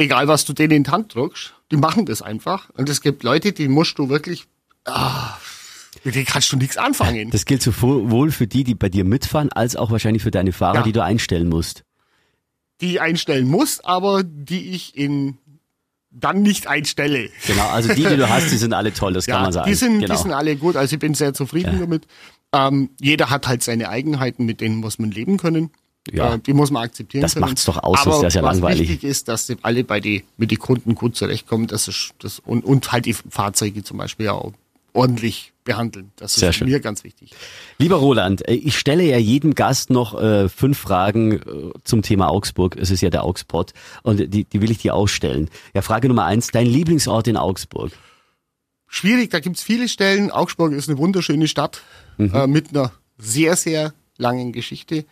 Egal, 0.00 0.28
was 0.28 0.46
du 0.46 0.52
denen 0.54 0.72
in 0.72 0.82
die 0.84 0.90
Hand 0.90 1.14
drückst, 1.14 1.52
die 1.70 1.76
machen 1.76 2.06
das 2.06 2.22
einfach. 2.22 2.70
Und 2.70 2.88
es 2.88 3.02
gibt 3.02 3.22
Leute, 3.22 3.52
die 3.52 3.68
musst 3.68 3.98
du 3.98 4.08
wirklich, 4.08 4.46
ah, 4.86 5.36
mit 6.04 6.14
denen 6.14 6.24
kannst 6.24 6.50
du 6.52 6.56
nichts 6.56 6.78
anfangen. 6.78 7.30
Das 7.30 7.44
gilt 7.44 7.60
sowohl 7.62 8.30
für 8.30 8.46
die, 8.46 8.64
die 8.64 8.74
bei 8.74 8.88
dir 8.88 9.04
mitfahren, 9.04 9.52
als 9.52 9.76
auch 9.76 9.90
wahrscheinlich 9.90 10.22
für 10.22 10.30
deine 10.30 10.52
Fahrer, 10.52 10.76
Ja. 10.76 10.82
die 10.82 10.92
du 10.92 11.04
einstellen 11.04 11.48
musst. 11.48 11.84
die 12.80 12.98
einstellen 12.98 13.46
muss, 13.46 13.80
aber 13.84 14.22
die 14.24 14.70
ich 14.70 14.96
in 14.96 15.36
dann 16.10 16.40
nicht 16.40 16.66
einstelle. 16.66 17.28
Genau, 17.46 17.68
also 17.68 17.92
die, 17.94 18.02
die 18.04 18.16
du 18.16 18.26
hast, 18.30 18.50
die 18.50 18.56
sind 18.56 18.72
alle 18.72 18.94
toll, 18.94 19.12
das 19.12 19.26
kann 19.26 19.42
man 19.42 19.52
sagen. 19.52 19.68
die 19.68 19.74
sind, 19.74 20.00
genau. 20.00 20.14
die 20.14 20.20
sind 20.22 20.32
alle 20.32 20.56
gut. 20.56 20.76
Also 20.76 20.94
ich 20.94 20.98
bin 20.98 21.12
sehr 21.12 21.34
zufrieden 21.34 21.78
damit. 21.78 22.06
Ähm, 22.54 22.88
jeder 22.98 23.28
hat 23.28 23.46
halt 23.46 23.62
seine 23.62 23.90
Eigenheiten, 23.90 24.46
mit 24.46 24.62
denen 24.62 24.76
muss 24.76 24.98
man 24.98 25.10
leben 25.10 25.36
können. 25.36 25.70
Ja. 26.10 26.34
Äh, 26.34 26.38
die 26.38 26.52
muss 26.54 26.70
man 26.70 26.84
akzeptieren 26.84 27.22
Das 27.22 27.34
können. 27.34 27.44
macht's 27.46 27.64
doch 27.64 27.82
aus, 27.82 28.00
Aber 28.06 28.22
das 28.22 28.28
ist 28.28 28.34
ja 28.34 28.42
was 28.42 28.56
langweilig. 28.56 28.88
wichtig 28.88 29.04
ist, 29.04 29.28
dass 29.28 29.52
alle 29.62 29.84
bei 29.84 30.00
die, 30.00 30.24
mit 30.36 30.50
den 30.50 30.58
Kunden 30.58 30.94
gut 30.94 31.16
zurechtkommen. 31.16 31.66
Das 31.66 31.88
ist 31.88 32.12
das 32.20 32.38
und, 32.40 32.64
und 32.64 32.90
halt 32.92 33.06
die 33.06 33.12
Fahrzeuge 33.14 33.84
zum 33.84 33.98
Beispiel 33.98 34.28
auch 34.28 34.52
ordentlich 34.92 35.52
behandeln. 35.62 36.10
Das 36.16 36.34
Sehr 36.34 36.50
ist 36.50 36.56
schön. 36.56 36.68
mir 36.68 36.80
ganz 36.80 37.04
wichtig. 37.04 37.30
Lieber 37.78 37.96
Roland, 37.96 38.46
äh, 38.48 38.54
ich 38.54 38.76
stelle 38.78 39.04
ja 39.04 39.18
jedem 39.18 39.54
Gast 39.54 39.90
noch 39.90 40.20
äh, 40.20 40.48
fünf 40.48 40.78
Fragen 40.78 41.32
äh, 41.34 41.42
zum 41.84 42.02
Thema 42.02 42.28
Augsburg. 42.30 42.76
Es 42.76 42.90
ist 42.90 43.00
ja 43.02 43.10
der 43.10 43.22
Augspot 43.22 43.72
und 44.02 44.32
die, 44.34 44.44
die 44.44 44.60
will 44.60 44.70
ich 44.70 44.78
dir 44.78 44.94
ausstellen. 44.94 45.48
Ja, 45.74 45.82
Frage 45.82 46.08
Nummer 46.08 46.24
eins, 46.24 46.48
dein 46.48 46.66
Lieblingsort 46.66 47.28
in 47.28 47.36
Augsburg? 47.36 47.92
Schwierig, 48.88 49.30
da 49.30 49.38
gibt's 49.38 49.62
viele 49.62 49.88
Stellen. 49.88 50.30
Augsburg 50.32 50.72
ist 50.72 50.88
eine 50.88 50.98
wunderschöne 50.98 51.46
Stadt 51.46 51.82
Mhm. 52.16 52.34
äh, 52.34 52.46
mit 52.48 52.70
einer 52.70 52.90
sehr, 53.18 53.54
sehr 53.56 53.94
langen 54.18 54.52
Geschichte, 54.52 55.04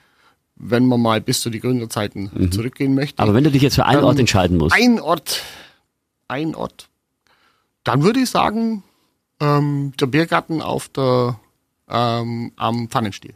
wenn 0.59 0.87
man 0.87 1.01
mal 1.01 1.21
bis 1.21 1.41
zu 1.41 1.51
die 1.51 1.61
Gründerzeiten 1.61 2.51
zurückgehen 2.51 2.95
möchte. 2.95 3.23
Mhm. 3.23 3.29
Aber 3.29 3.35
wenn 3.35 3.45
du 3.45 3.51
dich 3.51 3.63
jetzt 3.63 3.77
für 3.77 3.87
einen 3.87 4.05
Ort 4.05 4.19
entscheiden 4.19 4.57
musst, 4.57 4.75
Ein 4.75 5.01
Ort, 5.01 5.43
ein 6.27 6.55
Ort. 6.55 6.89
Dann 7.85 8.03
würde 8.03 8.21
ich 8.21 8.31
sagen, 8.31 8.83
ähm, 9.41 9.93
der 9.99 10.07
Biergarten 10.07 10.61
auf 10.61 10.89
der, 10.89 11.39
ähm, 11.89 12.53
am 12.57 12.89
Pfannenstiel. 12.89 13.35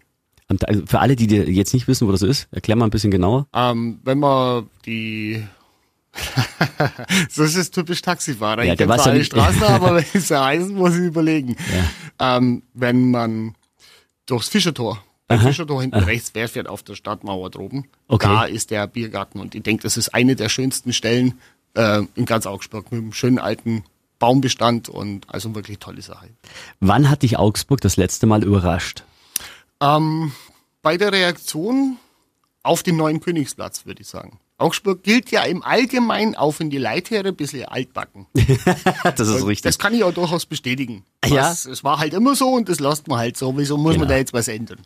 also 0.49 0.83
für 0.87 1.01
alle, 1.01 1.17
die 1.17 1.27
dir 1.27 1.49
jetzt 1.49 1.73
nicht 1.73 1.89
wissen, 1.89 2.07
wo 2.07 2.13
das 2.13 2.23
ist, 2.23 2.49
erklär 2.51 2.77
mal 2.77 2.85
ein 2.85 2.91
bisschen 2.91 3.11
genauer. 3.11 3.47
Ähm, 3.55 4.01
wenn 4.05 4.19
man 4.19 4.69
die 4.85 5.43
das 7.37 7.55
ist 7.55 7.73
typisch 7.73 8.03
Taxifahrer. 8.03 8.65
Ja, 8.65 8.73
ich 8.73 8.79
der 8.79 8.87
kenne 8.87 9.03
zwar 9.03 9.15
ja 9.15 9.25
Straßen, 9.25 9.63
aber 9.63 9.95
wenn 9.97 10.05
es 10.13 10.29
ja 10.29 10.45
heißt, 10.45 10.71
muss 10.71 10.95
ich 10.95 11.05
überlegen. 11.05 11.57
Ähm, 12.19 12.63
wenn 12.75 13.11
man 13.11 13.55
durchs 14.27 14.49
Fischertor, 14.49 15.03
beim 15.39 15.47
Fischertor 15.49 15.81
hinten 15.83 15.99
rechts, 15.99 16.31
wer 16.35 16.49
fährt 16.49 16.69
auf 16.69 16.83
der 16.83 16.95
Stadtmauer 16.95 17.51
droben, 17.51 17.89
Okay. 18.09 18.27
da 18.29 18.45
ist 18.45 18.71
der 18.71 18.87
Biergarten 18.87 19.41
und 19.41 19.55
ich 19.55 19.63
denke, 19.63 19.83
das 19.83 19.97
ist 19.97 20.15
eine 20.15 20.37
der 20.37 20.49
schönsten 20.49 20.93
Stellen 20.93 21.39
äh, 21.75 22.03
in 22.15 22.25
ganz 22.27 22.47
Augsburg 22.47 22.91
mit 22.93 23.01
einem 23.01 23.13
schönen 23.13 23.39
alten 23.39 23.85
Baumbestand 24.19 24.89
und 24.89 25.27
also 25.29 25.55
wirklich 25.55 25.79
tolle 25.79 26.03
Sache. 26.03 26.29
Wann 26.81 27.11
hat 27.11 27.23
dich 27.23 27.39
Augsburg 27.39 27.81
das 27.81 27.97
letzte 27.97 28.27
Mal 28.27 28.45
überrascht? 28.45 29.03
Ähm, 29.81 30.33
bei 30.83 30.97
der 30.97 31.13
Reaktion 31.13 31.97
auf 32.63 32.83
den 32.85 32.97
neuen 32.97 33.21
Königsplatz, 33.21 33.85
würde 33.87 34.03
ich 34.03 34.09
sagen. 34.09 34.39
Augsburg 34.59 35.03
gilt 35.03 35.31
ja 35.31 35.43
im 35.43 35.63
Allgemeinen 35.63 36.37
auch 36.37 36.61
in 36.61 36.71
die 36.71 36.79
Leitherre 36.79 37.29
ein 37.29 37.37
bisschen 37.37 37.65
altbacken. 37.65 38.27
das 39.17 39.29
ist 39.29 39.45
richtig. 39.47 39.63
Das 39.63 39.79
kann 39.79 39.93
ich 39.95 40.05
auch 40.05 40.13
durchaus 40.15 40.47
bestätigen. 40.47 41.05
Ja. 41.27 41.51
Es 41.51 41.83
war 41.83 41.99
halt 41.99 42.15
immer 42.15 42.35
so 42.37 42.51
und 42.51 42.69
das 42.69 42.79
lässt 42.79 43.09
man 43.09 43.19
halt 43.19 43.37
so. 43.37 43.57
Wieso 43.59 43.77
muss 43.77 43.93
Genau. 43.95 44.01
man 44.05 44.09
da 44.09 44.17
jetzt 44.17 44.33
was 44.33 44.49
ändern? 44.49 44.81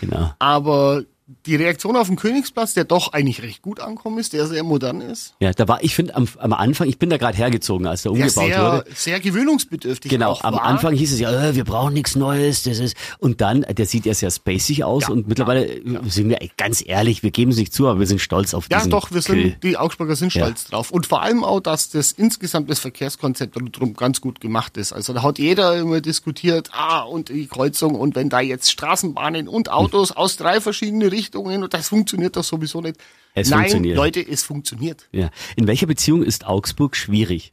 genau. 0.00 0.32
Aber 0.38 1.04
die 1.46 1.56
Reaktion 1.56 1.96
auf 1.96 2.08
den 2.08 2.16
Königsplatz, 2.16 2.74
der 2.74 2.84
doch 2.84 3.12
eigentlich 3.12 3.42
recht 3.42 3.62
gut 3.62 3.80
ankommen 3.80 4.18
ist, 4.18 4.32
der 4.32 4.46
sehr 4.46 4.62
modern 4.64 5.00
ist, 5.00 5.34
Ja, 5.40 5.52
da 5.52 5.68
war, 5.68 5.82
ich 5.82 5.94
finde, 5.94 6.14
am, 6.16 6.28
am 6.38 6.52
Anfang, 6.52 6.88
ich 6.88 6.98
bin 6.98 7.08
da 7.08 7.16
gerade 7.18 7.36
hergezogen, 7.38 7.86
als 7.86 8.02
der 8.02 8.12
der 8.12 8.20
umgebaut 8.22 8.46
sehr, 8.52 8.62
wurde. 8.62 8.84
sehr 8.94 9.20
gewöhnungsbedürftig 9.20 10.10
Genau, 10.10 10.36
am 10.42 10.54
war. 10.54 10.62
Anfang 10.64 10.94
hieß 10.94 11.12
es 11.12 11.20
ja, 11.20 11.30
äh, 11.50 11.54
wir 11.54 11.64
brauchen 11.64 11.92
nichts 11.94 12.16
Neues, 12.16 12.64
das 12.64 12.78
ist 12.80 12.96
und 13.20 13.40
dann, 13.40 13.62
der 13.62 13.86
sieht 13.86 14.06
ja 14.06 14.14
sehr 14.14 14.30
spacig 14.30 14.82
aus 14.84 15.04
Ja, 15.04 15.10
und 15.10 15.28
mittlerweile 15.28 15.66
äh, 15.66 15.82
sind 16.08 16.28
wir 16.28 16.38
ganz 16.56 16.82
ehrlich, 16.84 17.22
wir 17.22 17.30
geben 17.30 17.52
es 17.52 17.56
nicht 17.58 17.72
zu, 17.72 17.86
aber 17.88 18.00
wir 18.00 18.06
sind 18.08 18.20
stolz 18.20 18.52
auf 18.52 18.66
Ja, 18.70 18.78
diesen 18.78 18.90
doch, 18.90 19.10
wir 19.12 19.20
Grill. 19.20 19.50
sind, 19.52 19.62
die 19.62 19.76
Augsburger 19.76 20.16
sind 20.16 20.34
Ja. 20.34 20.44
stolz 20.46 20.64
drauf. 20.64 20.90
Und 20.90 21.06
vor 21.06 21.22
allem 21.22 21.44
auch, 21.44 21.60
dass 21.60 21.90
das 21.90 22.12
insgesamt 22.12 22.68
das 22.70 22.80
Verkehrskonzept 22.80 23.56
drum 23.72 23.94
ganz 23.94 24.20
gut 24.20 24.40
gemacht 24.40 24.76
ist. 24.76 24.92
Also 24.92 25.12
da 25.12 25.22
hat 25.22 25.38
jeder 25.38 25.76
immer 25.78 26.00
diskutiert, 26.00 26.70
ah, 26.72 27.02
und 27.02 27.28
die 27.28 27.46
Kreuzung 27.46 27.94
und 27.94 28.16
wenn 28.16 28.28
da 28.28 28.40
jetzt 28.40 28.70
Straßenbahnen 28.70 29.46
und 29.48 29.70
Autos 29.70 30.12
aus 30.12 30.36
drei 30.36 30.60
verschiedenen 30.60 31.02
Richtungen 31.08 31.19
und 31.28 31.72
das 31.72 31.88
funktioniert 31.88 32.36
doch 32.36 32.44
sowieso 32.44 32.80
nicht. 32.80 32.96
Es 33.34 33.50
Nein, 33.50 33.60
funktioniert. 33.60 33.96
Leute, 33.96 34.20
es 34.26 34.42
funktioniert. 34.42 35.08
Ja. 35.12 35.30
In 35.56 35.66
welcher 35.66 35.86
Beziehung 35.86 36.22
ist 36.22 36.46
Augsburg 36.46 36.96
schwierig? 36.96 37.52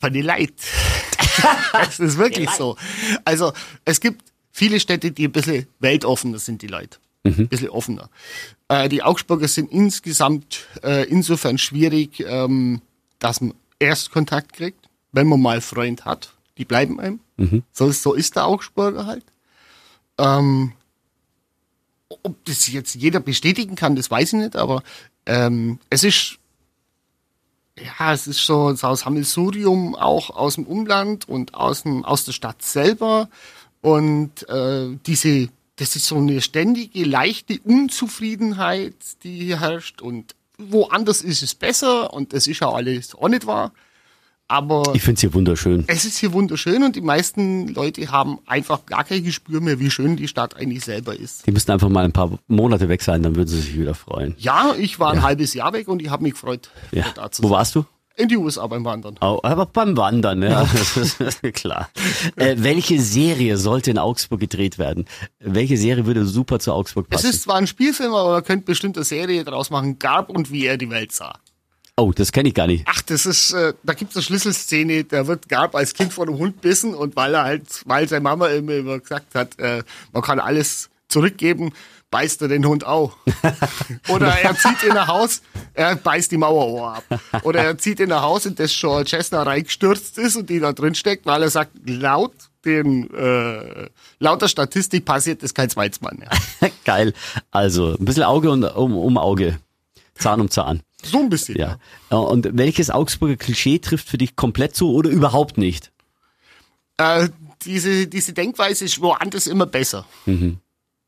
Von 0.00 0.12
den 0.12 0.24
Leid. 0.24 0.52
das 1.72 1.98
ist 1.98 2.18
wirklich 2.18 2.50
so. 2.50 2.76
Also 3.24 3.52
es 3.84 4.00
gibt 4.00 4.22
viele 4.52 4.78
Städte, 4.80 5.10
die 5.10 5.26
ein 5.26 5.32
bisschen 5.32 5.66
weltoffener 5.80 6.38
sind, 6.38 6.62
die 6.62 6.66
Leute. 6.66 6.98
Ein 7.26 7.48
bisschen 7.48 7.70
offener. 7.70 8.10
Äh, 8.68 8.90
die 8.90 9.02
Augsburger 9.02 9.48
sind 9.48 9.72
insgesamt 9.72 10.66
äh, 10.82 11.08
insofern 11.08 11.56
schwierig, 11.56 12.20
ähm, 12.20 12.82
dass 13.18 13.40
man 13.40 13.54
Erstkontakt 13.78 14.52
kriegt, 14.52 14.90
wenn 15.12 15.26
man 15.26 15.40
mal 15.40 15.62
Freund 15.62 16.04
hat. 16.04 16.34
Die 16.58 16.66
bleiben 16.66 17.00
einem. 17.00 17.20
So, 17.72 17.90
so 17.90 18.12
ist 18.12 18.36
der 18.36 18.46
Augsburger 18.46 19.06
halt. 19.06 19.24
Ähm, 20.18 20.72
ob 22.08 22.44
das 22.44 22.68
jetzt 22.68 22.94
jeder 22.94 23.20
bestätigen 23.20 23.76
kann, 23.76 23.96
das 23.96 24.10
weiß 24.10 24.34
ich 24.34 24.38
nicht, 24.38 24.56
aber 24.56 24.82
ähm, 25.26 25.78
es 25.90 26.04
ist 26.04 26.38
ja, 27.76 28.12
es 28.12 28.26
ist 28.26 28.44
so, 28.44 28.74
aus 28.82 29.00
Sammelsurium 29.00 29.94
auch 29.96 30.30
aus 30.30 30.54
dem 30.54 30.64
Umland 30.66 31.28
und 31.28 31.54
aus, 31.54 31.82
dem, 31.82 32.04
aus 32.04 32.24
der 32.24 32.32
Stadt 32.32 32.62
selber. 32.62 33.28
Und 33.80 34.48
äh, 34.48 34.96
diese, 35.06 35.48
das 35.76 35.96
ist 35.96 36.06
so 36.06 36.16
eine 36.16 36.40
ständige, 36.40 37.04
leichte 37.04 37.58
Unzufriedenheit, 37.64 38.94
die 39.24 39.40
hier 39.40 39.60
herrscht. 39.60 40.02
Und 40.02 40.34
woanders 40.56 41.20
ist 41.22 41.42
es 41.42 41.54
besser 41.54 42.12
und 42.12 42.32
das 42.32 42.46
ist 42.46 42.60
ja 42.60 42.70
alles 42.70 43.14
auch 43.14 43.28
nicht 43.28 43.46
wahr. 43.46 43.72
Aber 44.54 44.92
Ich 44.94 45.02
finde 45.02 45.14
es 45.16 45.20
hier 45.20 45.34
wunderschön. 45.34 45.84
es 45.88 46.04
ist 46.04 46.18
hier 46.18 46.32
wunderschön 46.32 46.82
und 46.84 46.94
die 46.96 47.00
meisten 47.00 47.68
Leute 47.74 48.10
haben 48.12 48.38
einfach 48.46 48.86
gar 48.86 49.02
kein 49.04 49.24
Gespür 49.24 49.60
mehr, 49.60 49.80
wie 49.80 49.90
schön 49.90 50.16
die 50.16 50.28
Stadt 50.28 50.56
eigentlich 50.56 50.84
selber 50.84 51.18
ist. 51.18 51.46
Die 51.46 51.50
müssten 51.52 51.72
einfach 51.72 51.88
mal 51.88 52.04
ein 52.04 52.12
paar 52.12 52.38
Monate 52.46 52.88
weg 52.88 53.02
sein, 53.02 53.22
dann 53.22 53.34
würden 53.34 53.48
sie 53.48 53.60
sich 53.60 53.78
wieder 53.78 53.94
freuen. 53.94 54.34
Ja, 54.38 54.74
ich 54.78 55.00
war 55.00 55.12
ein 55.12 55.22
halbes 55.22 55.54
Jahr 55.54 55.72
weg 55.72 55.88
und 55.88 56.00
ich 56.02 56.10
habe 56.10 56.22
mich 56.22 56.34
gefreut, 56.34 56.70
Ja. 56.92 57.04
da 57.14 57.30
zu 57.30 57.42
Wo 57.42 57.48
sein. 57.48 57.56
warst 57.56 57.74
du? 57.74 57.84
In 58.16 58.28
die 58.28 58.36
USA 58.36 58.64
beim 58.68 58.84
Wandern. 58.84 59.16
Oh, 59.22 59.40
aber 59.42 59.66
beim 59.66 59.96
Wandern, 59.96 60.40
ja, 60.40 60.64
das 60.72 60.96
ist 61.18 61.42
klar. 61.54 61.90
Äh, 62.36 62.54
welche 62.58 63.00
Serie 63.00 63.56
sollte 63.56 63.90
in 63.90 63.98
Augsburg 63.98 64.38
gedreht 64.38 64.78
werden? 64.78 65.06
Welche 65.40 65.76
Serie 65.76 66.06
würde 66.06 66.24
super 66.24 66.60
zu 66.60 66.72
Augsburg 66.72 67.06
Es 67.10 67.22
passen? 67.22 67.30
ist 67.30 67.42
zwar 67.42 67.56
ein 67.56 67.66
Spielfilm, 67.66 68.14
aber 68.14 68.30
man 68.34 68.44
könnte 68.44 68.66
bestimmt 68.66 68.96
eine 68.96 69.04
Serie 69.04 69.42
draus 69.42 69.70
machen, 69.70 69.98
Garb 69.98 70.30
und 70.30 70.52
wie 70.52 70.64
er 70.64 70.76
die 70.76 70.90
Welt 70.90 71.10
sah. 71.10 71.40
Oh, 71.96 72.12
das 72.12 72.32
kenne 72.32 72.48
ich 72.48 72.54
gar 72.54 72.66
nicht. 72.66 72.84
Ach, 72.86 73.02
das 73.02 73.26
ist, 73.26 73.52
äh, 73.52 73.74
da 73.82 73.94
gibt's 73.94 74.16
eine 74.16 74.22
Schlüsselszene, 74.22 75.04
da 75.04 75.26
wird 75.26 75.48
Garb 75.48 75.74
als 75.74 75.94
Kind 75.94 76.12
von 76.12 76.28
einem 76.28 76.38
Hund 76.38 76.60
bissen 76.60 76.94
und 76.94 77.16
weil 77.16 77.34
er 77.34 77.44
halt, 77.44 77.82
weil 77.86 78.08
seine 78.08 78.22
Mama 78.22 78.48
immer, 78.48 78.72
immer 78.72 78.98
gesagt 78.98 79.34
hat, 79.34 79.58
äh, 79.58 79.82
man 80.12 80.22
kann 80.22 80.40
alles 80.40 80.90
zurückgeben, 81.08 81.72
beißt 82.10 82.42
er 82.42 82.48
den 82.48 82.66
Hund 82.66 82.86
auch. 82.86 83.16
Oder 84.08 84.28
er 84.28 84.56
zieht 84.56 84.82
in 84.84 84.92
ein 84.92 85.06
Haus, 85.06 85.42
er 85.74 85.96
beißt 85.96 86.30
die 86.30 86.36
Mauerohr 86.36 86.96
ab. 86.96 87.04
Oder 87.42 87.64
er 87.64 87.78
zieht 87.78 88.00
in 88.00 88.12
ein 88.12 88.22
Haus, 88.22 88.46
in 88.46 88.54
das 88.54 88.72
schon 88.72 89.06
Cessna 89.06 89.42
reingestürzt 89.42 90.18
ist 90.18 90.36
und 90.36 90.48
die 90.48 90.60
da 90.60 90.72
drin 90.72 90.94
steckt, 90.94 91.26
weil 91.26 91.42
er 91.42 91.50
sagt, 91.50 91.72
laut 91.86 92.34
den, 92.64 93.12
äh, 93.12 93.88
laut 94.20 94.42
der 94.42 94.48
Statistik 94.48 95.04
passiert 95.04 95.42
ist 95.42 95.54
kein 95.54 95.68
Zweitsmann 95.68 96.18
mehr. 96.18 96.30
Geil. 96.84 97.12
Also, 97.50 97.96
ein 97.98 98.04
bisschen 98.04 98.22
Auge 98.22 98.50
und 98.50 98.64
um, 98.64 98.96
um 98.96 99.18
Auge. 99.18 99.58
Zahn 100.14 100.40
um 100.40 100.50
Zahn. 100.50 100.82
So 101.06 101.18
ein 101.20 101.28
bisschen. 101.30 101.56
Ja. 101.58 101.78
Äh, 102.10 102.14
Und 102.16 102.48
welches 102.52 102.90
Augsburger 102.90 103.36
Klischee 103.36 103.78
trifft 103.78 104.08
für 104.08 104.18
dich 104.18 104.36
komplett 104.36 104.74
zu 104.74 104.92
oder 104.92 105.10
überhaupt 105.10 105.58
nicht? 105.58 105.92
Äh, 106.96 107.28
diese, 107.64 108.06
diese 108.06 108.32
Denkweise 108.32 108.84
ist 108.84 109.00
woanders 109.00 109.46
immer 109.46 109.66
besser. 109.66 110.06
D- 110.26 110.56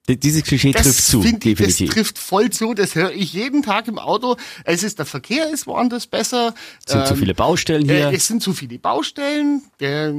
Dieses 0.08 0.44
Klischee 0.44 0.70
trifft 0.72 0.86
Das 0.86 1.04
zu, 1.06 1.20
finde 1.20 1.48
ich, 1.48 1.56
das 1.58 1.66
definitiv. 1.66 1.94
trifft 1.94 2.18
voll 2.18 2.50
zu. 2.50 2.74
Das 2.74 2.94
höre 2.94 3.10
ich 3.12 3.32
jeden 3.32 3.62
Tag 3.62 3.88
im 3.88 3.98
Auto. 3.98 4.36
Es 4.64 4.84
ist 4.84 4.98
der 5.00 5.06
Verkehr 5.06 5.50
ist 5.50 5.66
woanders 5.66 6.06
besser. 6.06 6.54
Es 6.86 6.92
sind 6.92 7.06
zu 7.08 7.14
Ähm, 7.14 7.18
viele 7.20 7.34
Baustellen 7.34 7.84
hier. 7.86 8.10
Äh, 8.10 8.14
es 8.16 8.26
sind 8.28 8.40
zu 8.42 8.52
viele 8.52 8.78
Baustellen. 8.78 9.62
Der, 9.80 10.10
äh, 10.10 10.14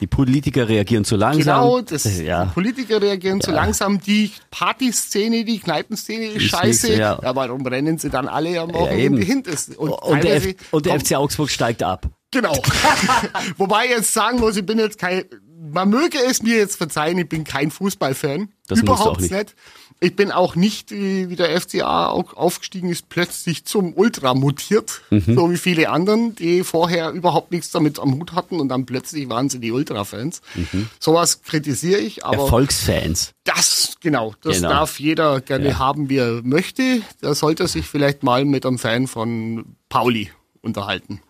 die 0.00 0.06
Politiker 0.06 0.68
reagieren 0.68 1.04
zu 1.04 1.16
langsam. 1.16 1.60
genau, 1.62 1.80
das, 1.80 2.04
Das- 2.04 2.20
ja. 2.20 2.44
die 2.44 2.52
Politiker 2.52 3.02
reagieren 3.02 3.40
zu 3.40 3.50
langsam. 3.50 4.00
Die 4.00 4.30
Partyszene, 4.50 5.44
die 5.44 5.58
Kneipenszene 5.58 6.26
ist, 6.26 6.36
Ist 6.44 6.50
scheiße. 6.50 6.86
nix, 6.88 6.98
ja. 6.98 7.18
ja. 7.20 7.34
warum 7.34 7.66
rennen 7.66 7.98
sie 7.98 8.10
dann 8.10 8.28
alle 8.28 8.60
am 8.60 8.70
eben. 8.70 8.78
Wochenende 8.78 9.22
hinten? 9.22 9.74
Und, 9.76 9.90
Und 9.90 10.22
der, 10.24 10.36
F 10.36 10.54
und 10.70 10.86
der 10.86 11.00
FC 11.00 11.14
Augsburg 11.16 11.50
steigt 11.50 11.82
ab. 11.82 12.06
Genau. 12.30 12.52
Wobei 13.56 13.86
ich 13.86 13.90
jetzt 13.90 14.12
sagen 14.12 14.38
muss, 14.38 14.56
ich 14.56 14.64
bin 14.66 14.78
jetzt 14.78 14.98
kein, 14.98 15.24
man 15.60 15.90
möge 15.90 16.18
es 16.28 16.42
mir 16.42 16.56
jetzt 16.56 16.76
verzeihen, 16.76 17.18
ich 17.18 17.28
bin 17.28 17.44
kein 17.44 17.70
Fußballfan. 17.70 18.48
Das 18.68 18.80
Überhaupt 18.80 19.20
nicht. 19.20 19.32
nicht. 19.32 19.54
Ich 20.00 20.14
bin 20.14 20.30
auch 20.30 20.54
nicht, 20.54 20.92
wie 20.92 21.34
der 21.34 21.60
FCA 21.60 22.06
aufgestiegen 22.10 22.88
ist, 22.88 23.08
plötzlich 23.08 23.64
zum 23.64 23.94
Ultra 23.94 24.32
mutiert, 24.34 25.00
Mhm. 25.10 25.34
so 25.34 25.50
wie 25.50 25.56
viele 25.56 25.88
anderen, 25.90 26.36
die 26.36 26.62
vorher 26.62 27.10
überhaupt 27.10 27.50
nichts 27.50 27.72
damit 27.72 27.98
am 27.98 28.14
Hut 28.14 28.32
hatten 28.32 28.60
und 28.60 28.68
dann 28.68 28.86
plötzlich 28.86 29.28
waren 29.28 29.48
sie 29.50 29.58
die 29.58 29.72
Ultra-Fans. 29.72 30.40
Mhm. 30.54 30.88
Sowas 31.00 31.42
kritisiere 31.42 31.98
ich, 32.00 32.24
aber 32.24 32.44
Erfolgsfans. 32.44 33.32
das, 33.42 33.96
genau, 34.00 34.34
das 34.42 34.56
Genau. 34.58 34.68
darf 34.68 35.00
jeder 35.00 35.40
gerne 35.40 35.70
Ja. 35.70 35.78
haben, 35.78 36.08
wie 36.08 36.18
er 36.18 36.42
möchte. 36.44 37.02
Da 37.20 37.34
sollte 37.34 37.64
er 37.64 37.68
sich 37.68 37.86
vielleicht 37.86 38.22
mal 38.22 38.44
mit 38.44 38.64
einem 38.66 38.78
Fan 38.78 39.08
von 39.08 39.64
Pauli 39.88 40.30
unterhalten. 40.60 41.20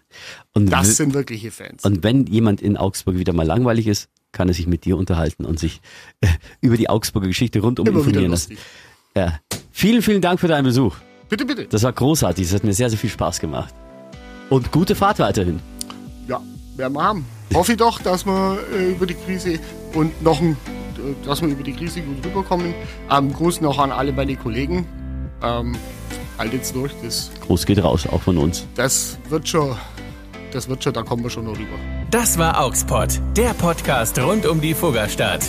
Und, 0.53 0.71
Das 0.71 0.97
sind 0.97 1.15
wirkliche 1.15 1.51
Fans. 1.51 1.85
und 1.85 2.03
wenn 2.03 2.27
jemand 2.27 2.61
in 2.61 2.77
Augsburg 2.77 3.17
wieder 3.17 3.33
mal 3.33 3.47
langweilig 3.47 3.87
ist, 3.87 4.09
kann 4.39 4.47
er 4.47 4.55
sich 4.55 4.69
mit 4.69 4.85
dir 4.85 4.97
unterhalten 4.97 5.45
und 5.45 5.59
sich 5.59 5.81
äh, 6.21 6.29
über 6.61 6.77
die 6.77 6.89
Augsburger 6.89 7.27
Geschichte 7.27 7.59
rundum 7.59 7.89
Immer 7.89 7.99
informieren 7.99 8.31
lassen. 8.31 8.57
Ja. 9.17 9.41
Vielen, 9.73 10.01
vielen 10.01 10.21
Dank 10.21 10.39
für 10.39 10.47
deinen 10.47 10.63
Besuch. 10.63 10.95
Bitte, 11.29 11.45
bitte. 11.45 11.67
Das 11.67 11.83
war 11.83 11.93
großartig. 11.93 12.47
Das 12.47 12.55
hat 12.55 12.63
mir 12.63 12.73
sehr, 12.73 12.89
sehr 12.89 13.01
viel 13.01 13.11
Spaß 13.11 13.41
gemacht. 13.41 13.75
Und 14.49 14.71
gute 14.71 14.95
Fahrt 14.95 15.19
weiterhin. 15.19 15.59
Ja, 16.29 16.41
werden 16.77 16.93
wir 16.93 17.03
haben. 17.03 17.27
Hoffe 17.53 17.73
ich 17.73 17.79
doch, 17.79 18.01
dass 18.01 18.25
wir 18.27 18.61
äh, 18.73 18.93
über 18.93 19.07
die 19.07 19.15
Krise 19.15 19.59
und 19.95 20.23
noch 20.23 20.41
ein, 20.41 20.53
äh, 20.53 21.27
dass 21.27 21.43
wir 21.43 21.49
über 21.49 21.65
die 21.65 21.73
Krise 21.73 22.01
gut 22.01 22.25
rüberkommen. 22.25 22.75
Ähm, 23.11 23.33
Gruß 23.33 23.61
noch 23.61 23.81
an 23.81 23.91
alle 23.91 24.13
meine 24.13 24.37
Kollegen. 24.37 24.87
Ähm, 25.43 25.75
haltet's 26.39 26.73
durch, 26.73 26.93
das, 27.03 27.33
Groß 27.41 27.67
geht 27.67 27.83
raus, 27.83 28.07
auch 28.07 28.23
von 28.23 28.39
uns. 28.39 28.69
das 28.77 29.19
wird 29.29 29.49
schon, 29.49 29.77
das 30.55 30.69
wird 30.69 30.85
schon, 30.85 30.93
da 30.93 31.03
kommen 31.03 31.23
wir 31.23 31.31
schon 31.31 31.45
noch 31.45 31.59
rüber. 31.59 31.79
Das 32.11 32.39
war 32.39 32.61
Augspot, 32.61 33.21
der 33.37 33.55
Podcast 33.55 34.19
rund 34.19 34.47
um 34.47 34.61
die 34.61 34.75
Fuggerstadt. 34.75 35.45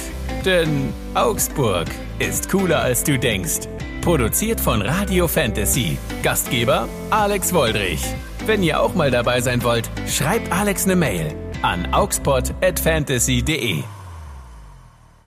Denn 0.46 0.94
Augsburg 1.16 1.88
ist 2.20 2.50
cooler 2.50 2.80
als 2.82 3.04
du 3.04 3.18
denkst. 3.20 3.68
Produziert 4.02 4.60
von 4.60 4.82
Radio 4.82 5.28
Fantasy. 5.28 5.98
Gastgeber 6.24 6.88
Alex 7.10 7.54
Woldrich. 7.54 8.02
Wenn 8.46 8.64
ihr 8.64 8.80
auch 8.80 8.96
mal 8.96 9.12
dabei 9.12 9.42
sein 9.42 9.64
wollt, 9.64 9.90
schreibt 10.08 10.52
Alex 10.52 10.86
eine 10.86 10.96
Mail 10.96 11.36
an 11.62 11.94
augspot@fantasy.de. 11.94 13.84